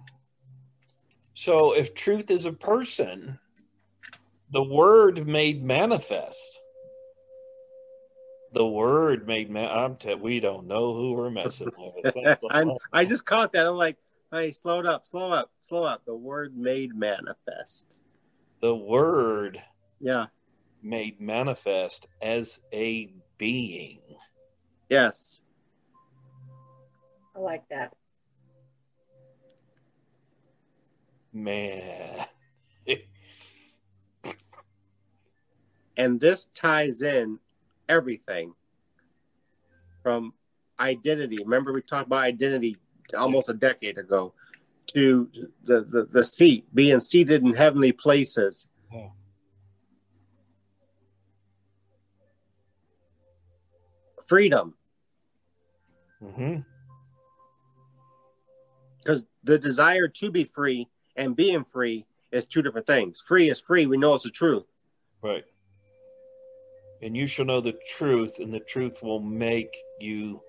so 1.34 1.74
if 1.74 1.94
truth 1.94 2.32
is 2.32 2.46
a 2.46 2.52
person, 2.54 3.40
the 4.52 4.64
word 4.64 5.28
made 5.28 5.64
manifest. 5.64 6.60
The 8.54 8.66
word 8.66 9.26
made 9.28 9.50
man. 9.50 9.70
I'm 9.70 9.96
te- 9.96 10.14
we 10.14 10.40
don't 10.40 10.68
know 10.68 10.94
who 10.94 11.14
we're 11.14 11.32
messing 11.32 11.70
with. 12.04 12.16
I 12.92 13.06
just 13.06 13.26
caught 13.26 13.52
that. 13.54 13.66
I'm 13.66 13.76
like, 13.78 13.98
hey, 14.32 14.52
slow 14.52 14.80
it 14.80 14.86
up, 14.86 15.06
slow 15.06 15.32
up, 15.32 15.50
slow 15.62 15.84
up. 15.84 16.04
The 16.06 16.16
word 16.16 16.56
made 16.56 16.96
manifest. 16.96 17.88
the 18.62 18.76
word 18.76 19.62
Yeah. 20.00 20.28
made 20.84 21.20
manifest 21.20 22.08
as 22.22 22.60
a 22.72 23.12
being. 23.38 24.00
Yes. 24.94 25.42
I 27.36 27.40
like 27.40 27.68
that. 27.70 27.96
Man. 31.34 32.26
And 35.96 36.20
this 36.20 36.48
ties 36.56 37.04
in 37.04 37.38
everything 37.88 38.54
from 40.02 40.34
identity. 40.80 41.38
Remember, 41.44 41.72
we 41.72 41.84
talked 41.84 42.08
about 42.08 42.24
identity 42.24 42.78
almost 43.16 43.50
a 43.50 43.54
decade 43.54 44.00
ago 44.00 44.34
to 44.88 45.30
the, 45.66 45.82
the, 45.82 46.08
the 46.12 46.24
seat, 46.24 46.66
being 46.74 47.00
seated 47.00 47.44
in 47.44 47.54
heavenly 47.54 47.92
places. 47.92 48.68
Yeah. 48.92 49.10
Freedom, 54.26 54.74
hmm 56.24 56.60
because 59.04 59.26
the 59.44 59.60
desire 59.60 60.08
to 60.08 60.32
be 60.32 60.46
free 60.46 60.88
and 61.18 61.36
being 61.36 61.66
free 61.66 62.06
is 62.32 62.46
two 62.46 62.62
different 62.62 62.88
things. 62.88 63.22
Free 63.28 63.50
is 63.50 63.60
free. 63.60 63.86
We 63.86 63.98
know 63.98 64.14
it's 64.14 64.24
the 64.24 64.30
truth. 64.30 64.64
Right. 65.22 65.44
And 67.02 67.16
you 67.16 67.28
shall 67.28 67.44
know 67.44 67.60
the 67.60 67.78
truth, 67.98 68.40
and 68.40 68.54
the 68.54 68.62
truth 68.62 69.04
will 69.04 69.20
make 69.20 69.76
you 70.00 70.42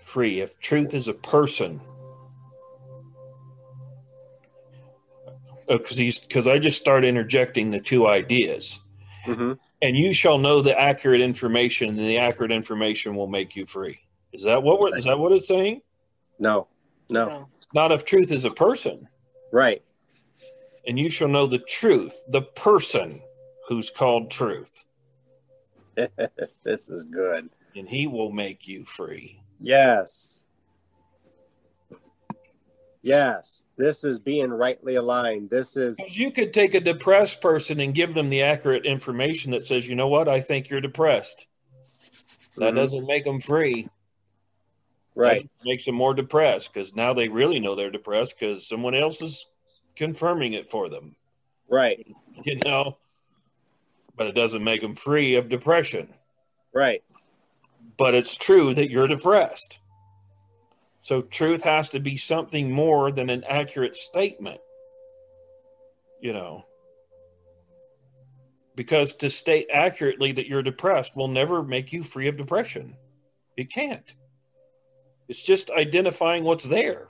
free. 0.00 0.40
If 0.40 0.58
truth 0.60 0.94
is 0.94 1.08
a 1.08 1.14
person, 1.14 1.80
because 5.66 5.96
he's 5.96 6.20
because 6.20 6.46
I 6.46 6.60
just 6.60 6.78
start 6.78 7.04
interjecting 7.04 7.70
the 7.70 7.80
two 7.80 8.06
ideas, 8.06 8.80
Mm-hmm. 9.26 9.52
and 9.82 9.96
you 9.96 10.12
shall 10.12 10.38
know 10.38 10.60
the 10.60 10.78
accurate 10.78 11.22
information, 11.22 11.88
and 11.88 11.98
the 11.98 12.18
accurate 12.18 12.52
information 12.52 13.16
will 13.16 13.26
make 13.26 13.56
you 13.56 13.66
free. 13.66 14.03
Is 14.34 14.42
that 14.42 14.62
what 14.64 14.80
we're, 14.80 14.96
is 14.96 15.04
that 15.04 15.16
what 15.18 15.30
it's 15.30 15.46
saying? 15.46 15.80
No, 16.40 16.66
no, 17.08 17.48
Not 17.72 17.92
if 17.92 18.04
truth 18.04 18.32
is 18.32 18.44
a 18.44 18.50
person, 18.50 19.08
right. 19.52 19.80
and 20.88 20.98
you 20.98 21.08
shall 21.08 21.28
know 21.28 21.46
the 21.46 21.60
truth, 21.60 22.12
the 22.28 22.42
person 22.42 23.20
who's 23.68 23.90
called 23.90 24.32
truth, 24.32 24.84
this 26.64 26.88
is 26.88 27.04
good. 27.04 27.48
and 27.76 27.88
he 27.88 28.08
will 28.08 28.32
make 28.32 28.66
you 28.66 28.84
free. 28.84 29.40
Yes. 29.60 30.42
Yes. 33.02 33.64
This 33.76 34.02
is 34.02 34.18
being 34.18 34.50
rightly 34.50 34.96
aligned. 34.96 35.48
This 35.50 35.76
is, 35.76 35.96
you 36.08 36.32
could 36.32 36.52
take 36.52 36.74
a 36.74 36.80
depressed 36.80 37.40
person 37.40 37.78
and 37.80 37.94
give 37.94 38.14
them 38.14 38.30
the 38.30 38.42
accurate 38.42 38.84
information 38.84 39.52
that 39.52 39.62
says, 39.64 39.86
you 39.86 39.94
know 39.94 40.08
what, 40.08 40.26
I 40.28 40.40
think 40.40 40.70
you're 40.70 40.80
depressed. 40.80 41.46
That 42.56 42.72
Mhm. 42.72 42.76
doesn't 42.76 43.06
make 43.06 43.24
them 43.24 43.40
free. 43.40 43.88
Right. 45.14 45.48
Makes 45.64 45.84
them 45.84 45.94
more 45.94 46.14
depressed 46.14 46.72
because 46.72 46.94
now 46.94 47.14
they 47.14 47.28
really 47.28 47.60
know 47.60 47.74
they're 47.74 47.90
depressed 47.90 48.34
because 48.38 48.66
someone 48.68 48.94
else 48.94 49.22
is 49.22 49.46
confirming 49.96 50.54
it 50.54 50.68
for 50.68 50.88
them, 50.88 51.16
Right. 51.68 52.06
you 52.44 52.60
know? 52.64 52.98
But 54.16 54.28
it 54.28 54.34
doesn't 54.34 54.62
make 54.62 54.80
them 54.80 54.94
free 54.94 55.34
of 55.36 55.48
depression. 55.48 56.08
Right. 56.72 57.02
But 57.96 58.14
it's 58.14 58.36
true 58.36 58.74
that 58.74 58.90
you're 58.90 59.08
depressed. 59.08 59.78
So 61.02 61.20
truth 61.20 61.64
has 61.64 61.90
to 61.90 62.00
be 62.00 62.16
something 62.16 62.70
more 62.70 63.12
than 63.12 63.28
an 63.28 63.44
accurate 63.44 63.94
statement, 63.94 64.60
you 66.20 66.32
know? 66.32 66.64
Because 68.74 69.12
to 69.14 69.30
state 69.30 69.68
accurately 69.72 70.32
that 70.32 70.48
you're 70.48 70.62
depressed 70.62 71.14
will 71.14 71.28
never 71.28 71.62
make 71.62 71.92
you 71.92 72.02
free 72.02 72.26
of 72.26 72.36
depression. 72.36 72.96
It 73.56 73.70
can't. 73.70 74.14
It's 75.28 75.42
just 75.42 75.70
identifying 75.70 76.44
what's 76.44 76.64
there. 76.64 77.08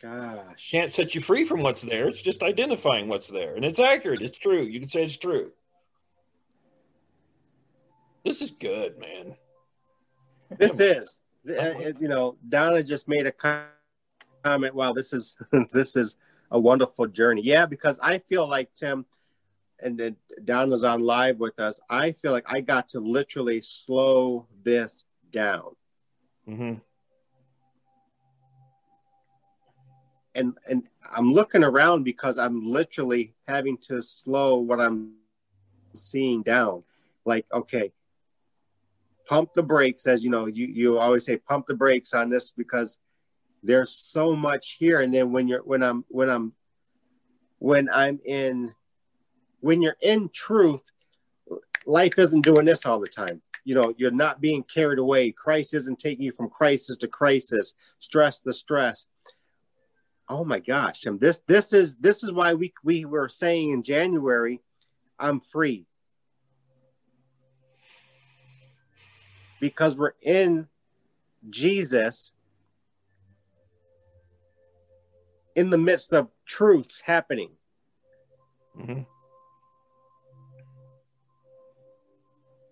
Gosh. 0.00 0.70
Can't 0.70 0.92
set 0.92 1.14
you 1.14 1.20
free 1.20 1.44
from 1.44 1.62
what's 1.62 1.82
there. 1.82 2.08
It's 2.08 2.22
just 2.22 2.42
identifying 2.42 3.08
what's 3.08 3.26
there. 3.26 3.56
And 3.56 3.64
it's 3.64 3.80
accurate. 3.80 4.20
It's 4.20 4.38
true. 4.38 4.62
You 4.62 4.78
can 4.78 4.88
say 4.88 5.02
it's 5.02 5.16
true. 5.16 5.50
This 8.24 8.40
is 8.40 8.52
good, 8.52 8.98
man. 8.98 9.34
This 10.56 10.80
is, 10.80 11.18
uh, 11.48 11.54
uh, 11.54 11.92
you 12.00 12.08
know, 12.08 12.36
Donna 12.48 12.82
just 12.82 13.08
made 13.08 13.26
a 13.26 13.32
comment. 14.44 14.74
Wow, 14.74 14.92
this 14.92 15.12
is, 15.12 15.36
this 15.72 15.96
is 15.96 16.16
a 16.50 16.58
wonderful 16.58 17.06
journey. 17.06 17.42
Yeah, 17.42 17.66
because 17.66 17.98
I 18.00 18.18
feel 18.18 18.48
like 18.48 18.72
Tim, 18.74 19.04
and 19.80 19.98
then 19.98 20.16
Donna's 20.44 20.84
on 20.84 21.02
live 21.02 21.38
with 21.38 21.58
us. 21.60 21.80
I 21.90 22.12
feel 22.12 22.32
like 22.32 22.44
I 22.46 22.60
got 22.60 22.88
to 22.90 23.00
literally 23.00 23.60
slow 23.60 24.46
this 24.62 25.04
down. 25.30 25.76
Hmm 26.48 26.74
and 30.38 30.56
and 30.68 30.88
I'm 31.14 31.32
looking 31.32 31.64
around 31.64 32.04
because 32.04 32.38
I'm 32.38 32.64
literally 32.64 33.34
having 33.46 33.76
to 33.88 34.00
slow 34.00 34.56
what 34.56 34.80
I'm 34.80 35.14
seeing 35.94 36.42
down. 36.42 36.84
Like, 37.24 37.46
okay, 37.52 37.92
pump 39.26 39.52
the 39.54 39.62
brakes, 39.62 40.06
as 40.06 40.22
you 40.22 40.30
know, 40.30 40.46
you 40.46 40.66
you 40.66 40.98
always 40.98 41.24
say 41.24 41.36
pump 41.36 41.66
the 41.66 41.74
brakes 41.74 42.14
on 42.14 42.30
this 42.30 42.52
because 42.52 42.98
there's 43.62 43.90
so 43.90 44.36
much 44.36 44.76
here. 44.78 45.00
And 45.00 45.12
then 45.12 45.32
when 45.32 45.48
you're 45.48 45.62
when 45.62 45.82
I'm 45.82 46.04
when 46.08 46.30
I'm 46.30 46.52
when 47.58 47.88
I'm 47.92 48.20
in 48.24 48.74
when 49.60 49.82
you're 49.82 49.96
in 50.00 50.30
truth, 50.32 50.84
life 51.84 52.16
isn't 52.16 52.42
doing 52.42 52.64
this 52.64 52.86
all 52.86 53.00
the 53.00 53.08
time. 53.08 53.42
You 53.68 53.74
know, 53.74 53.92
you're 53.98 54.10
not 54.10 54.40
being 54.40 54.62
carried 54.62 54.98
away. 54.98 55.30
Christ 55.30 55.74
isn't 55.74 55.98
taking 55.98 56.24
you 56.24 56.32
from 56.32 56.48
crisis 56.48 56.96
to 56.96 57.06
crisis, 57.06 57.74
stress 57.98 58.40
the 58.40 58.54
stress. 58.54 59.04
Oh 60.26 60.42
my 60.42 60.58
gosh. 60.58 61.04
And 61.04 61.20
this 61.20 61.42
this 61.46 61.74
is 61.74 61.94
this 61.96 62.24
is 62.24 62.32
why 62.32 62.54
we 62.54 62.72
we 62.82 63.04
were 63.04 63.28
saying 63.28 63.72
in 63.72 63.82
january 63.82 64.62
i'm 65.18 65.38
free. 65.38 65.84
Because 69.60 69.98
we're 69.98 70.14
in 70.22 70.66
jesus 71.50 72.32
in 75.54 75.68
the 75.68 75.76
midst 75.76 76.14
of 76.14 76.28
truths 76.46 77.02
happening. 77.02 77.50
Hmm 78.74 79.02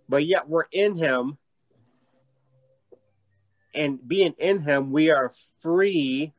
but 0.09 0.25
yet 0.25 0.49
we're 0.49 0.67
in 0.73 0.97
him. 0.97 1.39
And 3.75 4.07
being 4.07 4.35
in 4.39 4.61
him 4.61 4.91
we 4.91 5.11
are 5.11 5.33
free 5.61 6.33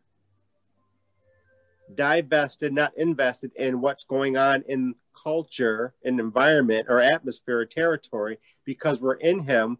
divested 1.93 2.73
not 2.73 2.97
invested 2.97 3.51
in 3.55 3.79
what's 3.79 4.03
going 4.03 4.35
on 4.35 4.63
in 4.67 4.93
culture 5.23 5.93
and 6.03 6.19
environment 6.19 6.87
or 6.89 6.99
atmosphere 6.99 7.59
or 7.59 7.65
territory 7.65 8.39
because 8.65 8.99
we're 8.99 9.13
in 9.13 9.39
him. 9.39 9.77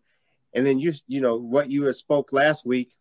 And 0.53 0.65
then 0.65 0.79
you 0.79 0.93
you 1.07 1.21
know 1.21 1.35
what 1.35 1.69
you 1.69 1.91
spoke 1.93 2.31
last 2.31 2.65
week 2.65 2.91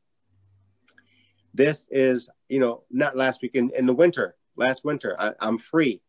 this 1.56 1.88
is 1.90 2.28
you 2.48 2.60
know 2.60 2.82
not 2.90 3.16
last 3.16 3.40
week 3.40 3.54
in, 3.54 3.70
in 3.70 3.86
the 3.86 3.94
winter 3.94 4.36
last 4.56 4.84
winter 4.84 5.16
I, 5.18 5.32
i'm 5.40 5.58
free. 5.58 6.02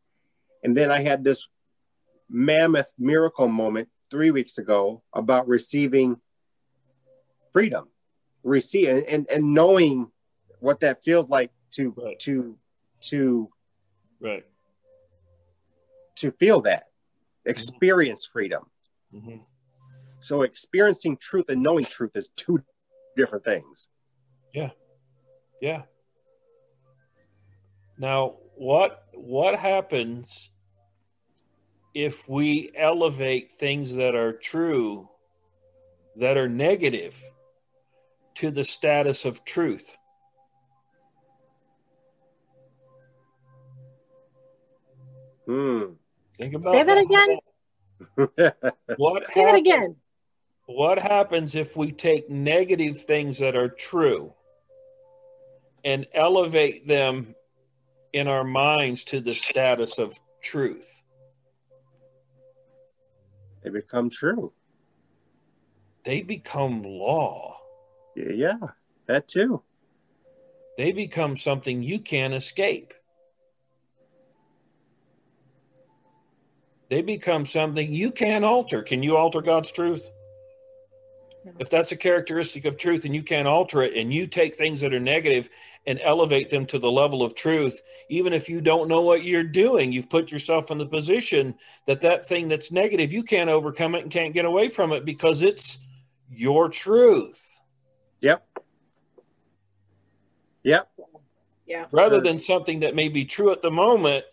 And 0.63 0.75
then 0.75 0.91
i 0.91 1.01
had 1.01 1.23
this 1.23 1.47
mammoth 2.29 2.91
miracle 2.99 3.47
moment 3.47 3.87
three 4.09 4.31
weeks 4.31 4.57
ago 4.57 5.03
about 5.13 5.47
receiving 5.47 6.17
freedom, 7.53 7.89
receive 8.43 8.89
and, 8.89 9.03
and, 9.05 9.29
and 9.29 9.53
knowing 9.53 10.11
what 10.59 10.79
that 10.81 11.03
feels 11.03 11.27
like 11.29 11.51
to 11.71 11.93
Right. 11.97 12.19
to 12.19 12.57
to 13.01 13.49
Right. 14.19 14.45
to 16.15 16.31
feel 16.31 16.61
that 16.61 16.85
experience 17.45 18.25
freedom. 18.31 18.63
hmm 19.11 19.37
So 20.19 20.41
experiencing 20.41 21.17
truth 21.17 21.45
and 21.49 21.61
knowing 21.61 21.85
truth 21.85 22.11
is 22.15 22.29
two 22.35 22.63
different 23.15 23.43
things. 23.43 23.87
Yeah. 24.53 24.71
Yeah. 25.61 25.83
Now, 27.97 28.37
what 28.55 29.05
what 29.13 29.57
happens 29.59 30.49
if 31.97 32.29
we 32.29 32.69
elevate 32.75 33.53
things 33.53 33.95
that 33.95 34.13
are 34.13 34.31
true 34.31 35.09
that 36.15 36.37
are 36.37 36.47
negative 36.47 37.19
to 38.35 38.51
the 38.51 38.63
status 38.63 39.25
of 39.25 39.43
truth? 39.43 39.97
Hmm. 45.47 45.85
Think 46.37 46.53
about 46.53 46.71
Say 46.71 46.83
that 46.83 46.97
again. 46.99 47.39
What 48.97 49.23
Say 49.33 49.43
that 49.43 49.55
again. 49.55 49.95
What 50.67 50.99
happens 50.99 51.55
if 51.55 51.75
we 51.75 51.91
take 51.91 52.29
negative 52.29 53.05
things 53.05 53.39
that 53.39 53.55
are 53.55 53.69
true 53.69 54.33
and 55.83 56.05
elevate 56.13 56.87
them 56.87 57.33
in 58.13 58.27
our 58.27 58.43
minds 58.43 59.03
to 59.05 59.19
the 59.19 59.33
status 59.33 59.97
of 59.97 60.19
truth? 60.43 61.01
They 63.67 63.79
become 63.79 64.09
true. 64.09 64.53
They 66.05 66.21
become 66.21 66.83
law. 66.83 67.59
Yeah, 68.15 68.31
yeah, 68.33 68.67
that 69.07 69.27
too. 69.27 69.61
They 70.77 70.93
become 70.93 71.35
something 71.35 71.83
you 71.83 71.99
can't 71.99 72.33
escape. 72.33 72.93
They 76.89 77.01
become 77.01 77.45
something 77.45 77.93
you 77.93 78.11
can't 78.11 78.45
alter. 78.45 78.83
Can 78.83 79.03
you 79.03 79.17
alter 79.17 79.41
God's 79.41 79.71
truth? 79.73 80.09
If 81.59 81.69
that's 81.69 81.91
a 81.91 81.97
characteristic 81.97 82.65
of 82.65 82.77
truth 82.77 83.05
and 83.05 83.15
you 83.15 83.23
can't 83.23 83.47
alter 83.47 83.81
it, 83.83 83.95
and 83.95 84.13
you 84.13 84.27
take 84.27 84.55
things 84.55 84.81
that 84.81 84.93
are 84.93 84.99
negative 84.99 85.49
and 85.85 85.99
elevate 86.03 86.49
them 86.49 86.65
to 86.67 86.79
the 86.79 86.91
level 86.91 87.23
of 87.23 87.35
truth, 87.35 87.81
even 88.09 88.33
if 88.33 88.49
you 88.49 88.61
don't 88.61 88.87
know 88.87 89.01
what 89.01 89.23
you're 89.23 89.43
doing, 89.43 89.91
you've 89.91 90.09
put 90.09 90.31
yourself 90.31 90.71
in 90.71 90.77
the 90.77 90.85
position 90.85 91.55
that 91.85 92.01
that 92.01 92.27
thing 92.27 92.47
that's 92.47 92.71
negative, 92.71 93.13
you 93.13 93.23
can't 93.23 93.49
overcome 93.49 93.95
it 93.95 94.03
and 94.03 94.11
can't 94.11 94.33
get 94.33 94.45
away 94.45 94.69
from 94.69 94.91
it 94.91 95.05
because 95.05 95.41
it's 95.41 95.79
your 96.29 96.67
truth 96.67 97.57
Yep. 98.21 98.47
Yep. 100.63 100.89
Yeah. 101.65 101.85
rather 101.91 102.21
than 102.21 102.39
something 102.39 102.79
that 102.79 102.95
may 102.95 103.09
be 103.09 103.25
true 103.25 103.51
at 103.51 103.61
the 103.61 103.71
moment. 103.71 104.25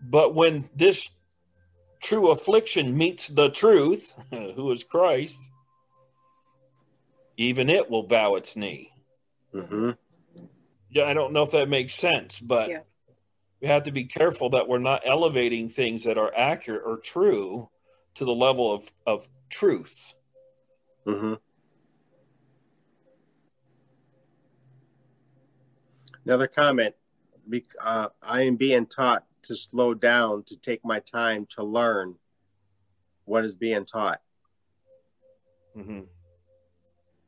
But 0.00 0.34
when 0.34 0.68
this 0.76 1.10
true 2.02 2.30
affliction 2.30 2.96
meets 2.96 3.28
the 3.28 3.50
truth, 3.50 4.14
who 4.30 4.70
is 4.70 4.84
Christ, 4.84 5.38
even 7.36 7.68
it 7.68 7.90
will 7.90 8.04
bow 8.04 8.36
its 8.36 8.56
knee. 8.56 8.92
hmm 9.52 9.90
Yeah, 10.90 11.04
I 11.04 11.14
don't 11.14 11.32
know 11.32 11.42
if 11.42 11.50
that 11.52 11.68
makes 11.68 11.94
sense, 11.94 12.40
but 12.40 12.70
Yeah. 12.70 12.80
we 13.60 13.68
have 13.68 13.84
to 13.84 13.92
be 13.92 14.04
careful 14.04 14.50
that 14.50 14.68
we're 14.68 14.78
not 14.78 15.02
elevating 15.04 15.68
things 15.68 16.04
that 16.04 16.18
are 16.18 16.32
accurate 16.36 16.82
or 16.84 16.98
true 16.98 17.68
to 18.14 18.24
the 18.24 18.34
level 18.34 18.72
of, 18.72 18.92
of 19.06 19.28
truth. 19.50 20.14
hmm 21.04 21.34
Another 26.24 26.46
comment. 26.46 26.94
Uh, 27.80 28.08
I 28.22 28.42
am 28.42 28.56
being 28.56 28.86
taught 28.86 29.26
to 29.42 29.54
slow 29.54 29.92
down, 29.92 30.42
to 30.44 30.56
take 30.56 30.82
my 30.82 31.00
time 31.00 31.46
to 31.50 31.62
learn 31.62 32.14
what 33.26 33.44
is 33.44 33.56
being 33.56 33.84
taught. 33.84 34.20
hmm 35.74 36.00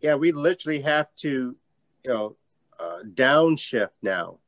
Yeah, 0.07 0.15
we 0.15 0.31
literally 0.31 0.83
have 0.83 1.13
to, 1.17 1.57
you 2.05 2.15
know, 2.15 2.37
uh, 2.79 2.99
downshift 3.13 3.91
now 4.03 4.39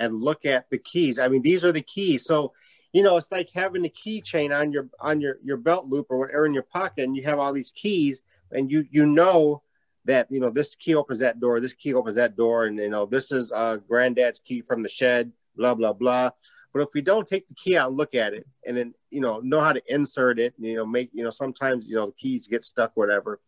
and 0.00 0.12
look 0.12 0.44
at 0.44 0.68
the 0.70 0.78
keys. 0.78 1.20
I 1.20 1.28
mean, 1.28 1.42
these 1.42 1.64
are 1.64 1.70
the 1.70 1.80
keys. 1.80 2.24
So, 2.24 2.52
you 2.92 3.04
know, 3.04 3.16
it's 3.16 3.30
like 3.30 3.48
having 3.54 3.84
a 3.86 3.88
keychain 3.88 4.52
on 4.52 4.72
your 4.72 4.88
on 4.98 5.20
your 5.20 5.36
your 5.44 5.56
belt 5.56 5.86
loop 5.86 6.08
or 6.10 6.18
whatever 6.18 6.46
in 6.46 6.52
your 6.52 6.64
pocket, 6.64 7.04
and 7.04 7.14
you 7.16 7.22
have 7.22 7.38
all 7.38 7.52
these 7.52 7.70
keys, 7.70 8.24
and 8.50 8.68
you 8.72 8.88
you 8.90 9.06
know 9.06 9.62
that 10.04 10.26
you 10.32 10.40
know 10.40 10.50
this 10.50 10.74
key 10.74 10.96
opens 10.96 11.20
that 11.20 11.38
door, 11.38 11.60
this 11.60 11.74
key 11.74 11.94
opens 11.94 12.16
that 12.16 12.36
door, 12.36 12.64
and 12.64 12.76
you 12.76 12.88
know 12.88 13.06
this 13.06 13.30
is 13.30 13.52
uh, 13.52 13.76
granddad's 13.76 14.40
key 14.40 14.62
from 14.62 14.82
the 14.82 14.88
shed, 14.88 15.30
blah 15.54 15.74
blah 15.74 15.92
blah. 15.92 16.30
But 16.72 16.82
if 16.82 16.88
we 16.92 17.02
don't 17.02 17.28
take 17.28 17.46
the 17.46 17.54
key 17.54 17.76
out 17.76 17.90
and 17.90 17.96
look 17.96 18.16
at 18.16 18.34
it, 18.34 18.48
and 18.66 18.76
then 18.76 18.94
you 19.10 19.20
know 19.20 19.38
know 19.44 19.60
how 19.60 19.72
to 19.72 19.82
insert 19.86 20.40
it, 20.40 20.54
you 20.58 20.74
know, 20.74 20.84
make 20.84 21.10
you 21.12 21.22
know 21.22 21.30
sometimes 21.30 21.86
you 21.86 21.94
know 21.94 22.06
the 22.06 22.12
keys 22.18 22.48
get 22.48 22.64
stuck, 22.64 22.90
whatever. 22.96 23.38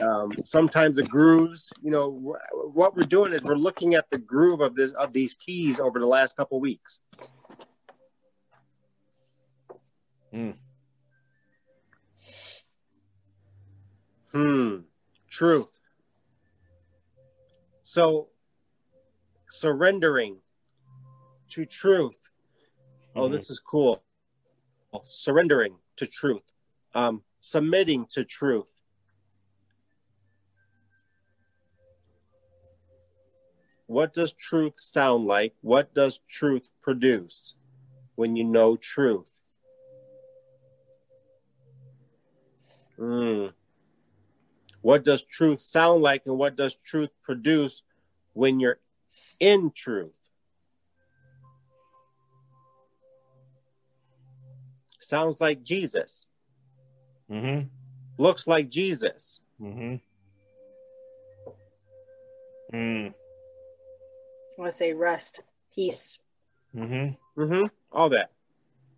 Um, 0.00 0.32
sometimes 0.44 0.96
the 0.96 1.02
grooves, 1.04 1.72
you 1.82 1.90
know, 1.90 2.10
wh- 2.12 2.74
what 2.76 2.96
we're 2.96 3.02
doing 3.02 3.32
is 3.32 3.42
we're 3.42 3.56
looking 3.56 3.94
at 3.94 4.08
the 4.10 4.18
groove 4.18 4.60
of 4.60 4.74
this 4.74 4.92
of 4.92 5.12
these 5.12 5.34
keys 5.34 5.78
over 5.78 5.98
the 6.00 6.06
last 6.06 6.36
couple 6.36 6.58
weeks. 6.60 7.00
Hmm. 10.32 10.52
Hmm. 14.32 14.76
Truth. 15.28 15.78
So 17.82 18.28
surrendering 19.50 20.38
to 21.50 21.66
truth. 21.66 22.16
Oh, 23.14 23.28
Mhm. 23.28 23.32
this 23.32 23.50
is 23.50 23.60
cool. 23.60 24.02
Surrendering 25.04 25.78
to 25.96 26.06
truth. 26.06 26.42
Um, 26.94 27.24
submitting 27.40 28.06
to 28.06 28.24
truth. 28.24 28.81
What 33.92 34.14
does 34.14 34.32
truth 34.32 34.72
sound 34.78 35.26
like? 35.26 35.52
What 35.60 35.92
does 35.92 36.18
truth 36.26 36.66
produce 36.80 37.52
when 38.14 38.36
you 38.36 38.44
know 38.44 38.74
truth? 38.76 39.28
Hmm. 42.96 43.48
What 44.80 45.04
does 45.04 45.22
truth 45.24 45.60
sound 45.60 46.00
like 46.00 46.22
and 46.24 46.38
what 46.38 46.56
does 46.56 46.74
truth 46.76 47.10
produce 47.22 47.82
when 48.32 48.60
you're 48.60 48.80
in 49.38 49.70
truth? 49.76 50.16
Sounds 55.00 55.36
like 55.38 55.62
Jesus. 55.62 56.26
Mhm. 57.30 57.68
Looks 58.16 58.46
like 58.46 58.70
Jesus. 58.70 59.38
Mhm. 59.60 60.00
Mm. 62.72 63.14
I 64.56 64.60
want 64.60 64.72
to 64.72 64.76
say 64.76 64.92
rest, 64.92 65.42
peace. 65.74 66.18
Mhm. 66.74 67.16
Mm-hmm. 67.36 67.64
All 67.90 68.10
that. 68.10 68.32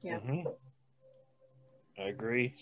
Yeah. 0.02 0.18
Mhm. 0.18 0.54
I 1.98 2.02
agree. 2.02 2.56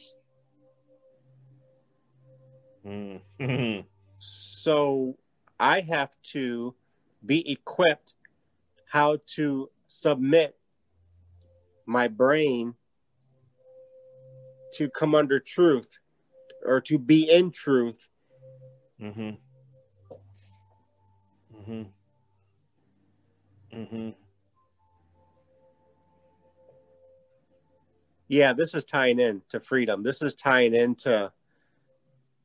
Mm. 2.85 3.21
Mhm. 3.41 3.87
So 4.19 5.17
I 5.59 5.81
have 5.81 6.11
to 6.35 6.75
be 7.25 7.51
equipped 7.51 8.15
how 8.87 9.19
to 9.37 9.71
submit 9.87 10.59
my 11.87 12.09
brain 12.09 12.75
to 14.73 14.91
come 14.91 15.15
under 15.15 15.39
truth 15.41 15.99
or 16.65 16.81
to 16.83 16.99
be 16.99 17.29
in 17.29 17.51
truth 17.51 18.09
Mhm. 19.01 19.39
Mhm. 21.53 21.93
Mhm. 23.75 24.15
yeah 28.29 28.53
this 28.53 28.75
is 28.75 28.85
tying 28.85 29.19
in 29.19 29.43
to 29.49 29.61
freedom 29.61 30.03
this 30.03 30.23
is 30.23 30.35
tying 30.35 30.75
into 30.75 31.33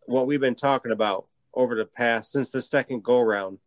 what 0.05 0.25
we've 0.28 0.39
been 0.39 0.55
talking 0.55 0.91
about 0.91 1.28
over 1.53 1.75
the 1.75 1.86
past 1.86 2.32
since 2.32 2.49
the 2.49 2.61
second 2.61 3.03
go 3.03 3.19
round 3.19 3.59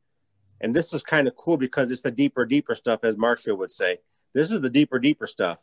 and 0.60 0.74
this 0.74 0.92
is 0.92 1.02
kind 1.02 1.28
of 1.28 1.36
cool 1.36 1.56
because 1.56 1.90
it's 1.90 2.00
the 2.00 2.10
deeper 2.10 2.44
deeper 2.46 2.74
stuff 2.74 3.00
as 3.04 3.16
Marcia 3.16 3.54
would 3.54 3.70
say 3.70 3.98
this 4.32 4.50
is 4.50 4.60
the 4.60 4.70
deeper 4.70 4.98
deeper 4.98 5.26
stuff 5.26 5.58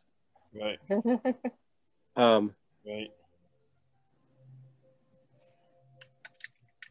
Right. 0.54 0.80
um 2.16 2.54
Right. 2.86 3.12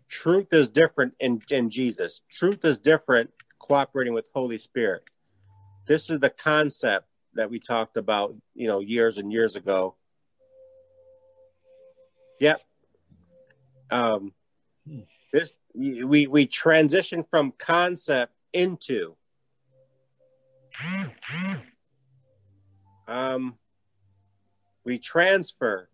truth 0.09 0.53
is 0.53 0.69
different 0.69 1.15
in, 1.21 1.41
in 1.51 1.71
jesus 1.71 2.23
truth 2.31 2.65
is 2.65 2.77
different 2.79 3.31
cooperating 3.67 4.15
with 4.15 4.29
holy 4.35 4.59
spirit 4.59 5.03
this 5.87 6.11
is 6.11 6.19
the 6.21 6.31
concept 6.31 7.07
that 7.35 7.49
we 7.51 7.61
talked 7.61 7.97
about, 7.97 8.35
you 8.55 8.67
know, 8.67 8.81
years 8.81 9.19
and 9.19 9.33
years 9.33 9.57
ago. 9.57 9.95
Yep. 12.41 12.61
Um, 13.91 14.33
this 15.33 15.57
we 15.75 16.27
we 16.27 16.47
transition 16.47 17.25
from 17.31 17.53
concept 17.57 18.33
into 18.53 19.15
um, 23.07 23.55
we 24.85 24.99
transfer 24.99 25.89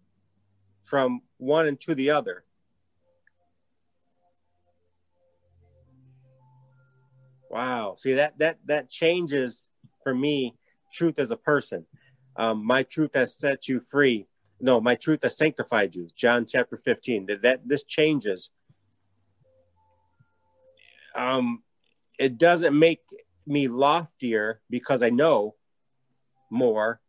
from 0.84 1.20
one 1.36 1.66
into 1.66 1.94
the 1.94 2.10
other. 2.10 2.44
Wow. 7.52 7.94
See 7.98 8.14
that 8.14 8.38
that 8.38 8.58
that 8.64 8.88
changes 8.88 9.64
for 10.02 10.14
me 10.14 10.54
truth 10.92 11.18
as 11.18 11.30
a 11.30 11.36
person. 11.36 11.86
Um, 12.36 12.66
my 12.66 12.82
truth 12.82 13.10
has 13.14 13.36
set 13.36 13.68
you 13.68 13.80
free. 13.90 14.26
No, 14.58 14.80
my 14.80 14.94
truth 14.94 15.20
has 15.22 15.36
sanctified 15.36 15.94
you. 15.94 16.08
John 16.16 16.46
chapter 16.46 16.80
15. 16.82 17.26
That, 17.26 17.42
that 17.42 17.60
this 17.68 17.84
changes. 17.84 18.50
Um, 21.14 21.62
it 22.18 22.38
doesn't 22.38 22.78
make 22.78 23.00
me 23.46 23.68
loftier 23.68 24.62
because 24.70 25.02
I 25.02 25.10
know 25.10 25.56
more. 26.50 27.00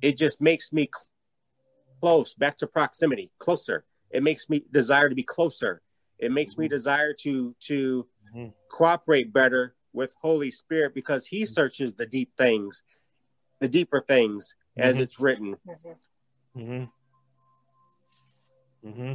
It 0.00 0.16
just 0.16 0.40
makes 0.40 0.72
me 0.72 0.88
cl- 0.94 1.06
close, 2.00 2.34
back 2.34 2.56
to 2.58 2.66
proximity, 2.66 3.30
closer. 3.38 3.84
It 4.10 4.22
makes 4.22 4.48
me 4.48 4.64
desire 4.70 5.10
to 5.10 5.14
be 5.14 5.22
closer. 5.22 5.82
It 6.20 6.30
makes 6.30 6.52
mm-hmm. 6.52 6.62
me 6.62 6.68
desire 6.68 7.14
to 7.20 7.54
to 7.60 8.06
mm-hmm. 8.34 8.48
cooperate 8.68 9.32
better 9.32 9.74
with 9.92 10.14
Holy 10.20 10.50
Spirit 10.50 10.94
because 10.94 11.26
He 11.26 11.42
mm-hmm. 11.42 11.52
searches 11.52 11.94
the 11.94 12.06
deep 12.06 12.32
things, 12.36 12.82
the 13.60 13.68
deeper 13.68 14.00
things, 14.00 14.54
as 14.76 14.94
mm-hmm. 14.94 15.02
it's 15.02 15.20
written. 15.20 15.56
Mm-hmm. 16.56 16.84
Mm-hmm. 18.86 19.14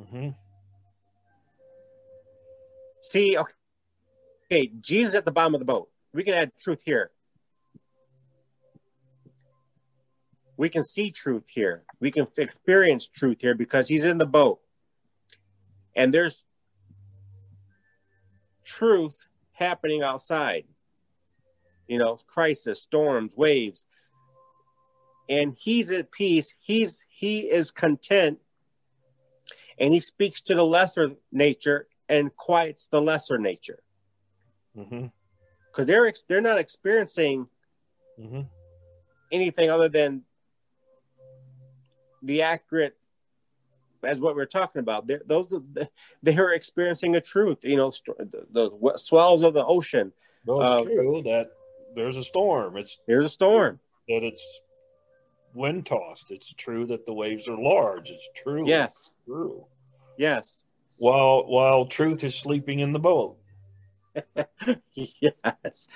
Mm-hmm. 0.00 0.28
See, 3.02 3.36
okay. 3.36 3.52
okay, 4.52 4.72
Jesus 4.80 5.14
at 5.14 5.24
the 5.24 5.32
bottom 5.32 5.54
of 5.54 5.60
the 5.60 5.64
boat. 5.64 5.88
We 6.12 6.24
can 6.24 6.34
add 6.34 6.52
truth 6.58 6.82
here. 6.84 7.10
We 10.58 10.68
can 10.68 10.84
see 10.84 11.12
truth 11.12 11.44
here. 11.48 11.84
We 12.00 12.10
can 12.10 12.26
experience 12.36 13.06
truth 13.06 13.38
here 13.40 13.54
because 13.54 13.86
he's 13.86 14.04
in 14.04 14.18
the 14.18 14.26
boat. 14.26 14.60
And 15.94 16.12
there's 16.12 16.44
truth 18.64 19.26
happening 19.52 20.02
outside. 20.02 20.64
You 21.86 21.98
know, 21.98 22.18
crisis, 22.26 22.82
storms, 22.82 23.36
waves. 23.36 23.86
And 25.30 25.56
he's 25.56 25.92
at 25.92 26.10
peace. 26.10 26.54
He's 26.58 27.02
he 27.08 27.40
is 27.40 27.70
content 27.70 28.40
and 29.78 29.94
he 29.94 30.00
speaks 30.00 30.40
to 30.42 30.54
the 30.54 30.64
lesser 30.64 31.12
nature 31.30 31.86
and 32.08 32.34
quiets 32.34 32.88
the 32.90 33.00
lesser 33.00 33.38
nature 33.38 33.80
because 34.74 34.90
mm-hmm. 34.90 35.84
they're 35.84 36.12
they're 36.28 36.40
not 36.40 36.58
experiencing 36.58 37.46
mm-hmm. 38.18 38.42
anything 39.30 39.70
other 39.70 39.88
than 39.88 40.22
the 42.22 42.42
accurate 42.42 42.96
as 44.04 44.20
what 44.20 44.36
we're 44.36 44.46
talking 44.46 44.80
about 44.80 45.06
they're, 45.06 45.22
those 45.26 45.52
are 45.52 45.62
they're 46.22 46.52
experiencing 46.52 47.16
a 47.16 47.20
truth 47.20 47.58
you 47.62 47.76
know 47.76 47.90
the, 48.18 48.46
the 48.52 48.98
swells 48.98 49.42
of 49.42 49.54
the 49.54 49.64
ocean 49.64 50.12
well 50.44 50.60
it's 50.60 50.86
uh, 50.86 50.90
true 50.90 51.22
that 51.24 51.50
there's 51.94 52.16
a 52.16 52.24
storm 52.24 52.76
it's 52.76 52.98
there's 53.06 53.26
a 53.26 53.28
storm 53.28 53.80
that 54.08 54.22
it's 54.22 54.62
wind 55.54 55.86
tossed. 55.86 56.30
It's 56.30 56.54
true 56.54 56.86
that 56.86 57.04
the 57.06 57.12
waves 57.12 57.48
are 57.48 57.58
large. 57.58 58.10
It's 58.10 58.28
true. 58.34 58.66
Yes. 58.66 58.94
It's 58.94 59.10
true. 59.26 59.66
Yes. 60.16 60.62
While 60.98 61.44
while 61.46 61.86
truth 61.86 62.24
is 62.24 62.34
sleeping 62.34 62.80
in 62.80 62.92
the 62.92 62.98
boat. 62.98 63.36
yes. 64.94 65.86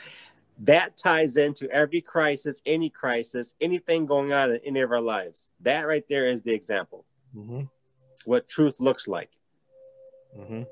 That 0.62 0.96
ties 0.96 1.36
into 1.36 1.70
every 1.70 2.00
crisis, 2.00 2.62
any 2.66 2.88
crisis, 2.88 3.54
anything 3.60 4.06
going 4.06 4.32
on 4.32 4.52
in 4.52 4.60
any 4.64 4.80
of 4.80 4.92
our 4.92 5.00
lives. 5.00 5.48
That 5.60 5.82
right 5.82 6.04
there 6.08 6.26
is 6.26 6.42
the 6.42 6.52
example. 6.52 7.04
Mm-hmm. 7.36 7.62
What 8.24 8.48
truth 8.48 8.76
looks 8.78 9.08
like. 9.08 9.30
Mm-hmm. 10.38 10.62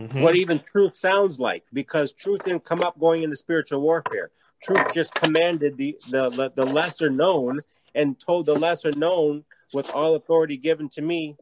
Mm-hmm. 0.00 0.22
What 0.22 0.36
even 0.36 0.62
truth 0.72 0.94
sounds 0.94 1.38
like, 1.38 1.64
because 1.72 2.12
truth 2.12 2.44
didn't 2.44 2.64
come 2.64 2.82
up 2.82 2.98
going 2.98 3.22
into 3.22 3.36
spiritual 3.36 3.80
warfare 3.80 4.30
truth 4.62 4.94
just 4.94 5.14
commanded 5.14 5.76
the, 5.76 5.96
the, 6.10 6.50
the 6.54 6.64
lesser 6.64 7.10
known 7.10 7.58
and 7.94 8.18
told 8.18 8.46
the 8.46 8.54
lesser 8.54 8.92
known 8.92 9.44
with 9.72 9.90
all 9.90 10.14
authority 10.14 10.56
given 10.56 10.88
to 10.88 11.02
me 11.02 11.36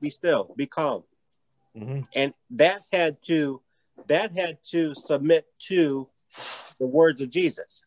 be 0.00 0.10
still 0.10 0.52
be 0.56 0.66
calm 0.66 1.02
mm-hmm. 1.76 2.00
and 2.14 2.34
that 2.50 2.82
had 2.92 3.16
to 3.22 3.60
that 4.06 4.36
had 4.36 4.58
to 4.62 4.94
submit 4.94 5.46
to 5.58 6.08
the 6.78 6.86
words 6.86 7.20
of 7.20 7.30
jesus 7.30 7.82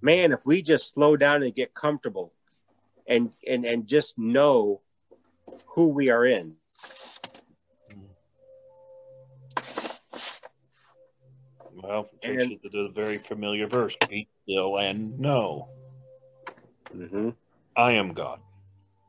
man 0.00 0.32
if 0.32 0.40
we 0.44 0.62
just 0.62 0.92
slow 0.92 1.16
down 1.16 1.42
and 1.42 1.54
get 1.54 1.74
comfortable 1.74 2.32
and 3.06 3.34
and 3.46 3.64
and 3.64 3.86
just 3.86 4.18
know 4.18 4.80
who 5.66 5.88
we 5.88 6.10
are 6.10 6.24
in 6.24 6.56
Well, 11.88 12.10
takes 12.20 12.42
and, 12.42 12.50
you 12.50 12.58
to 12.58 12.68
the 12.68 12.92
very 12.94 13.16
familiar 13.16 13.66
verse 13.66 13.96
be 14.10 14.28
still 14.42 14.76
and 14.76 15.18
know. 15.18 15.70
Mm-hmm. 16.94 17.30
I 17.74 17.92
am 17.92 18.12
God. 18.12 18.40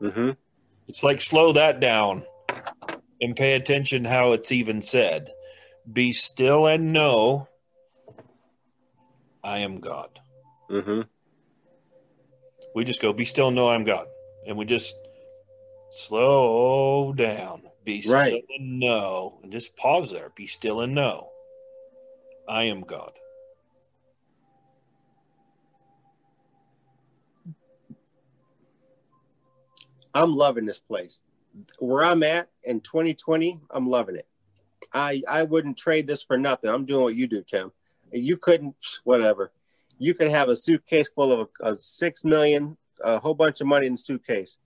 Mm-hmm. 0.02 0.32
It's 0.88 1.04
like 1.04 1.20
slow 1.20 1.52
that 1.54 1.82
down 1.82 2.24
and 3.20 3.36
pay 3.36 3.56
attention 3.56 4.06
how 4.06 4.32
it's 4.32 4.54
even 4.54 4.82
said. 4.82 5.30
Be 5.92 6.14
still 6.14 6.68
and 6.68 6.94
know 6.94 7.49
I 9.44 9.60
am 9.60 9.80
God. 9.80 10.20
Mm-hmm. 10.70 11.02
We 12.76 12.84
just 12.84 13.02
go, 13.02 13.14
be 13.14 13.26
still 13.26 13.48
and 13.48 13.56
know 13.56 13.70
I'm 13.70 13.84
God. 13.84 14.08
And 14.48 14.58
we 14.58 14.66
just 14.66 14.96
slow 15.92 17.14
down. 17.14 17.64
Be 17.84 18.02
still 18.02 18.14
right. 18.16 18.44
and 18.58 18.80
know. 18.80 19.40
And 19.44 19.52
just 19.52 19.76
pause 19.76 20.12
there. 20.12 20.30
Be 20.36 20.48
still 20.48 20.82
and 20.82 20.94
know. 20.94 21.30
I 22.48 22.64
am 22.64 22.82
God. 22.82 23.12
I'm 30.14 30.36
loving 30.36 30.66
this 30.66 30.80
place. 30.80 31.24
Where 31.80 32.04
I'm 32.04 32.24
at 32.24 32.50
in 32.64 32.82
2020, 32.82 33.60
I'm 33.72 33.88
loving 33.88 34.16
it. 34.16 34.28
I 34.94 35.22
I 35.28 35.44
wouldn't 35.44 35.78
trade 35.78 36.08
this 36.08 36.24
for 36.24 36.38
nothing. 36.38 36.70
I'm 36.70 36.86
doing 36.86 37.04
what 37.04 37.16
you 37.16 37.28
do, 37.28 37.44
Tim. 37.44 37.72
You 38.12 38.38
couldn't, 38.38 38.76
whatever. 39.04 39.52
You 39.98 40.14
could 40.14 40.30
have 40.30 40.50
a 40.50 40.56
suitcase 40.56 41.10
full 41.14 41.32
of 41.32 41.50
a, 41.62 41.74
a 41.74 41.78
six 41.78 42.24
million, 42.24 42.78
a 43.04 43.20
whole 43.20 43.34
bunch 43.34 43.62
of 43.62 43.68
money 43.68 43.86
in 43.86 43.94
the 43.94 43.98
suitcase. 43.98 44.58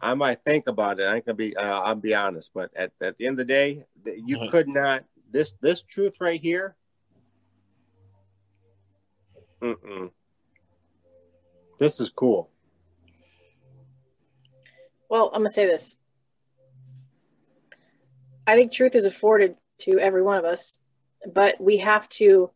I 0.00 0.14
might 0.14 0.42
think 0.44 0.66
about 0.66 0.98
it. 0.98 1.06
I 1.06 1.20
can 1.20 1.36
be, 1.36 1.56
uh, 1.56 1.80
I'll 1.80 1.94
be 1.94 2.14
honest, 2.14 2.50
but 2.52 2.70
at, 2.74 2.92
at 3.00 3.16
the 3.18 3.26
end 3.26 3.38
of 3.38 3.46
the 3.46 3.52
day, 3.52 3.84
you 4.04 4.48
could 4.50 4.68
not 4.68 5.04
this 5.30 5.54
this 5.60 5.82
truth 5.82 6.16
right 6.20 6.40
here. 6.40 6.76
Mm-mm. 9.62 10.10
This 11.78 12.00
is 12.00 12.10
cool. 12.10 12.50
Well, 15.08 15.30
I'm 15.32 15.42
gonna 15.42 15.50
say 15.50 15.66
this. 15.66 15.96
I 18.46 18.56
think 18.56 18.72
truth 18.72 18.96
is 18.96 19.04
afforded 19.04 19.54
to 19.82 20.00
every 20.00 20.22
one 20.22 20.36
of 20.36 20.44
us, 20.44 20.78
but 21.30 21.60
we 21.60 21.78
have 21.78 22.08
to 22.10 22.50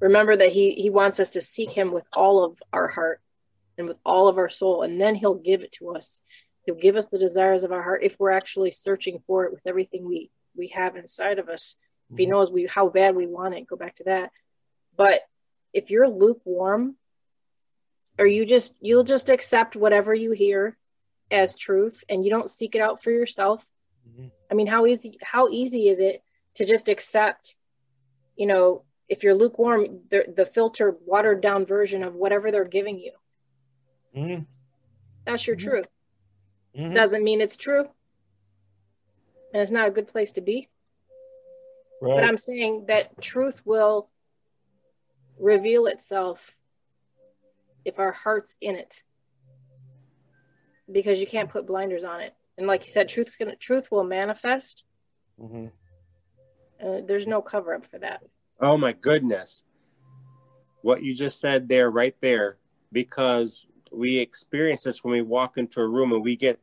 remember 0.00 0.36
that 0.36 0.52
he 0.52 0.72
he 0.72 0.90
wants 0.90 1.20
us 1.20 1.32
to 1.32 1.40
seek 1.40 1.70
him 1.70 1.92
with 1.92 2.04
all 2.14 2.44
of 2.44 2.62
our 2.72 2.88
heart 2.88 3.20
and 3.76 3.86
with 3.86 3.98
all 4.04 4.28
of 4.28 4.38
our 4.38 4.48
soul, 4.48 4.82
and 4.82 5.00
then 5.00 5.14
he'll 5.14 5.34
give 5.34 5.62
it 5.62 5.72
to 5.72 5.94
us. 5.94 6.20
He'll 6.62 6.74
give 6.74 6.96
us 6.96 7.08
the 7.08 7.18
desires 7.18 7.64
of 7.64 7.72
our 7.72 7.82
heart 7.82 8.02
if 8.02 8.18
we're 8.18 8.30
actually 8.30 8.70
searching 8.70 9.20
for 9.26 9.44
it 9.44 9.52
with 9.52 9.66
everything 9.66 10.06
we 10.06 10.30
we 10.56 10.68
have 10.68 10.96
inside 10.96 11.38
of 11.38 11.48
us 11.48 11.76
if 12.10 12.16
he 12.16 12.24
mm-hmm. 12.24 12.32
knows 12.32 12.50
we 12.50 12.66
how 12.66 12.88
bad 12.88 13.14
we 13.14 13.26
want 13.26 13.54
it, 13.54 13.66
go 13.66 13.76
back 13.76 13.96
to 13.96 14.04
that. 14.04 14.30
But 14.96 15.20
if 15.72 15.90
you're 15.90 16.08
lukewarm, 16.08 16.96
or 18.18 18.26
you 18.26 18.46
just 18.46 18.76
you'll 18.80 19.04
just 19.04 19.28
accept 19.28 19.76
whatever 19.76 20.14
you 20.14 20.32
hear 20.32 20.76
as 21.30 21.56
truth 21.56 22.02
and 22.08 22.24
you 22.24 22.30
don't 22.30 22.50
seek 22.50 22.74
it 22.74 22.80
out 22.80 23.02
for 23.02 23.10
yourself. 23.10 23.64
Mm-hmm. 24.08 24.28
I 24.50 24.54
mean, 24.54 24.66
how 24.66 24.86
easy 24.86 25.18
how 25.22 25.48
easy 25.48 25.88
is 25.88 26.00
it 26.00 26.22
to 26.54 26.64
just 26.64 26.88
accept, 26.88 27.54
you 28.38 28.46
know, 28.46 28.84
if 29.08 29.22
you're 29.24 29.34
lukewarm, 29.34 30.00
the, 30.10 30.24
the 30.34 30.46
filtered, 30.46 30.96
watered 31.04 31.42
down 31.42 31.66
version 31.66 32.02
of 32.02 32.14
whatever 32.14 32.50
they're 32.50 32.64
giving 32.64 32.98
you. 32.98 33.12
Mm-hmm. 34.16 34.42
That's 35.26 35.46
your 35.46 35.56
mm-hmm. 35.56 35.68
truth. 35.68 35.88
Mm-hmm. 36.78 36.94
Doesn't 36.94 37.24
mean 37.24 37.40
it's 37.40 37.56
true. 37.56 37.88
and 39.52 39.62
it's 39.62 39.70
not 39.70 39.88
a 39.88 39.90
good 39.90 40.08
place 40.08 40.32
to 40.32 40.40
be. 40.40 40.68
Right. 42.00 42.14
But 42.14 42.24
I'm 42.24 42.38
saying 42.38 42.84
that 42.88 43.20
truth 43.20 43.62
will 43.64 44.08
reveal 45.38 45.86
itself 45.86 46.54
if 47.84 47.98
our 47.98 48.12
heart's 48.12 48.54
in 48.60 48.76
it. 48.76 49.02
Because 50.90 51.20
you 51.20 51.26
can't 51.26 51.50
put 51.50 51.66
blinders 51.66 52.04
on 52.04 52.20
it. 52.20 52.34
And 52.56 52.66
like 52.66 52.84
you 52.84 52.90
said, 52.90 53.08
truth's 53.08 53.36
gonna 53.36 53.56
truth 53.56 53.90
will 53.90 54.04
manifest. 54.04 54.84
Uh, 56.82 57.00
there's 57.06 57.26
no 57.26 57.42
cover 57.42 57.74
up 57.74 57.86
for 57.86 57.98
that. 57.98 58.22
Oh 58.60 58.76
my 58.76 58.92
goodness. 58.92 59.62
What 60.82 61.02
you 61.02 61.14
just 61.14 61.40
said 61.40 61.68
there, 61.68 61.90
right 61.90 62.14
there, 62.20 62.58
because 62.92 63.66
we 63.90 64.18
experience 64.18 64.84
this 64.84 65.02
when 65.02 65.12
we 65.12 65.22
walk 65.22 65.58
into 65.58 65.80
a 65.80 65.88
room 65.88 66.12
and 66.12 66.22
we 66.22 66.36
get 66.36 66.60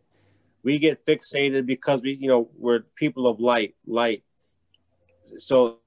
we 0.64 0.80
get 0.80 1.06
fixated 1.06 1.68
because 1.68 2.02
we, 2.02 2.14
you 2.20 2.28
know, 2.28 2.50
we're 2.58 2.82
people 2.96 3.28
of 3.28 3.40
light, 3.40 3.76
light. 3.86 4.24
So 5.38 5.80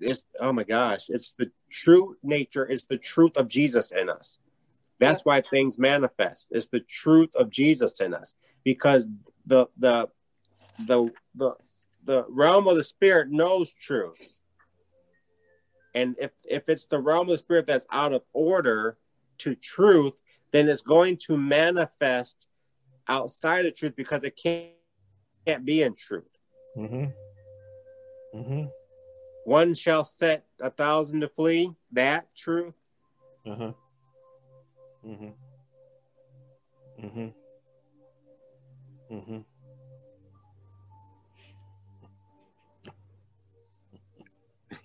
it's 0.00 0.24
oh 0.40 0.52
my 0.52 0.64
gosh, 0.64 1.08
it's 1.08 1.34
the 1.38 1.50
true 1.70 2.16
nature, 2.22 2.66
it's 2.66 2.86
the 2.86 2.98
truth 2.98 3.36
of 3.36 3.48
Jesus 3.48 3.92
in 3.92 4.08
us. 4.08 4.38
That's 4.98 5.24
why 5.24 5.42
things 5.42 5.78
manifest. 5.78 6.48
It's 6.50 6.68
the 6.68 6.80
truth 6.80 7.30
of 7.36 7.50
Jesus 7.50 8.00
in 8.00 8.14
us. 8.14 8.36
Because 8.64 9.06
the 9.46 9.66
the 9.78 10.08
the 10.86 11.10
the 11.34 11.52
the 12.06 12.24
realm 12.28 12.68
of 12.68 12.76
the 12.76 12.84
spirit 12.84 13.30
knows 13.30 13.72
truths. 13.72 14.40
And 15.94 16.14
if 16.20 16.30
if 16.48 16.68
it's 16.68 16.86
the 16.86 16.98
realm 16.98 17.28
of 17.28 17.32
the 17.32 17.38
spirit 17.38 17.66
that's 17.66 17.86
out 17.90 18.12
of 18.12 18.22
order 18.32 18.96
to 19.38 19.54
truth, 19.54 20.14
then 20.52 20.68
it's 20.68 20.82
going 20.82 21.18
to 21.26 21.36
manifest 21.36 22.48
outside 23.08 23.66
of 23.66 23.74
truth 23.76 23.94
because 23.96 24.22
it 24.24 24.38
can't 24.42 24.70
can't 25.46 25.64
be 25.64 25.82
in 25.82 25.94
truth. 25.94 26.24
hmm 26.74 27.04
hmm 28.32 28.64
One 29.44 29.74
shall 29.74 30.04
set 30.04 30.44
a 30.60 30.70
thousand 30.70 31.20
to 31.20 31.28
flee. 31.28 31.72
That 31.92 32.26
truth. 32.36 32.74
Uh-huh. 33.46 33.72
Mm-hmm. 35.06 35.30
Mm-hmm. 37.04 37.28
Mm-hmm. 39.14 39.38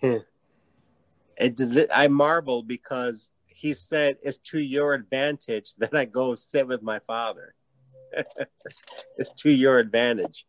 It, 1.38 1.89
I 1.91 2.08
marvel 2.08 2.62
because 2.62 3.32
he 3.47 3.74
said 3.74 4.18
it's 4.22 4.38
to 4.39 4.60
your 4.60 4.93
advantage 4.93 5.74
that 5.80 5.95
I 5.95 6.06
go 6.06 6.36
sit 6.36 6.68
with 6.68 6.84
my 6.84 6.99
father. 6.99 7.56
it's 9.18 9.32
to 9.41 9.49
your 9.49 9.80
advantage 9.80 10.45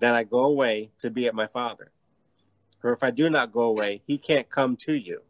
that 0.00 0.14
I 0.14 0.24
go 0.24 0.44
away 0.44 0.90
to 1.00 1.10
be 1.10 1.26
at 1.26 1.34
my 1.34 1.46
father. 1.48 1.90
For 2.80 2.92
if 2.92 3.02
I 3.02 3.10
do 3.10 3.30
not 3.30 3.52
go 3.52 3.62
away, 3.62 4.02
he 4.06 4.18
can't 4.18 4.48
come 4.48 4.76
to 4.82 4.92
you. 4.92 5.22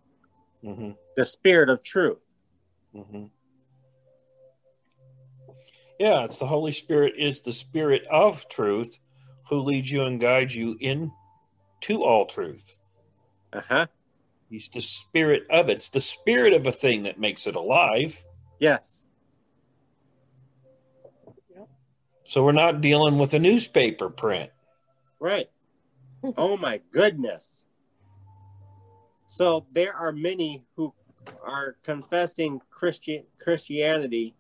Mm-hmm. 0.65 0.91
The 1.17 1.25
spirit 1.25 1.69
of 1.71 1.83
truth. 1.85 2.19
Mm-hmm. 2.95 3.27
Yeah, 5.99 6.25
it's 6.25 6.39
the 6.39 6.47
Holy 6.47 6.73
Spirit 6.73 7.15
is 7.17 7.41
the 7.41 7.53
spirit 7.53 8.03
of 8.11 8.49
truth 8.49 8.99
who 9.49 9.61
leads 9.61 9.91
you 9.91 10.03
and 10.03 10.21
guides 10.21 10.57
you 10.57 10.77
into 11.89 12.03
all 12.03 12.27
truth. 12.27 12.79
Uh 13.53 13.61
huh. 13.69 13.87
He's 14.51 14.69
the 14.69 14.81
spirit 14.81 15.45
of 15.51 15.69
it. 15.69 15.75
It's 15.75 15.89
the 15.89 16.01
spirit 16.01 16.53
of 16.53 16.67
a 16.67 16.73
thing 16.73 17.05
that 17.05 17.19
makes 17.19 17.47
it 17.47 17.57
alive. 17.57 18.23
Yes. 18.59 19.03
So 22.25 22.45
we're 22.45 22.53
not 22.53 22.81
dealing 22.81 23.19
with 23.19 23.35
a 23.35 23.39
newspaper 23.39 24.09
print. 24.09 24.51
Right. 25.21 25.49
oh 26.37 26.57
my 26.57 26.81
goodness. 26.93 27.63
So 29.27 29.67
there 29.73 29.95
are 29.95 30.13
many 30.13 30.65
who 30.77 30.95
are 31.45 31.77
confessing 31.83 32.61
Christian 32.71 33.25
Christianity 33.43 34.35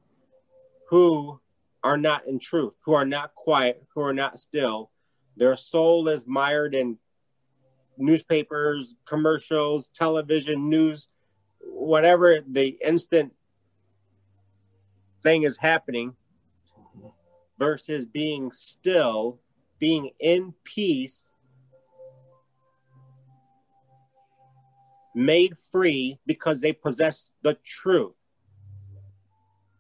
who 0.89 1.41
are 1.83 1.97
not 1.97 2.27
in 2.27 2.39
truth, 2.39 2.75
who 2.85 2.95
are 2.95 3.05
not 3.05 3.35
quiet, 3.35 3.83
who 3.95 4.01
are 4.01 4.15
not 4.15 4.39
still. 4.39 4.91
Their 5.37 5.57
soul 5.57 6.09
is 6.09 6.27
mired 6.27 6.75
in 6.75 6.99
newspapers, 7.97 8.97
commercials, 9.07 9.89
television, 9.91 10.69
news, 10.69 11.09
whatever 11.61 12.41
the 12.47 12.77
instant 12.85 13.33
thing 15.23 15.43
is 15.43 15.57
happening 15.57 16.15
versus 17.59 18.07
being 18.07 18.53
still, 18.53 19.41
being 19.79 20.11
in 20.21 20.55
peace, 20.65 21.31
made 25.15 25.55
free 25.71 26.19
because 26.27 26.61
they 26.61 26.73
possess 26.73 27.33
the 27.43 27.57
truth. 27.65 28.15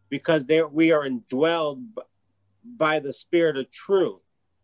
Because 0.08 0.46
they, 0.46 0.62
we 0.62 0.92
are 0.92 1.08
indwelled 1.08 1.84
by 2.64 3.00
the 3.00 3.12
spirit 3.12 3.56
of 3.56 3.70
truth 3.70 4.20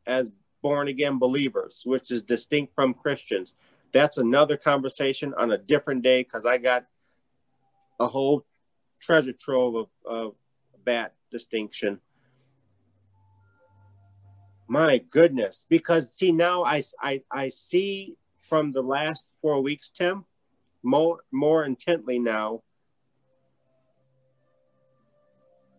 as 0.07 0.33
born 0.63 0.89
again 0.89 1.19
believers, 1.19 1.83
which 1.85 2.11
is 2.11 2.23
distinct 2.23 2.75
from 2.75 2.95
Christians. 2.95 3.55
That's 3.93 4.19
another 4.19 4.57
conversation 4.57 5.35
on 5.37 5.53
a 5.53 5.59
different 5.59 6.03
day 6.03 6.23
because 6.23 6.47
I 6.47 6.59
got 6.59 6.87
a 7.99 8.07
whole 8.07 8.45
treasure 9.01 9.33
trove 9.33 9.75
of, 9.75 9.89
of 10.05 10.35
that 10.85 11.15
distinction. 11.31 12.01
My 14.69 14.99
goodness. 14.99 15.67
Because 15.69 16.13
see, 16.13 16.33
now 16.33 16.65
I, 16.65 16.83
I, 17.01 17.23
I 17.31 17.49
see 17.49 18.17
from 18.49 18.71
the 18.71 18.83
last 18.83 19.29
four 19.43 19.61
weeks, 19.61 19.91
Tim, 19.91 20.25
more, 20.83 21.21
more 21.33 21.65
intently 21.65 22.19
now 22.19 22.63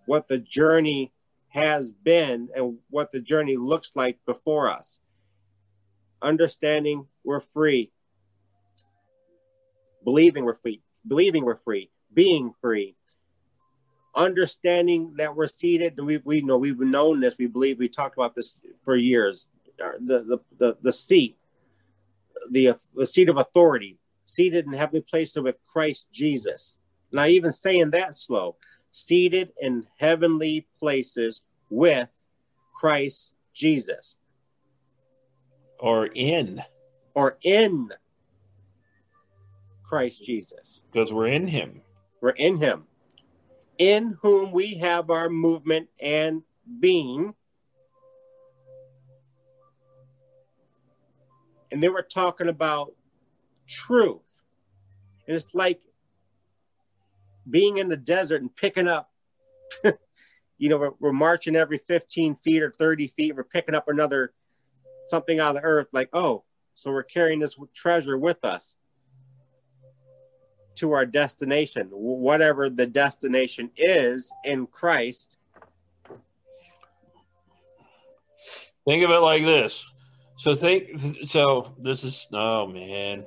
what 0.06 0.28
the 0.28 0.38
journey 0.38 1.14
has 1.52 1.92
been 1.92 2.50
and 2.56 2.78
what 2.90 3.12
the 3.12 3.20
journey 3.20 3.58
looks 3.58 3.92
like 3.96 4.18
before 4.26 4.70
us. 4.70 5.00
Understanding 6.22 7.08
we're 7.24 7.42
free, 7.54 7.92
believing 10.04 10.46
we're 10.46 10.56
free, 10.56 10.82
believing 11.08 11.44
we're 11.44 11.58
free, 11.58 11.90
being 12.14 12.54
free, 12.62 12.96
understanding 14.16 15.14
that 15.18 15.36
we're 15.36 15.48
seated. 15.48 16.00
We, 16.00 16.18
we 16.18 16.42
know 16.42 16.58
we've 16.58 16.80
known 16.80 17.20
this. 17.20 17.36
We 17.38 17.48
believe 17.48 17.80
we 17.80 17.90
talked 17.90 18.18
about 18.18 18.36
this 18.36 18.62
for 18.84 18.96
years. 18.96 19.48
The 19.78 20.20
the 20.20 20.40
the, 20.60 20.78
the 20.82 20.94
seat, 20.94 21.38
the 22.52 22.76
the 22.96 23.08
seat 23.08 23.30
of 23.30 23.38
authority, 23.38 23.98
seated 24.26 24.66
in 24.66 24.74
heavenly 24.74 25.02
places 25.02 25.42
with 25.42 25.56
Christ 25.72 26.08
Jesus. 26.12 26.76
Now, 27.12 27.26
even 27.26 27.52
saying 27.52 27.92
that 27.92 28.16
slow, 28.16 28.58
seated 28.92 29.52
in 29.60 29.88
heavenly 29.98 30.68
places 30.80 31.42
with 31.70 32.10
Christ 32.76 33.34
Jesus, 33.54 34.18
Or 35.80 36.06
in, 36.08 36.62
or 37.16 37.38
in 37.44 37.90
Christ 39.84 40.24
Jesus. 40.24 40.82
because 40.92 41.12
we're 41.12 41.28
in 41.28 41.48
him. 41.48 41.82
We're 42.22 42.30
in 42.32 42.58
Him, 42.58 42.84
in 43.80 44.16
whom 44.22 44.52
we 44.52 44.76
have 44.76 45.10
our 45.10 45.28
movement 45.28 45.90
and 46.00 46.44
being. 46.80 47.34
And 51.72 51.82
they 51.82 51.90
were 51.90 52.04
talking 52.04 52.48
about 52.48 52.94
truth. 53.68 54.44
And 55.28 55.36
it's 55.36 55.48
like 55.54 55.82
being 57.50 57.78
in 57.78 57.90
the 57.90 57.98
desert 57.98 58.42
and 58.42 58.56
picking 58.56 58.88
up, 58.88 59.12
you 60.58 60.70
know, 60.70 60.78
we're, 60.78 60.92
we're 61.00 61.14
marching 61.14 61.56
every 61.56 61.80
15 61.80 62.36
feet 62.36 62.64
or 62.64 62.72
30 62.72 63.08
feet. 63.08 63.36
We're 63.36 63.44
picking 63.44 63.76
up 63.76 63.88
another 63.88 64.34
something 65.06 65.40
out 65.40 65.56
of 65.56 65.62
the 65.62 65.68
earth, 65.68 65.88
like, 65.92 66.10
oh, 66.14 66.44
so 66.76 66.92
we're 66.92 67.04
carrying 67.04 67.40
this 67.40 67.58
treasure 67.76 68.18
with 68.18 68.44
us 68.44 68.78
to 70.76 70.94
our 70.94 71.06
destination, 71.06 71.88
whatever 71.92 72.70
the 72.70 72.88
destination 72.88 73.70
is 73.78 74.32
in 74.46 74.68
Christ. 74.68 75.38
Think 78.86 79.04
of 79.04 79.12
it 79.12 79.20
like 79.20 79.44
this. 79.44 79.92
So 80.38 80.56
think 80.56 81.20
so 81.24 81.76
this 81.78 82.04
is 82.04 82.28
oh 82.34 82.66
man. 82.66 83.26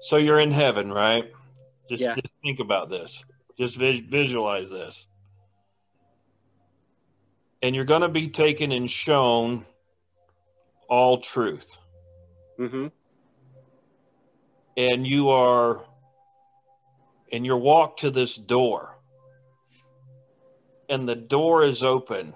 So 0.00 0.16
you're 0.16 0.40
in 0.40 0.50
heaven, 0.50 0.90
right? 0.90 1.30
Just, 1.88 2.02
Yeah. 2.02 2.14
just 2.14 2.34
think 2.42 2.60
about 2.60 2.90
this. 2.90 3.24
Just 3.58 3.76
vis- 3.76 4.00
visualize 4.00 4.70
this. 4.70 5.06
And 7.62 7.74
you're 7.74 7.84
going 7.84 8.02
to 8.02 8.08
be 8.08 8.28
taken 8.28 8.70
and 8.72 8.90
shown 8.90 9.66
all 10.88 11.18
truth. 11.18 11.76
Mm-hmm. 12.58 12.88
And 14.76 15.06
you 15.06 15.30
are 15.30 15.84
and 17.32 17.44
you're 17.44 17.58
walked 17.58 18.00
to 18.00 18.10
this 18.10 18.36
door. 18.36 18.96
And 20.88 21.08
the 21.08 21.16
door 21.16 21.62
is 21.62 21.82
open 21.82 22.34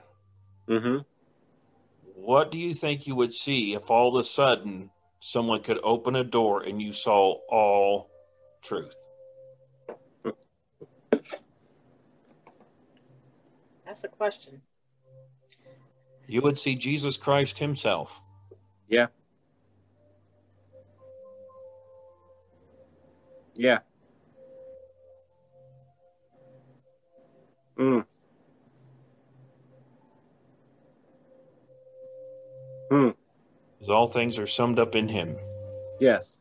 Mm-hmm. 0.68 0.98
What 2.14 2.53
do 2.53 2.59
you 2.59 2.72
think 2.72 3.07
you 3.07 3.16
would 3.16 3.34
see 3.34 3.74
if 3.74 3.90
all 3.90 4.16
of 4.16 4.20
a 4.20 4.26
sudden 4.26 4.90
someone 5.20 5.61
could 5.62 5.80
open 5.82 6.14
a 6.16 6.22
door 6.24 6.62
and 6.62 6.80
you 6.80 6.92
saw 6.92 7.38
all 7.50 8.11
truth? 8.62 8.94
That's 13.93 14.05
a 14.05 14.09
question. 14.09 14.62
You 16.26 16.40
would 16.40 16.57
see 16.57 16.76
Jesus 16.76 17.18
Christ 17.18 17.59
himself. 17.59 18.22
Yeah. 18.88 19.09
Yeah. 23.55 23.80
Mm. 27.78 28.07
Hmm. 32.90 33.09
Because 33.78 33.90
all 33.90 34.07
things 34.07 34.38
are 34.38 34.47
summed 34.47 34.78
up 34.78 34.97
in 34.97 35.07
him. 35.07 35.36
Yes. 36.01 36.38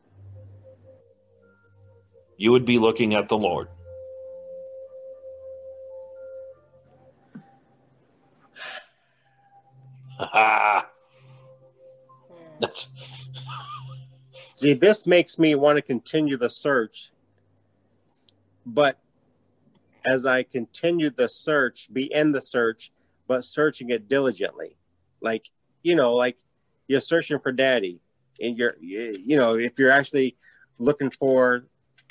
You 2.38 2.50
would 2.52 2.64
be 2.64 2.78
looking 2.78 3.14
at 3.14 3.28
the 3.28 3.36
Lord. 3.36 3.68
That's 12.60 12.88
See, 14.62 14.74
this 14.74 15.08
makes 15.08 15.40
me 15.40 15.56
want 15.56 15.76
to 15.78 15.82
continue 15.82 16.36
the 16.36 16.48
search. 16.48 17.10
But 18.64 18.96
as 20.06 20.24
I 20.24 20.44
continue 20.44 21.10
the 21.10 21.28
search, 21.28 21.92
be 21.92 22.12
in 22.12 22.30
the 22.30 22.40
search, 22.40 22.92
but 23.26 23.42
searching 23.42 23.90
it 23.90 24.08
diligently. 24.08 24.76
Like, 25.20 25.46
you 25.82 25.96
know, 25.96 26.12
like 26.12 26.38
you're 26.86 27.00
searching 27.00 27.40
for 27.40 27.50
daddy 27.50 27.98
and 28.40 28.56
you're, 28.56 28.76
you 28.80 29.36
know, 29.36 29.56
if 29.56 29.80
you're 29.80 29.90
actually 29.90 30.36
looking 30.78 31.10
for 31.10 31.66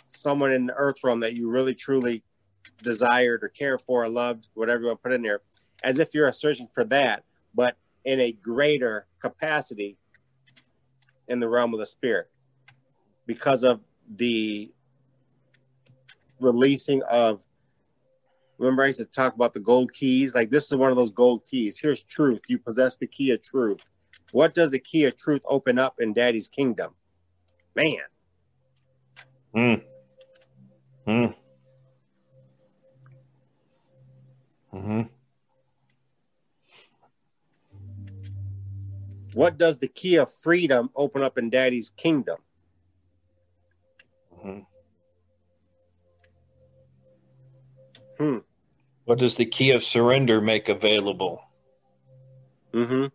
someone 0.10 0.52
in 0.52 0.66
the 0.66 0.74
earth 0.74 0.98
realm 1.06 1.22
that 1.22 1.36
you 1.36 1.50
really 1.50 1.74
truly 1.74 2.22
desired 2.84 3.46
or 3.46 3.48
cared 3.48 3.82
for 3.82 4.04
or 4.04 4.10
loved, 4.10 4.50
whatever 4.56 4.82
you 4.82 4.88
want 4.88 5.00
to 5.00 5.04
put 5.04 5.14
in 5.14 5.22
there, 5.22 5.40
as 5.86 6.00
if 6.00 6.14
you're 6.14 6.30
searching 6.34 6.68
for 6.74 6.84
that, 6.84 7.24
but 7.56 7.78
in 8.06 8.20
a 8.20 8.32
greater 8.32 9.08
capacity 9.22 9.98
in 11.28 11.40
the 11.40 11.48
realm 11.48 11.74
of 11.74 11.80
the 11.80 11.86
spirit 11.86 12.30
because 13.26 13.64
of 13.64 13.82
the 14.16 14.72
releasing 16.40 17.02
of 17.04 17.40
remember 18.58 18.84
i 18.84 18.88
used 18.88 19.00
to 19.00 19.06
talk 19.06 19.36
about 19.36 19.54
the 19.54 19.60
gold 19.60 19.92
keys 19.94 20.34
like 20.34 20.50
this 20.50 20.66
is 20.66 20.76
one 20.76 20.90
of 20.90 20.98
those 20.98 21.12
gold 21.12 21.42
keys 21.50 21.80
here's 21.80 22.04
truth 22.04 22.42
you 22.48 22.58
possess 22.58 22.98
the 22.98 23.08
key 23.08 23.32
of 23.32 23.42
truth 23.44 23.80
what 24.32 24.54
does 24.54 24.72
the 24.72 24.80
key 24.80 25.06
of 25.06 25.16
truth 25.18 25.42
open 25.48 25.78
up 25.78 25.96
in 26.00 26.14
daddy's 26.14 26.48
kingdom 26.48 26.94
man 27.76 28.00
Hmm. 29.54 29.74
Hmm. 31.06 31.26
Hmm. 34.72 35.02
What 39.34 39.58
does 39.58 39.78
the 39.78 39.88
key 39.88 40.16
of 40.16 40.32
freedom 40.42 40.90
open 40.96 41.22
up 41.22 41.38
in 41.38 41.50
daddy's 41.50 41.92
kingdom? 41.92 42.38
Hmm 44.42 44.60
hmm. 48.22 48.38
What 49.06 49.18
does 49.18 49.36
the 49.36 49.46
key 49.46 49.72
of 49.72 49.84
surrender 49.84 50.40
make 50.42 50.70
available? 50.70 51.42
mm-hmm. 52.72 53.08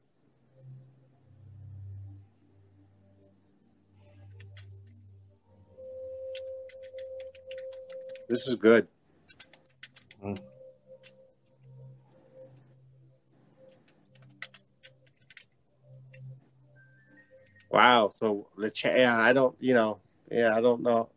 This 8.28 8.48
is 8.48 8.56
good. 8.56 8.88
Mm. 10.24 10.40
Wow. 17.70 18.08
So 18.08 18.48
the 18.56 18.70
cha- 18.70 18.94
yeah 18.94 19.18
i 19.18 19.32
don't 19.32 19.56
you 19.60 19.74
know 19.74 20.00
yeah 20.30 20.56
i 20.56 20.60
don't 20.60 20.82
know. 20.82 21.08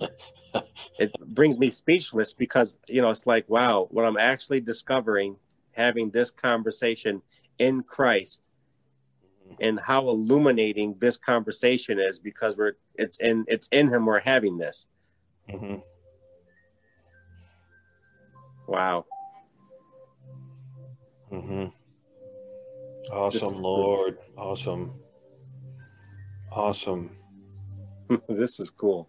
It 0.98 1.12
brings 1.20 1.58
me 1.58 1.70
speechless 1.70 2.32
because 2.34 2.76
you 2.88 3.00
know 3.02 3.10
it's 3.10 3.26
like 3.26 3.48
wow 3.48 3.86
what 3.90 4.04
i'm 4.04 4.16
actually 4.16 4.60
discovering 4.60 5.36
having 5.72 6.10
this 6.10 6.30
conversation 6.30 7.22
in 7.58 7.82
christ 7.82 8.42
and 9.60 9.78
how 9.78 10.08
illuminating 10.08 10.96
this 10.98 11.16
conversation 11.16 11.98
is 11.98 12.18
because 12.18 12.56
we're 12.56 12.72
it's 12.94 13.18
in 13.20 13.44
it's 13.48 13.68
in 13.72 13.92
him 13.92 14.06
we're 14.06 14.20
having 14.20 14.58
this. 14.58 14.86
Hmm 15.50 15.76
wow. 18.66 19.04
Hmm 21.28 21.66
Awesome, 23.12 23.48
is 23.48 23.52
cool. 23.54 23.62
Lord. 23.62 24.18
Awesome. 24.36 24.92
Awesome. 26.52 27.10
this 28.28 28.58
is 28.58 28.70
cool 28.70 29.08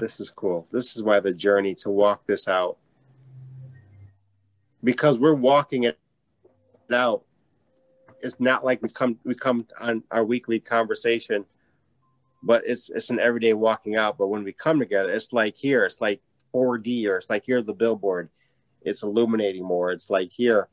this 0.00 0.20
is 0.20 0.30
cool 0.30 0.66
this 0.70 0.96
is 0.96 1.02
why 1.02 1.18
the 1.18 1.32
journey 1.32 1.74
to 1.74 1.90
walk 1.90 2.26
this 2.26 2.46
out 2.46 2.76
because 4.82 5.18
we're 5.18 5.34
walking 5.34 5.84
it 5.84 5.98
out 6.92 7.24
it's 8.20 8.38
not 8.38 8.64
like 8.64 8.82
we 8.82 8.88
come 8.88 9.18
we 9.24 9.34
come 9.34 9.66
on 9.80 10.02
our 10.10 10.24
weekly 10.24 10.60
conversation 10.60 11.44
but 12.44 12.62
it's 12.66 12.90
it's 12.90 13.10
an 13.10 13.18
everyday 13.18 13.52
walking 13.54 13.96
out 13.96 14.18
but 14.18 14.28
when 14.28 14.44
we 14.44 14.52
come 14.52 14.78
together 14.78 15.10
it's 15.10 15.32
like 15.32 15.56
here 15.56 15.84
it's 15.84 16.00
like 16.00 16.20
4d 16.54 17.06
or 17.08 17.16
it's 17.16 17.30
like 17.30 17.44
here 17.44 17.62
the 17.62 17.74
billboard 17.74 18.28
it's 18.82 19.02
illuminating 19.02 19.64
more 19.64 19.90
it's 19.92 20.10
like 20.10 20.30
here 20.30 20.68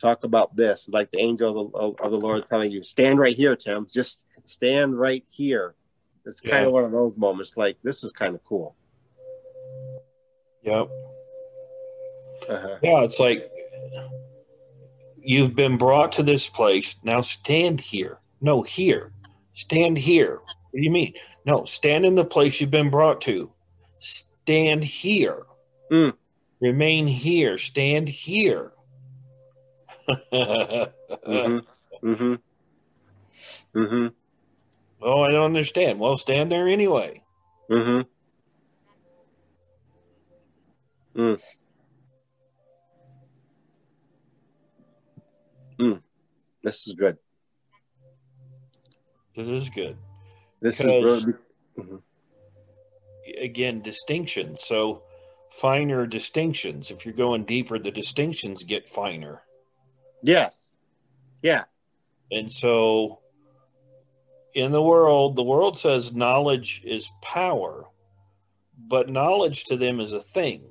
talk 0.00 0.24
about 0.24 0.56
this 0.56 0.88
like 0.88 1.10
the 1.10 1.18
angel 1.20 1.50
of 1.50 1.72
the, 1.96 2.02
of 2.04 2.10
the 2.10 2.18
lord 2.18 2.44
telling 2.46 2.72
you 2.72 2.82
stand 2.82 3.18
right 3.18 3.36
here 3.36 3.54
tim 3.54 3.86
just 3.92 4.24
stand 4.46 4.98
right 4.98 5.24
here 5.30 5.74
it's 6.24 6.40
kind 6.40 6.62
Yeah. 6.62 6.66
of 6.66 6.72
one 6.72 6.84
of 6.84 6.92
those 6.92 7.16
moments 7.16 7.56
like 7.56 7.76
this 7.82 8.02
is 8.02 8.10
kind 8.12 8.34
of 8.34 8.42
cool 8.44 8.74
yep. 10.62 10.88
uh-huh. 12.48 12.76
Yeah, 12.82 13.02
it's 13.02 13.20
like 13.20 13.50
you've 15.20 15.54
been 15.54 15.76
brought 15.78 16.12
to 16.12 16.22
this 16.22 16.48
place. 16.48 16.96
Now 17.04 17.20
stand 17.20 17.80
here. 17.80 18.18
No, 18.40 18.62
here. 18.62 19.12
Stand 19.54 19.96
here. 19.98 20.40
What 20.72 20.78
do 20.78 20.84
you 20.84 20.90
mean? 20.90 21.12
No, 21.44 21.64
stand 21.66 22.06
in 22.06 22.14
the 22.14 22.24
place 22.24 22.58
you've 22.60 22.70
been 22.70 22.88
brought 22.88 23.20
to. 23.22 23.52
Stand 24.00 24.82
here. 24.82 25.42
Mm. 25.90 26.14
Remain 26.60 27.06
here. 27.06 27.58
Stand 27.58 28.08
here. 28.08 28.72
mm-hmm 30.32 31.58
mm-hmm 32.02 32.34
mm-hmm 33.78 34.06
Oh, 35.02 35.22
I 35.22 35.30
don't 35.30 35.44
understand. 35.44 36.00
Well, 36.00 36.16
stand 36.16 36.50
there 36.50 36.66
anyway. 36.66 37.22
mm-hmm 37.70 38.00
mm. 41.20 41.42
Mm. 45.78 46.02
this 46.62 46.86
is 46.86 46.94
good 46.94 47.18
This 49.34 49.48
is 49.48 49.68
good. 49.70 49.96
This 50.62 50.80
is 50.80 50.86
really 50.86 51.34
Mhm. 51.78 52.02
Again, 53.40 53.82
distinctions. 53.82 54.64
So 54.64 55.02
finer 55.50 56.06
distinctions. 56.06 56.90
If 56.90 57.04
you're 57.04 57.14
going 57.14 57.44
deeper, 57.44 57.78
the 57.78 57.90
distinctions 57.90 58.62
get 58.64 58.88
finer. 58.88 59.42
yes 60.24 60.76
yeah 61.42 61.64
And 62.30 62.50
so 62.52 63.18
in 64.54 64.70
the 64.70 64.82
world, 64.82 65.34
the 65.34 65.42
world 65.42 65.78
says 65.78 66.14
knowledge 66.14 66.80
is 66.84 67.10
power, 67.22 67.88
but 68.78 69.08
knowledge 69.08 69.64
to 69.64 69.76
them 69.76 69.98
is 69.98 70.12
a 70.12 70.20
thing. 70.20 70.62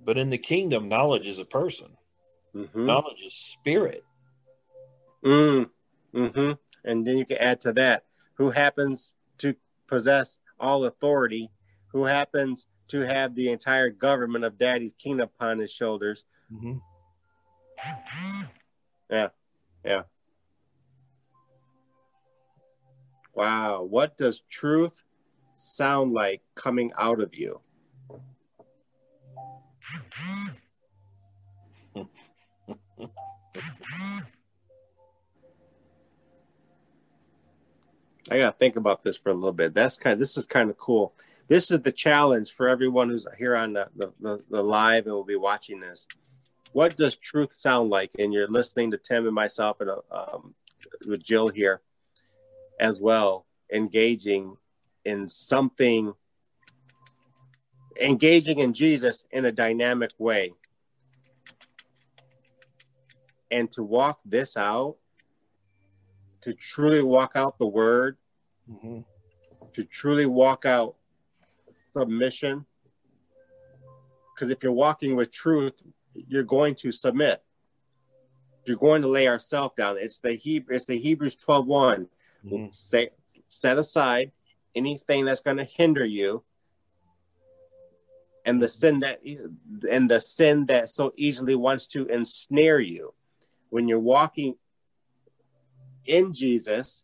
But 0.00 0.18
in 0.18 0.30
the 0.30 0.38
kingdom, 0.38 0.88
knowledge 0.88 1.28
is 1.28 1.38
a 1.38 1.44
person, 1.44 1.96
mm-hmm. 2.54 2.86
knowledge 2.86 3.22
is 3.24 3.34
spirit. 3.34 4.04
Mm, 5.24 5.70
hmm 6.12 6.52
And 6.84 7.06
then 7.06 7.18
you 7.18 7.24
can 7.24 7.38
add 7.38 7.60
to 7.62 7.72
that 7.74 8.04
who 8.34 8.50
happens 8.50 9.14
to 9.38 9.54
possess 9.86 10.38
all 10.58 10.84
authority, 10.84 11.50
who 11.88 12.04
happens 12.04 12.66
to 12.88 13.00
have 13.00 13.34
the 13.34 13.50
entire 13.50 13.90
government 13.90 14.44
of 14.44 14.58
Daddy's 14.58 14.92
kingdom 14.98 15.30
upon 15.34 15.58
his 15.58 15.70
shoulders. 15.70 16.24
Mhm. 16.52 16.80
Yeah, 19.10 19.28
yeah. 19.84 20.02
Wow. 23.34 23.82
What 23.82 24.16
does 24.16 24.40
truth 24.42 25.02
sound 25.54 26.12
like 26.12 26.42
coming 26.54 26.92
out 26.98 27.20
of 27.20 27.34
you? 27.34 27.60
I 38.30 38.38
gotta 38.38 38.56
think 38.56 38.76
about 38.76 39.04
this 39.04 39.16
for 39.16 39.30
a 39.30 39.34
little 39.34 39.52
bit. 39.52 39.74
That's 39.74 39.98
kind 39.98 40.14
of 40.14 40.18
this 40.18 40.36
is 40.36 40.46
kind 40.46 40.70
of 40.70 40.78
cool. 40.78 41.14
This 41.46 41.70
is 41.70 41.80
the 41.80 41.92
challenge 41.92 42.52
for 42.52 42.68
everyone 42.68 43.10
who's 43.10 43.26
here 43.36 43.54
on 43.54 43.74
the, 43.74 43.88
the, 43.94 44.12
the, 44.20 44.44
the 44.50 44.62
live 44.62 45.04
and 45.04 45.14
will 45.14 45.24
be 45.24 45.36
watching 45.36 45.78
this. 45.78 46.06
What 46.72 46.96
does 46.96 47.16
truth 47.16 47.54
sound 47.54 47.90
like? 47.90 48.12
And 48.18 48.32
you're 48.32 48.48
listening 48.48 48.90
to 48.92 48.98
Tim 48.98 49.26
and 49.26 49.34
myself 49.34 49.80
and 49.80 49.90
um, 50.10 50.54
with 51.06 51.22
Jill 51.22 51.48
here 51.48 51.82
as 52.80 53.00
well, 53.00 53.46
engaging 53.72 54.56
in 55.04 55.28
something, 55.28 56.14
engaging 58.00 58.58
in 58.58 58.72
Jesus 58.72 59.24
in 59.30 59.44
a 59.44 59.52
dynamic 59.52 60.12
way. 60.18 60.54
And 63.50 63.70
to 63.72 63.84
walk 63.84 64.18
this 64.24 64.56
out 64.56 64.96
to 66.44 66.52
truly 66.52 67.02
walk 67.02 67.32
out 67.34 67.58
the 67.58 67.66
word, 67.66 68.16
mm-hmm. 68.70 69.00
to 69.74 69.84
truly 69.84 70.26
walk 70.26 70.64
out 70.64 70.94
submission. 71.90 72.66
Because 74.34 74.50
if 74.50 74.62
you're 74.62 74.72
walking 74.72 75.16
with 75.16 75.32
truth, 75.32 75.74
you're 76.14 76.42
going 76.42 76.74
to 76.76 76.92
submit. 76.92 77.42
You're 78.66 78.76
going 78.76 79.02
to 79.02 79.08
lay 79.08 79.28
ourselves 79.28 79.74
down. 79.76 79.96
It's 79.98 80.18
the 80.18 80.32
Hebrew, 80.32 80.76
it's 80.76 80.86
the 80.86 80.98
Hebrews 80.98 81.36
12 81.36 81.66
one. 81.66 82.08
Mm-hmm. 82.44 82.66
Say, 82.72 83.10
set 83.48 83.78
aside 83.78 84.32
anything 84.74 85.24
that's 85.24 85.40
going 85.40 85.58
to 85.58 85.64
hinder 85.64 86.04
you 86.04 86.42
and 88.44 88.60
the 88.60 88.68
sin 88.68 89.00
that 89.00 89.20
and 89.90 90.10
the 90.10 90.20
sin 90.20 90.66
that 90.66 90.90
so 90.90 91.12
easily 91.16 91.54
wants 91.54 91.86
to 91.86 92.06
ensnare 92.06 92.80
you 92.80 93.14
when 93.70 93.88
you're 93.88 93.98
walking 93.98 94.56
in 96.06 96.32
Jesus, 96.32 97.02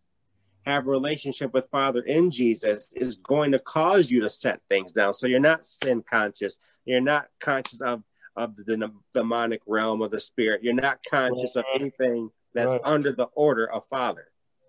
have 0.66 0.86
a 0.86 0.90
relationship 0.90 1.54
with 1.54 1.68
Father 1.70 2.02
in 2.02 2.30
Jesus 2.30 2.92
is 2.94 3.16
going 3.16 3.52
to 3.52 3.58
cause 3.58 4.10
you 4.10 4.20
to 4.20 4.30
set 4.30 4.60
things 4.68 4.92
down. 4.92 5.14
So 5.14 5.26
you're 5.26 5.40
not 5.40 5.64
sin 5.64 6.02
conscious. 6.08 6.58
You're 6.84 7.00
not 7.00 7.26
conscious 7.40 7.80
of 7.80 8.02
of 8.36 8.54
the 8.56 8.90
demonic 9.12 9.60
realm 9.66 10.02
of 10.02 10.10
the 10.10 10.20
spirit. 10.20 10.62
You're 10.62 10.72
not 10.72 11.00
conscious 11.08 11.56
right. 11.56 11.64
of 11.74 11.80
anything 11.80 12.30
that's 12.54 12.72
right. 12.72 12.80
under 12.84 13.12
the 13.12 13.26
order 13.34 13.70
of 13.70 13.82
Father. 13.90 14.28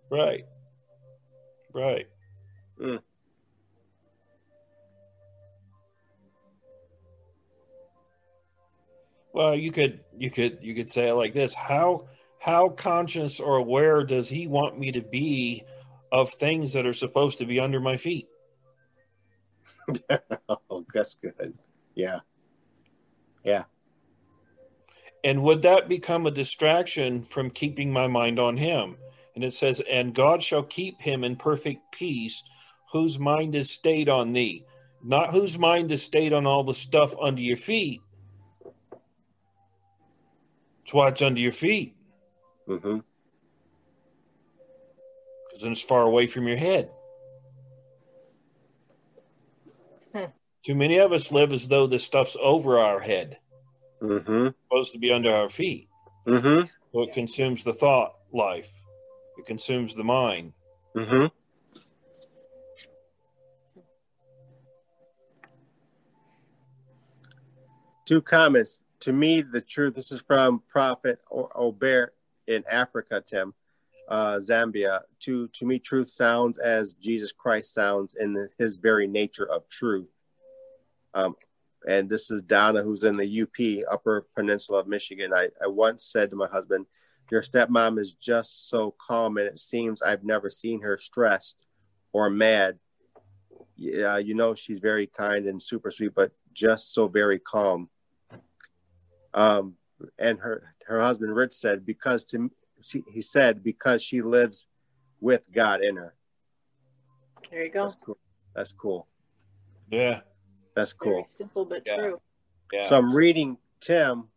Right. 0.10 0.46
Right. 1.74 2.08
Mm. 2.82 3.00
Well, 9.34 9.56
you 9.56 9.72
could 9.72 10.02
you 10.18 10.30
could 10.30 10.60
you 10.62 10.76
could 10.76 10.90
say 10.90 11.08
it 11.08 11.14
like 11.14 11.34
this: 11.34 11.54
How 11.54 12.08
how 12.42 12.70
conscious 12.70 13.40
or 13.40 13.58
aware 13.58 14.04
does 14.04 14.28
he 14.28 14.48
want 14.48 14.80
me 14.80 14.92
to 14.92 15.02
be 15.02 15.64
of 16.12 16.32
things 16.32 16.74
that 16.74 16.88
are 16.88 16.94
supposed 16.94 17.38
to 17.38 17.46
be 17.46 17.60
under 17.60 17.80
my 17.80 17.98
feet? 17.98 18.28
oh, 20.50 20.84
that's 20.92 21.16
good. 21.22 21.54
Yeah. 21.94 22.22
Yeah. 23.44 23.66
And 25.24 25.44
would 25.44 25.62
that 25.62 25.88
become 25.88 26.26
a 26.26 26.32
distraction 26.32 27.22
from 27.22 27.52
keeping 27.52 27.94
my 27.94 28.08
mind 28.08 28.40
on 28.40 28.58
him? 28.58 28.96
And 29.36 29.44
it 29.44 29.54
says, 29.54 29.80
And 29.88 30.16
God 30.16 30.42
shall 30.42 30.64
keep 30.64 31.00
him 31.00 31.24
in 31.24 31.36
perfect 31.36 31.92
peace, 31.92 32.42
whose 32.92 33.20
mind 33.20 33.54
is 33.54 33.70
stayed 33.70 34.10
on 34.10 34.34
thee. 34.34 34.66
Not 35.04 35.32
whose 35.32 35.60
mind 35.60 35.92
is 35.92 36.02
stayed 36.02 36.34
on 36.34 36.48
all 36.48 36.64
the 36.64 36.74
stuff 36.74 37.14
under 37.22 37.42
your 37.42 37.58
feet. 37.58 38.02
It's 40.84 40.92
what's 40.92 41.22
under 41.22 41.40
your 41.40 41.52
feet. 41.52 41.96
Mm-hmm. 42.68 43.00
Because 45.48 45.62
then 45.62 45.72
it's 45.72 45.82
far 45.82 46.04
away 46.04 46.28
from 46.28 46.48
your 46.48 46.58
head. 46.58 46.90
Hmm. 50.14 50.26
Too 50.64 50.76
many 50.76 50.98
of 50.98 51.12
us 51.12 51.32
live 51.32 51.52
as 51.52 51.68
though 51.68 51.88
this 51.88 52.04
stuff's 52.04 52.38
over 52.42 52.80
our 52.80 53.00
head. 53.00 53.40
Mm-hmm. 54.02 54.48
supposed 54.64 54.94
to 54.94 54.98
be 54.98 55.12
under 55.12 55.34
our 55.34 55.48
feet. 55.48 55.88
Mm-hmm. 56.26 56.68
So 56.92 57.02
it 57.04 57.14
consumes 57.14 57.64
the 57.64 57.74
thought 57.74 58.16
life. 58.34 58.72
It 59.38 59.46
consumes 59.46 59.94
the 59.94 60.04
mind. 60.04 60.54
Mm-hmm. 60.96 61.28
Two 68.06 68.22
comments. 68.22 68.82
To 69.02 69.14
me, 69.14 69.42
the 69.42 69.62
truth. 69.62 69.96
This 69.96 70.12
is 70.12 70.22
from 70.28 70.64
Prophet 70.68 71.20
Ober 71.32 72.14
in 72.52 72.64
Africa, 72.70 73.24
Tim, 73.26 73.54
uh, 74.08 74.36
Zambia. 74.38 75.02
To 75.22 75.48
to 75.48 75.66
me, 75.66 75.80
truth 75.80 76.10
sounds 76.10 76.58
as 76.58 76.94
Jesus 76.94 77.32
Christ 77.32 77.74
sounds 77.74 78.16
in 78.20 78.50
His 78.58 78.76
very 78.76 79.08
nature 79.08 79.50
of 79.50 79.68
truth. 79.70 80.10
Um, 81.14 81.36
and 81.88 82.10
this 82.10 82.30
is 82.30 82.42
Donna, 82.44 82.84
who's 82.84 83.04
in 83.04 83.18
the 83.18 83.42
UP, 83.42 83.86
Upper 83.92 84.28
Peninsula 84.36 84.80
of 84.80 84.88
Michigan. 84.88 85.34
I, 85.34 85.50
I 85.64 85.68
once 85.68 86.04
said 86.04 86.30
to 86.30 86.36
my 86.36 86.48
husband, 86.48 86.86
"Your 87.32 87.42
stepmom 87.42 88.00
is 88.00 88.14
just 88.14 88.70
so 88.70 88.94
calm, 89.02 89.38
and 89.38 89.48
it 89.48 89.60
seems 89.60 90.02
I've 90.02 90.24
never 90.24 90.50
seen 90.50 90.82
her 90.82 90.98
stressed 90.98 91.58
or 92.14 92.30
mad. 92.30 92.78
Yeah, 93.78 94.18
you 94.18 94.36
know 94.36 94.54
she's 94.54 94.80
very 94.80 95.08
kind 95.08 95.48
and 95.48 95.62
super 95.62 95.90
sweet, 95.90 96.14
but 96.14 96.32
just 96.54 96.94
so 96.94 97.08
very 97.08 97.40
calm." 97.40 97.90
Um, 99.34 99.76
and 100.20 100.40
her 100.40 100.71
her 100.88 101.02
husband 101.02 101.36
Rich 101.36 101.54
said 101.54 101.86
because 101.86 102.24
to 102.26 102.52
she, 102.82 103.04
he 103.12 103.22
said 103.22 103.64
because 103.64 104.02
she 104.02 104.22
lives 104.22 104.66
with 105.20 105.52
God 105.54 105.84
in 105.84 105.98
her. 105.98 106.16
There 107.50 107.64
you 107.64 107.70
go. 107.70 107.84
That's 107.84 107.96
cool. 107.96 108.18
That's 108.56 108.72
cool. 108.74 109.08
Yeah. 109.90 110.22
That's 110.76 110.94
cool. 110.94 111.12
Very 111.12 111.26
simple 111.30 111.66
but 111.66 111.84
yeah. 111.86 111.98
true. 111.98 112.22
Yeah. 112.72 112.86
So 112.86 112.98
I'm 112.98 113.14
reading 113.14 113.58
Tim, 113.80 114.28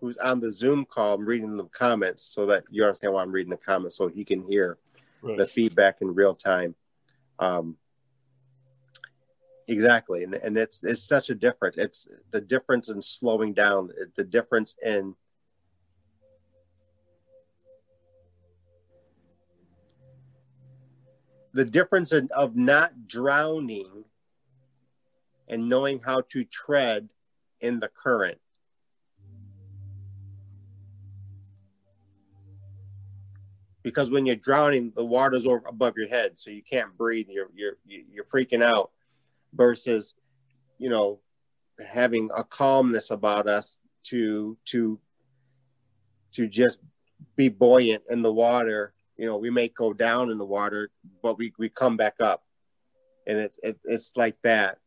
who's 0.00 0.18
on 0.18 0.40
the 0.40 0.50
Zoom 0.50 0.84
call. 0.84 1.14
I'm 1.14 1.24
reading 1.24 1.56
the 1.56 1.64
comments 1.64 2.22
so 2.22 2.46
that 2.46 2.64
you 2.70 2.84
understand 2.84 3.14
why 3.14 3.22
I'm 3.22 3.32
reading 3.32 3.50
the 3.50 3.56
comments, 3.56 3.96
so 3.96 4.08
he 4.08 4.24
can 4.24 4.46
hear 4.48 4.78
right. 5.22 5.38
the 5.38 5.46
feedback 5.46 5.98
in 6.00 6.14
real 6.14 6.34
time. 6.34 6.74
Um, 7.38 7.76
exactly, 9.68 10.24
and 10.24 10.34
and 10.34 10.58
it's 10.58 10.84
it's 10.84 11.02
such 11.02 11.30
a 11.30 11.34
difference. 11.34 11.76
It's 11.78 12.06
the 12.32 12.40
difference 12.40 12.90
in 12.90 13.00
slowing 13.00 13.54
down, 13.54 13.90
the 14.16 14.24
difference 14.24 14.76
in 14.84 15.14
the 21.52 21.64
difference 21.64 22.12
in, 22.12 22.28
of 22.34 22.56
not 22.56 23.06
drowning 23.06 24.04
and 25.48 25.68
knowing 25.68 26.00
how 26.04 26.22
to 26.30 26.44
tread 26.44 27.08
in 27.60 27.80
the 27.80 27.88
current. 27.88 28.38
Because 33.82 34.10
when 34.10 34.26
you're 34.26 34.36
drowning, 34.36 34.92
the 34.94 35.04
water's 35.04 35.46
over 35.46 35.66
above 35.66 35.96
your 35.96 36.08
head, 36.08 36.38
so 36.38 36.50
you 36.50 36.62
can't 36.62 36.96
breathe. 36.96 37.28
You're 37.30 37.50
you're 37.54 37.76
you're 37.86 38.24
freaking 38.24 38.62
out. 38.62 38.90
Versus, 39.52 40.14
you 40.78 40.90
know, 40.90 41.18
having 41.84 42.30
a 42.36 42.44
calmness 42.44 43.10
about 43.10 43.48
us 43.48 43.78
to 44.04 44.56
to 44.66 45.00
to 46.32 46.46
just 46.46 46.78
be 47.34 47.48
buoyant 47.48 48.04
in 48.08 48.22
the 48.22 48.32
water 48.32 48.94
you 49.20 49.26
know 49.26 49.36
we 49.36 49.50
may 49.50 49.68
go 49.68 49.92
down 49.92 50.30
in 50.30 50.38
the 50.38 50.44
water 50.44 50.90
but 51.22 51.36
we, 51.36 51.52
we 51.58 51.68
come 51.68 51.96
back 51.98 52.14
up. 52.20 52.42
And 53.26 53.36
it's 53.36 53.58
it, 53.62 53.78
it's 53.84 54.16
like 54.16 54.36
that. 54.42 54.78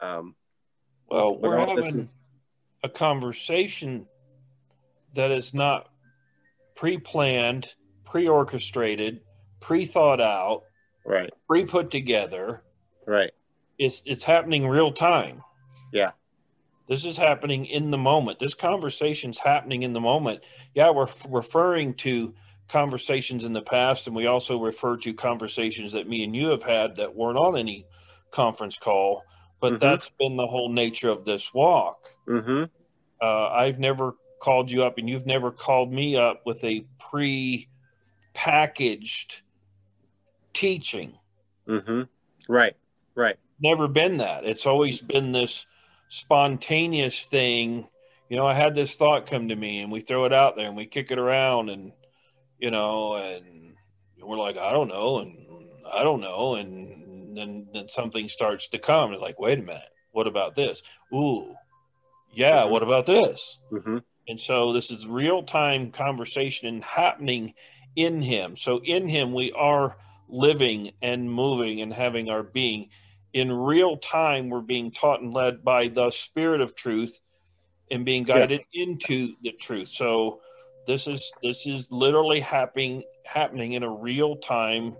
Um, 0.00 0.34
well 1.10 1.36
we're 1.36 1.58
having 1.58 2.10
a 2.84 2.88
conversation 2.90 4.06
that 5.14 5.30
is 5.30 5.54
not 5.54 5.88
pre-planned 6.76 7.74
pre-orchestrated 8.04 9.20
pre-thought 9.60 10.20
out 10.20 10.64
right. 11.06 11.30
pre-put 11.48 11.90
together. 11.90 12.62
Right. 13.06 13.32
It's 13.78 14.02
it's 14.04 14.22
happening 14.22 14.68
real 14.68 14.92
time. 14.92 15.42
Yeah. 15.94 16.10
This 16.88 17.06
is 17.06 17.16
happening 17.16 17.64
in 17.64 17.90
the 17.90 17.98
moment. 17.98 18.38
This 18.38 18.54
conversation's 18.54 19.38
happening 19.38 19.82
in 19.82 19.94
the 19.94 20.00
moment. 20.00 20.40
Yeah 20.74 20.90
we're 20.90 21.08
referring 21.26 21.94
to 21.94 22.34
conversations 22.68 23.44
in 23.44 23.52
the 23.52 23.62
past, 23.62 24.06
and 24.06 24.14
we 24.14 24.26
also 24.26 24.58
refer 24.58 24.96
to 24.98 25.14
conversations 25.14 25.92
that 25.92 26.08
me 26.08 26.24
and 26.24 26.36
you 26.36 26.48
have 26.48 26.62
had 26.62 26.96
that 26.96 27.14
weren't 27.14 27.38
on 27.38 27.56
any 27.56 27.86
conference 28.30 28.76
call. 28.76 29.24
But 29.60 29.74
mm-hmm. 29.74 29.80
that's 29.80 30.10
been 30.18 30.36
the 30.36 30.46
whole 30.46 30.70
nature 30.70 31.08
of 31.08 31.24
this 31.24 31.52
walk. 31.52 32.12
Mm-hmm. 32.28 32.64
Uh, 33.20 33.48
I've 33.48 33.78
never 33.78 34.14
called 34.40 34.70
you 34.70 34.84
up, 34.84 34.98
and 34.98 35.08
you've 35.08 35.26
never 35.26 35.50
called 35.50 35.92
me 35.92 36.16
up 36.16 36.42
with 36.46 36.62
a 36.62 36.86
pre-packaged 37.00 39.42
teaching. 40.52 41.14
Mm-hmm. 41.66 42.02
Right, 42.48 42.76
right. 43.14 43.36
never 43.60 43.88
been 43.88 44.18
that. 44.18 44.44
It's 44.44 44.66
always 44.66 45.00
been 45.00 45.32
this 45.32 45.66
spontaneous 46.08 47.24
thing. 47.24 47.88
You 48.28 48.36
know, 48.36 48.46
I 48.46 48.54
had 48.54 48.74
this 48.74 48.94
thought 48.94 49.26
come 49.26 49.48
to 49.48 49.56
me, 49.56 49.80
and 49.80 49.90
we 49.90 50.00
throw 50.00 50.24
it 50.24 50.32
out 50.32 50.56
there, 50.56 50.68
and 50.68 50.76
we 50.76 50.86
kick 50.86 51.10
it 51.10 51.18
around, 51.18 51.70
and 51.70 51.92
you 52.58 52.70
know, 52.70 53.16
and 53.16 53.74
we're 54.20 54.36
like, 54.36 54.56
I 54.56 54.72
don't 54.72 54.88
know, 54.88 55.18
and 55.18 55.36
I 55.90 56.02
don't 56.02 56.20
know, 56.20 56.56
and 56.56 57.36
then 57.36 57.68
then 57.72 57.88
something 57.88 58.28
starts 58.28 58.68
to 58.68 58.78
come, 58.78 59.12
and 59.12 59.20
like, 59.20 59.38
wait 59.38 59.58
a 59.58 59.62
minute, 59.62 59.82
what 60.12 60.26
about 60.26 60.54
this? 60.54 60.82
Ooh, 61.14 61.54
yeah, 62.32 62.62
mm-hmm. 62.62 62.72
what 62.72 62.82
about 62.82 63.06
this? 63.06 63.58
Mm-hmm. 63.72 63.98
And 64.28 64.40
so 64.40 64.72
this 64.72 64.90
is 64.90 65.06
real 65.06 65.42
time 65.42 65.90
conversation 65.90 66.82
happening 66.82 67.54
in 67.96 68.20
Him. 68.20 68.56
So 68.56 68.80
in 68.84 69.08
Him, 69.08 69.32
we 69.32 69.52
are 69.52 69.96
living 70.28 70.92
and 71.00 71.30
moving 71.30 71.80
and 71.80 71.92
having 71.92 72.28
our 72.28 72.42
being. 72.42 72.90
In 73.32 73.52
real 73.52 73.96
time, 73.96 74.50
we're 74.50 74.60
being 74.60 74.90
taught 74.90 75.20
and 75.20 75.32
led 75.32 75.64
by 75.64 75.88
the 75.88 76.10
Spirit 76.10 76.60
of 76.60 76.74
truth 76.74 77.20
and 77.90 78.04
being 78.04 78.24
guided 78.24 78.62
yeah. 78.72 78.84
into 78.84 79.34
the 79.42 79.52
truth. 79.52 79.88
So 79.88 80.40
this 80.88 81.06
is 81.06 81.30
this 81.42 81.66
is 81.66 81.86
literally 81.92 82.40
happening 82.40 83.04
happening 83.24 83.74
in 83.74 83.82
a 83.82 83.90
real 83.90 84.36
time 84.36 84.96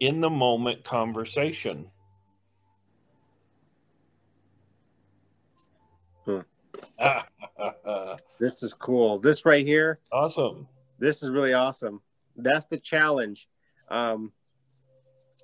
in 0.00 0.22
the 0.22 0.30
moment 0.30 0.82
conversation. 0.82 1.90
Hmm. 6.24 6.40
this 8.40 8.62
is 8.62 8.72
cool. 8.72 9.18
This 9.18 9.44
right 9.44 9.64
here. 9.64 10.00
Awesome. 10.10 10.66
This 10.98 11.22
is 11.22 11.28
really 11.28 11.52
awesome. 11.52 12.00
That's 12.36 12.64
the 12.64 12.78
challenge. 12.78 13.46
Um, 13.90 14.32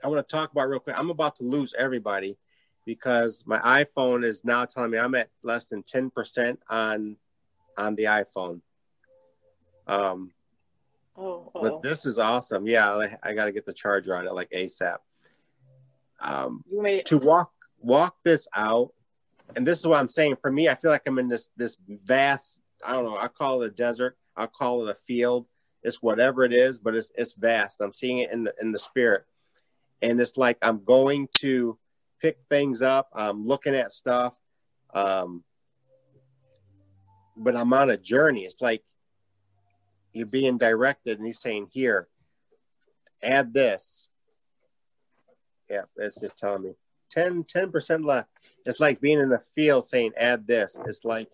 I 0.02 0.08
want 0.08 0.26
to 0.26 0.36
talk 0.36 0.52
about 0.52 0.70
real 0.70 0.80
quick. 0.80 0.98
I'm 0.98 1.10
about 1.10 1.36
to 1.36 1.44
lose 1.44 1.74
everybody 1.78 2.38
because 2.86 3.44
my 3.44 3.58
iPhone 3.58 4.24
is 4.24 4.42
now 4.42 4.64
telling 4.64 4.90
me 4.90 4.96
I'm 4.96 5.14
at 5.14 5.28
less 5.42 5.66
than 5.66 5.82
10% 5.82 6.56
on 6.70 7.16
on 7.76 7.94
the 7.94 8.04
iPhone. 8.04 8.62
Um, 9.86 10.32
oh, 11.16 11.50
oh. 11.54 11.60
but 11.62 11.82
this 11.82 12.06
is 12.06 12.18
awesome. 12.18 12.66
Yeah, 12.66 12.90
I, 12.94 13.16
I 13.22 13.34
got 13.34 13.46
to 13.46 13.52
get 13.52 13.66
the 13.66 13.72
charger 13.72 14.16
on 14.16 14.26
it 14.26 14.32
like 14.32 14.50
ASAP. 14.50 14.98
Um, 16.20 16.64
to 17.06 17.18
walk 17.18 17.50
walk 17.80 18.16
this 18.24 18.46
out, 18.54 18.92
and 19.56 19.66
this 19.66 19.80
is 19.80 19.86
what 19.86 19.98
I'm 19.98 20.08
saying. 20.08 20.36
For 20.40 20.52
me, 20.52 20.68
I 20.68 20.74
feel 20.76 20.90
like 20.90 21.02
I'm 21.06 21.18
in 21.18 21.28
this 21.28 21.50
this 21.56 21.76
vast. 21.88 22.62
I 22.86 22.94
don't 22.94 23.04
know. 23.04 23.16
I 23.16 23.28
call 23.28 23.62
it 23.62 23.66
a 23.66 23.70
desert. 23.70 24.16
I 24.36 24.46
call 24.46 24.86
it 24.86 24.90
a 24.90 24.98
field. 25.06 25.46
It's 25.82 26.00
whatever 26.00 26.44
it 26.44 26.52
is, 26.52 26.78
but 26.78 26.94
it's 26.94 27.10
it's 27.16 27.34
vast. 27.34 27.80
I'm 27.80 27.92
seeing 27.92 28.18
it 28.18 28.30
in 28.30 28.44
the 28.44 28.54
in 28.60 28.70
the 28.70 28.78
spirit, 28.78 29.24
and 30.00 30.20
it's 30.20 30.36
like 30.36 30.58
I'm 30.62 30.84
going 30.84 31.28
to 31.40 31.76
pick 32.20 32.38
things 32.48 32.82
up. 32.82 33.08
I'm 33.12 33.44
looking 33.44 33.74
at 33.74 33.90
stuff, 33.90 34.38
um, 34.94 35.42
but 37.36 37.56
I'm 37.56 37.72
on 37.72 37.90
a 37.90 37.96
journey. 37.96 38.44
It's 38.44 38.60
like 38.60 38.84
you're 40.12 40.26
being 40.26 40.58
directed 40.58 41.18
and 41.18 41.26
he's 41.26 41.40
saying 41.40 41.68
here 41.70 42.08
add 43.22 43.52
this. 43.52 44.08
Yeah 45.68 45.82
it's 45.96 46.20
just 46.20 46.36
telling 46.36 46.62
me. 46.62 46.74
10 47.10 47.44
10% 47.44 48.04
left. 48.06 48.30
It's 48.64 48.80
like 48.80 49.00
being 49.00 49.20
in 49.20 49.28
the 49.28 49.42
field 49.54 49.84
saying 49.84 50.12
add 50.16 50.46
this. 50.46 50.78
It's 50.86 51.04
like 51.04 51.28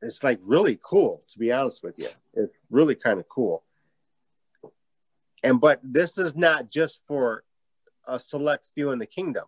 it's 0.00 0.24
like 0.24 0.40
really 0.42 0.78
cool 0.82 1.22
to 1.28 1.38
be 1.38 1.52
honest 1.52 1.82
with 1.82 1.98
you. 1.98 2.08
It's 2.34 2.58
really 2.70 2.94
kind 2.94 3.20
of 3.20 3.28
cool. 3.28 3.64
And 5.42 5.60
but 5.60 5.80
this 5.82 6.18
is 6.18 6.36
not 6.36 6.70
just 6.70 7.02
for 7.06 7.44
a 8.06 8.18
select 8.18 8.70
few 8.74 8.90
in 8.90 8.98
the 8.98 9.06
kingdom. 9.06 9.44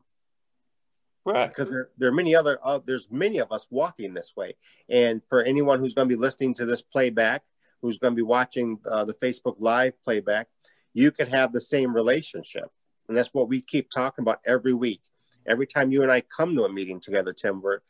Right. 1.24 1.48
Because 1.48 1.70
there, 1.70 1.88
there 1.96 2.10
are 2.10 2.12
many 2.12 2.34
other 2.34 2.58
uh, 2.62 2.80
there's 2.84 3.10
many 3.10 3.38
of 3.38 3.50
us 3.50 3.66
walking 3.70 4.12
this 4.12 4.34
way. 4.36 4.56
And 4.88 5.22
for 5.28 5.42
anyone 5.42 5.80
who's 5.80 5.94
going 5.94 6.08
to 6.08 6.14
be 6.14 6.20
listening 6.20 6.54
to 6.54 6.66
this 6.66 6.82
playback 6.82 7.42
who's 7.84 7.98
going 7.98 8.12
to 8.12 8.16
be 8.16 8.22
watching 8.22 8.78
uh, 8.90 9.04
the 9.04 9.12
Facebook 9.12 9.56
Live 9.58 9.92
playback, 10.02 10.48
you 10.94 11.10
could 11.10 11.28
have 11.28 11.52
the 11.52 11.60
same 11.60 11.94
relationship. 11.94 12.70
And 13.08 13.16
that's 13.16 13.34
what 13.34 13.46
we 13.46 13.60
keep 13.60 13.90
talking 13.90 14.22
about 14.22 14.40
every 14.46 14.72
week. 14.72 15.02
Every 15.46 15.66
time 15.66 15.92
you 15.92 16.02
and 16.02 16.10
I 16.10 16.22
come 16.22 16.56
to 16.56 16.64
a 16.64 16.72
meeting 16.72 16.98
together, 16.98 17.34
Tim, 17.34 17.60
we're, 17.60 17.80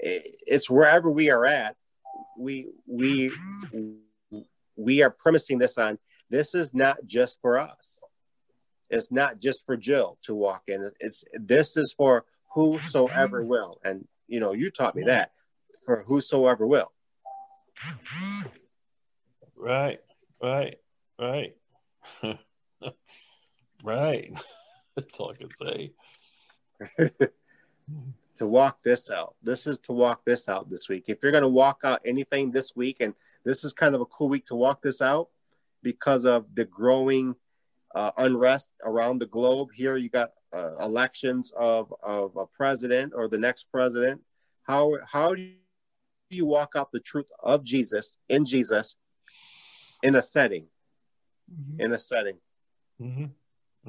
it's 0.00 0.68
wherever 0.68 1.08
we 1.08 1.30
are 1.30 1.46
at, 1.46 1.76
we 2.36 2.66
we 2.88 3.30
we 4.74 5.02
are 5.02 5.10
premising 5.10 5.58
this 5.58 5.78
on 5.78 5.96
this 6.28 6.56
is 6.56 6.74
not 6.74 6.96
just 7.06 7.38
for 7.40 7.56
us. 7.56 8.00
It's 8.90 9.12
not 9.12 9.40
just 9.40 9.64
for 9.64 9.76
Jill 9.76 10.18
to 10.22 10.34
walk 10.34 10.64
in. 10.66 10.90
It's 10.98 11.22
this 11.34 11.76
is 11.76 11.94
for 11.96 12.24
whosoever 12.52 13.46
will. 13.46 13.78
And 13.84 14.08
you 14.26 14.40
know, 14.40 14.54
you 14.54 14.72
taught 14.72 14.96
me 14.96 15.04
that 15.04 15.30
for 15.84 16.02
whosoever 16.02 16.66
will. 16.66 16.90
Right, 19.56 20.00
right, 20.42 20.76
right, 21.18 21.56
right. 23.82 24.44
That's 24.94 25.18
all 25.18 25.32
I 25.32 25.36
can 25.36 25.48
say. 25.56 25.92
to 28.36 28.46
walk 28.46 28.82
this 28.82 29.10
out. 29.10 29.34
This 29.42 29.66
is 29.66 29.78
to 29.80 29.92
walk 29.92 30.24
this 30.24 30.48
out 30.48 30.68
this 30.70 30.88
week. 30.88 31.04
If 31.08 31.18
you're 31.22 31.32
going 31.32 31.42
to 31.42 31.48
walk 31.48 31.80
out 31.84 32.02
anything 32.04 32.50
this 32.50 32.76
week, 32.76 32.98
and 33.00 33.14
this 33.44 33.64
is 33.64 33.72
kind 33.72 33.94
of 33.94 34.02
a 34.02 34.06
cool 34.06 34.28
week 34.28 34.46
to 34.46 34.54
walk 34.54 34.82
this 34.82 35.00
out 35.00 35.28
because 35.82 36.24
of 36.26 36.46
the 36.54 36.66
growing 36.66 37.34
uh, 37.94 38.10
unrest 38.18 38.70
around 38.84 39.20
the 39.20 39.26
globe. 39.26 39.68
Here, 39.74 39.96
you 39.96 40.10
got 40.10 40.32
uh, 40.54 40.76
elections 40.76 41.52
of, 41.56 41.92
of 42.02 42.36
a 42.36 42.46
president 42.46 43.14
or 43.16 43.26
the 43.28 43.38
next 43.38 43.70
president. 43.72 44.20
How 44.64 44.98
how 45.10 45.34
do 45.34 45.48
you 46.28 46.44
walk 46.44 46.72
out 46.76 46.90
the 46.92 47.00
truth 47.00 47.28
of 47.42 47.64
Jesus 47.64 48.18
in 48.28 48.44
Jesus 48.44 48.96
in 50.06 50.14
a 50.14 50.22
setting. 50.22 50.66
Mm-hmm. 51.52 51.80
In 51.80 51.92
a 51.92 51.98
setting. 51.98 52.36
Mm-hmm. 53.00 53.24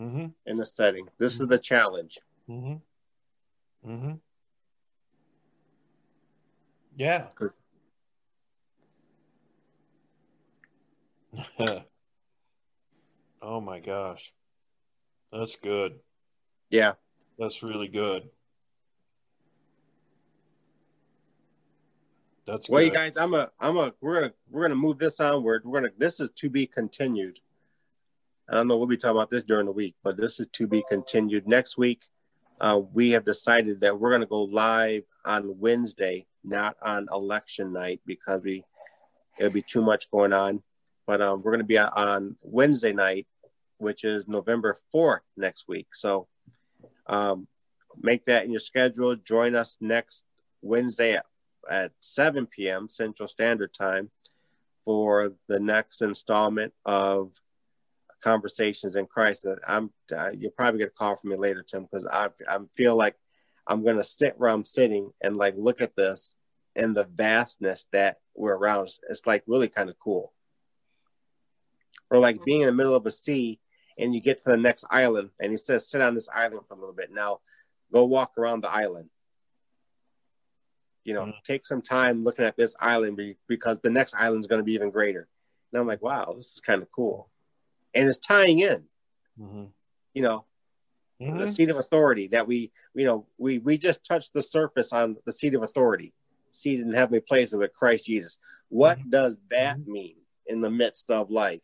Mm-hmm. 0.03 0.25
In 0.47 0.59
a 0.59 0.65
setting. 0.65 1.07
This 1.19 1.39
is 1.39 1.47
the 1.47 1.59
challenge. 1.59 2.17
Mm-hmm. 2.49 3.89
Mm-hmm. 3.89 4.13
Yeah. 6.95 7.25
oh 13.41 13.61
my 13.61 13.79
gosh. 13.79 14.33
That's 15.31 15.55
good. 15.61 15.99
Yeah. 16.71 16.93
That's 17.37 17.61
really 17.61 17.89
good. 17.89 18.23
That's 22.47 22.69
well, 22.69 22.81
good. 22.81 22.87
you 22.87 22.93
guys. 22.93 23.17
I'm 23.17 23.33
a. 23.33 23.51
I'm 23.59 23.75
a. 23.75 23.93
We're 23.99 24.21
gonna. 24.21 24.33
We're 24.49 24.61
gonna 24.61 24.75
move 24.75 24.97
this 24.97 25.19
onward. 25.19 25.63
We're 25.65 25.81
gonna. 25.81 25.93
This 25.97 26.21
is 26.21 26.31
to 26.31 26.49
be 26.49 26.65
continued. 26.65 27.39
I 28.49 28.55
don't 28.55 28.69
know. 28.69 28.77
We'll 28.77 28.87
be 28.87 28.95
talking 28.95 29.17
about 29.17 29.29
this 29.29 29.43
during 29.43 29.65
the 29.65 29.73
week, 29.73 29.95
but 30.01 30.15
this 30.15 30.39
is 30.39 30.47
to 30.53 30.65
be 30.65 30.81
continued. 30.87 31.45
Next 31.45 31.77
week, 31.77 32.03
uh, 32.61 32.79
we 32.93 33.11
have 33.11 33.25
decided 33.25 33.81
that 33.81 33.99
we're 33.99 34.11
gonna 34.11 34.25
go 34.25 34.43
live 34.43 35.03
on 35.25 35.59
Wednesday, 35.59 36.25
not 36.45 36.77
on 36.81 37.07
election 37.11 37.73
night, 37.73 37.99
because 38.05 38.41
we 38.41 38.63
it'll 39.37 39.51
be 39.51 39.61
too 39.61 39.81
much 39.81 40.09
going 40.09 40.31
on. 40.31 40.63
But 41.05 41.21
um, 41.21 41.41
we're 41.43 41.51
gonna 41.51 41.65
be 41.65 41.77
on 41.77 42.37
Wednesday 42.41 42.93
night, 42.93 43.27
which 43.77 44.05
is 44.05 44.25
November 44.29 44.77
fourth 44.93 45.23
next 45.35 45.67
week. 45.67 45.87
So, 45.93 46.29
um, 47.07 47.45
make 48.01 48.23
that 48.23 48.45
in 48.45 48.51
your 48.51 48.59
schedule. 48.61 49.17
Join 49.17 49.53
us 49.53 49.77
next 49.81 50.23
Wednesday 50.61 51.15
at 51.15 51.25
at 51.69 51.91
7 52.01 52.45
p.m. 52.47 52.89
Central 52.89 53.27
Standard 53.27 53.73
Time 53.73 54.09
for 54.85 55.33
the 55.47 55.59
next 55.59 56.01
installment 56.01 56.73
of 56.85 57.33
Conversations 58.23 58.95
in 58.95 59.05
Christ. 59.05 59.45
I'm 59.67 59.91
uh, 60.15 60.31
you're 60.31 60.51
probably 60.51 60.79
gonna 60.79 60.89
call 60.89 61.15
for 61.15 61.27
me 61.27 61.37
later, 61.37 61.61
Tim, 61.61 61.83
because 61.83 62.07
I 62.07 62.29
I 62.49 62.57
feel 62.75 62.95
like 62.95 63.15
I'm 63.67 63.83
gonna 63.83 64.03
sit 64.03 64.35
where 64.37 64.49
I'm 64.49 64.65
sitting 64.65 65.11
and 65.21 65.37
like 65.37 65.55
look 65.55 65.81
at 65.81 65.95
this 65.95 66.35
and 66.75 66.95
the 66.95 67.07
vastness 67.13 67.87
that 67.91 68.17
we're 68.35 68.55
around. 68.55 68.89
It's 69.09 69.27
like 69.27 69.43
really 69.45 69.67
kind 69.67 69.89
of 69.89 69.99
cool. 69.99 70.33
Or 72.09 72.19
like 72.19 72.43
being 72.45 72.61
in 72.61 72.67
the 72.67 72.73
middle 72.73 72.95
of 72.95 73.05
a 73.05 73.11
sea 73.11 73.59
and 73.97 74.15
you 74.15 74.21
get 74.21 74.37
to 74.37 74.51
the 74.51 74.57
next 74.57 74.85
island 74.89 75.31
and 75.39 75.51
he 75.51 75.57
says, 75.57 75.89
sit 75.89 76.01
on 76.01 76.13
this 76.13 76.29
island 76.33 76.61
for 76.67 76.75
a 76.75 76.79
little 76.79 76.95
bit. 76.95 77.11
Now 77.11 77.39
go 77.91 78.05
walk 78.05 78.37
around 78.37 78.61
the 78.61 78.71
island 78.71 79.09
you 81.07 81.13
know, 81.13 81.21
mm-hmm. 81.21 81.39
take 81.45 81.65
some 81.65 81.81
time 81.81 82.25
looking 82.25 82.43
at 82.43 82.57
this 82.57 82.75
island 82.81 83.17
because 83.47 83.79
the 83.79 83.89
next 83.89 84.13
island 84.13 84.41
is 84.41 84.47
going 84.47 84.59
to 84.59 84.65
be 84.65 84.73
even 84.73 84.89
greater. 84.89 85.25
And 85.71 85.79
I'm 85.79 85.87
like, 85.87 86.01
wow, 86.01 86.33
this 86.35 86.55
is 86.55 86.59
kind 86.59 86.81
of 86.81 86.91
cool. 86.91 87.29
And 87.93 88.09
it's 88.09 88.19
tying 88.19 88.59
in, 88.59 88.83
mm-hmm. 89.39 89.63
you 90.13 90.21
know, 90.21 90.43
mm-hmm. 91.21 91.39
the 91.39 91.47
seat 91.47 91.69
of 91.69 91.77
authority 91.77 92.27
that 92.27 92.45
we, 92.45 92.73
you 92.93 93.05
know, 93.05 93.25
we, 93.37 93.57
we 93.59 93.77
just 93.77 94.03
touched 94.03 94.33
the 94.33 94.41
surface 94.41 94.91
on 94.91 95.15
the 95.25 95.31
seat 95.31 95.53
of 95.53 95.63
authority, 95.63 96.13
seated 96.51 96.85
in 96.85 96.93
heavenly 96.93 97.21
places 97.21 97.57
with 97.57 97.71
Christ 97.71 98.05
Jesus. 98.05 98.37
What 98.67 98.99
mm-hmm. 98.99 99.09
does 99.09 99.37
that 99.49 99.77
mm-hmm. 99.77 99.91
mean 99.91 100.15
in 100.45 100.59
the 100.59 100.69
midst 100.69 101.09
of 101.09 101.31
life? 101.31 101.63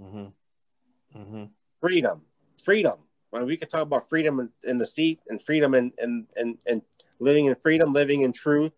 Mm-hmm. 0.00 1.44
Freedom, 1.80 2.22
freedom, 2.64 2.98
Well, 3.32 3.46
we 3.46 3.56
could 3.56 3.68
talk 3.70 3.82
about 3.82 4.08
freedom 4.08 4.38
in, 4.38 4.48
in 4.62 4.78
the 4.78 4.86
seat 4.86 5.18
and 5.28 5.42
freedom 5.42 5.74
and 5.74 5.92
and 5.98 6.26
and 6.36 6.58
and 6.66 6.82
living 7.18 7.46
in 7.46 7.54
freedom, 7.56 7.92
living 7.92 8.22
in 8.22 8.32
truth, 8.32 8.72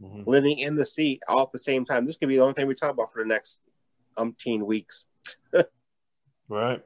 Mhm. 0.00 0.26
living 0.26 0.58
in 0.58 0.76
the 0.76 0.84
seat 0.84 1.22
all 1.28 1.42
at 1.42 1.52
the 1.52 1.58
same 1.58 1.84
time. 1.84 2.06
This 2.06 2.16
could 2.16 2.28
be 2.28 2.36
the 2.36 2.42
only 2.42 2.54
thing 2.54 2.66
we 2.66 2.74
talk 2.74 2.90
about 2.90 3.12
for 3.12 3.22
the 3.22 3.28
next 3.28 3.60
umpteen 4.16 4.62
weeks. 4.64 5.06
Right, 6.50 6.82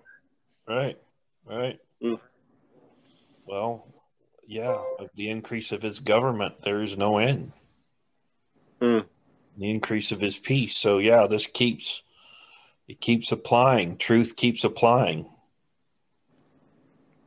right, 0.66 0.98
right. 1.44 1.78
Mm. 2.02 2.18
Well, 3.46 3.86
yeah, 4.44 4.82
of 4.98 5.08
the 5.14 5.30
increase 5.30 5.70
of 5.70 5.82
his 5.82 6.00
government, 6.00 6.62
there 6.62 6.82
is 6.82 6.96
no 6.96 7.18
end. 7.18 7.52
Mm. 8.80 9.06
The 9.56 9.70
increase 9.70 10.10
of 10.10 10.20
his 10.20 10.36
peace. 10.36 10.76
So 10.76 10.98
yeah, 10.98 11.28
this 11.28 11.46
keeps 11.46 12.02
it 12.88 13.00
keeps 13.00 13.30
applying. 13.30 13.98
Truth 13.98 14.34
keeps 14.34 14.64
applying. 14.64 15.30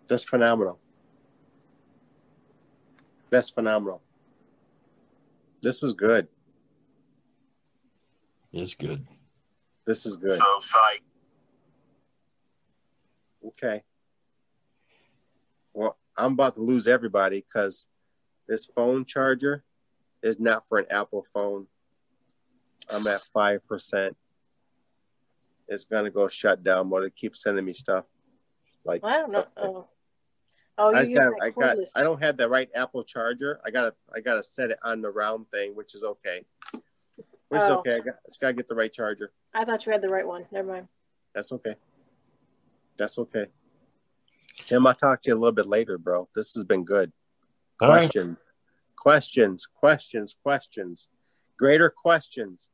That's 0.08 0.26
phenomenal. 0.26 0.80
That's 3.36 3.50
phenomenal. 3.50 4.02
This 5.62 5.84
is 5.84 5.92
good. 5.92 6.30
It's 8.54 8.76
good. 8.76 9.06
This 9.86 10.06
is 10.06 10.16
good. 10.16 10.38
So 10.38 10.60
fight. 10.62 11.02
Okay. 13.46 13.84
Well, 15.74 15.98
I'm 16.16 16.32
about 16.32 16.56
to 16.56 16.62
lose 16.62 16.88
everybody 16.88 17.42
because 17.46 17.88
this 18.48 18.68
phone 18.68 19.04
charger 19.04 19.66
is 20.24 20.40
not 20.40 20.66
for 20.70 20.78
an 20.78 20.86
Apple 20.90 21.26
phone. 21.34 21.68
I'm 22.90 23.06
at 23.06 23.22
five 23.34 23.68
percent. 23.68 24.16
It's 25.68 25.84
gonna 25.84 26.10
go 26.10 26.30
shut 26.30 26.64
down, 26.64 26.88
but 26.90 27.04
it 27.04 27.18
keeps 27.18 27.44
sending 27.44 27.66
me 27.66 27.74
stuff. 27.74 28.06
Like 28.86 29.04
Well, 29.04 29.14
I 29.14 29.18
don't 29.18 29.32
know. 29.34 29.46
Oh, 29.58 29.88
oh 30.78 30.94
I, 30.94 31.00
you 31.00 31.00
just 31.00 31.12
use 31.12 31.20
got, 31.20 31.26
that 31.26 31.44
I 31.44 31.50
got. 31.50 31.78
I 31.96 32.04
don't 32.04 32.22
have 32.22 32.38
the 32.38 32.48
right 32.48 32.70
Apple 32.76 33.04
charger. 33.04 33.60
I 33.66 33.72
gotta 33.72 33.94
I 34.14 34.20
gotta 34.20 34.44
set 34.44 34.72
it 34.72 34.80
on 34.84 35.02
the 35.02 35.10
round 35.10 35.50
thing, 35.52 35.76
which 35.76 35.96
is 35.96 36.04
okay. 36.04 36.46
Which 37.50 37.62
is 37.62 37.70
Oh. 37.70 37.80
okay. 37.80 37.96
I 37.96 38.00
got, 38.00 38.16
just 38.28 38.42
gotta 38.42 38.54
get 38.54 38.68
the 38.68 38.76
right 38.76 38.92
charger. 38.92 39.32
I 39.54 39.66
thought 39.66 39.86
you 39.86 39.92
had 39.92 40.02
the 40.02 40.10
right 40.10 40.28
one. 40.28 40.46
Never 40.52 40.72
mind. 40.72 40.88
That's 41.34 41.52
okay. 41.52 41.76
That's 42.98 43.18
okay. 43.20 43.48
Tim, 44.66 44.88
I'll 44.88 44.94
talk 44.94 45.22
to 45.24 45.30
you 45.30 45.36
a 45.36 45.38
little 45.38 45.52
bit 45.52 45.68
later, 45.68 45.98
bro. 45.98 46.30
This 46.36 46.54
has 46.54 46.64
been 46.64 46.86
good. 46.86 47.12
All 47.82 47.90
right. 47.90 48.04
Question, 48.04 48.38
questions, 48.96 49.68
questions, 49.68 50.36
questions, 50.42 51.10
greater 51.60 51.90
questions. 51.90 52.70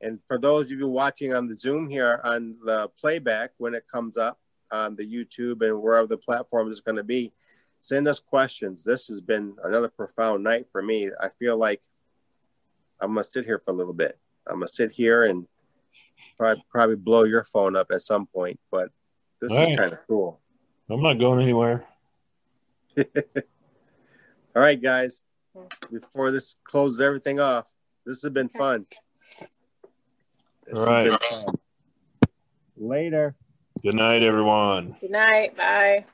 And 0.00 0.20
for 0.26 0.38
those 0.38 0.66
of 0.66 0.70
you 0.72 0.88
watching 0.88 1.34
on 1.34 1.48
the 1.48 1.54
Zoom 1.54 1.88
here 1.88 2.20
on 2.24 2.54
the 2.64 2.88
playback, 3.00 3.50
when 3.58 3.74
it 3.74 3.84
comes 3.92 4.16
up 4.16 4.38
on 4.72 4.96
the 4.96 5.04
YouTube 5.04 5.62
and 5.62 5.80
wherever 5.80 6.06
the 6.06 6.16
platform 6.16 6.70
is 6.70 6.80
going 6.80 6.96
to 6.96 7.04
be, 7.04 7.32
send 7.78 8.08
us 8.08 8.18
questions. 8.18 8.82
This 8.82 9.06
has 9.08 9.20
been 9.20 9.54
another 9.62 9.88
profound 9.88 10.42
night 10.42 10.66
for 10.72 10.82
me. 10.82 11.10
I 11.20 11.28
feel 11.38 11.56
like 11.56 11.82
I'm 13.00 13.12
going 13.12 13.22
to 13.22 13.30
sit 13.30 13.44
here 13.44 13.60
for 13.64 13.72
a 13.72 13.74
little 13.74 13.92
bit. 13.92 14.18
I'm 14.46 14.56
going 14.56 14.66
to 14.66 14.72
sit 14.72 14.92
here 14.92 15.24
and 15.24 15.46
probably, 16.38 16.64
probably 16.70 16.96
blow 16.96 17.24
your 17.24 17.44
phone 17.44 17.76
up 17.76 17.88
at 17.92 18.00
some 18.02 18.26
point, 18.26 18.58
but 18.70 18.90
this 19.40 19.52
All 19.52 19.58
is 19.58 19.68
right. 19.68 19.78
kind 19.78 19.92
of 19.92 19.98
cool. 20.08 20.40
I'm 20.88 21.02
not 21.02 21.14
going 21.14 21.40
anywhere. 21.42 21.84
All 22.96 23.04
right, 24.54 24.80
guys. 24.80 25.20
Before 25.90 26.30
this 26.30 26.56
closes 26.64 27.00
everything 27.00 27.40
off, 27.40 27.66
this 28.06 28.22
has 28.22 28.32
been 28.32 28.48
fun. 28.48 28.86
This 30.66 30.78
All 30.78 30.86
right. 30.86 31.04
been 31.04 31.18
fun. 31.18 31.54
Later. 32.76 33.34
Good 33.80 33.94
night, 33.94 34.22
everyone. 34.22 34.96
Good 35.00 35.10
night. 35.10 35.56
Bye. 35.56 36.04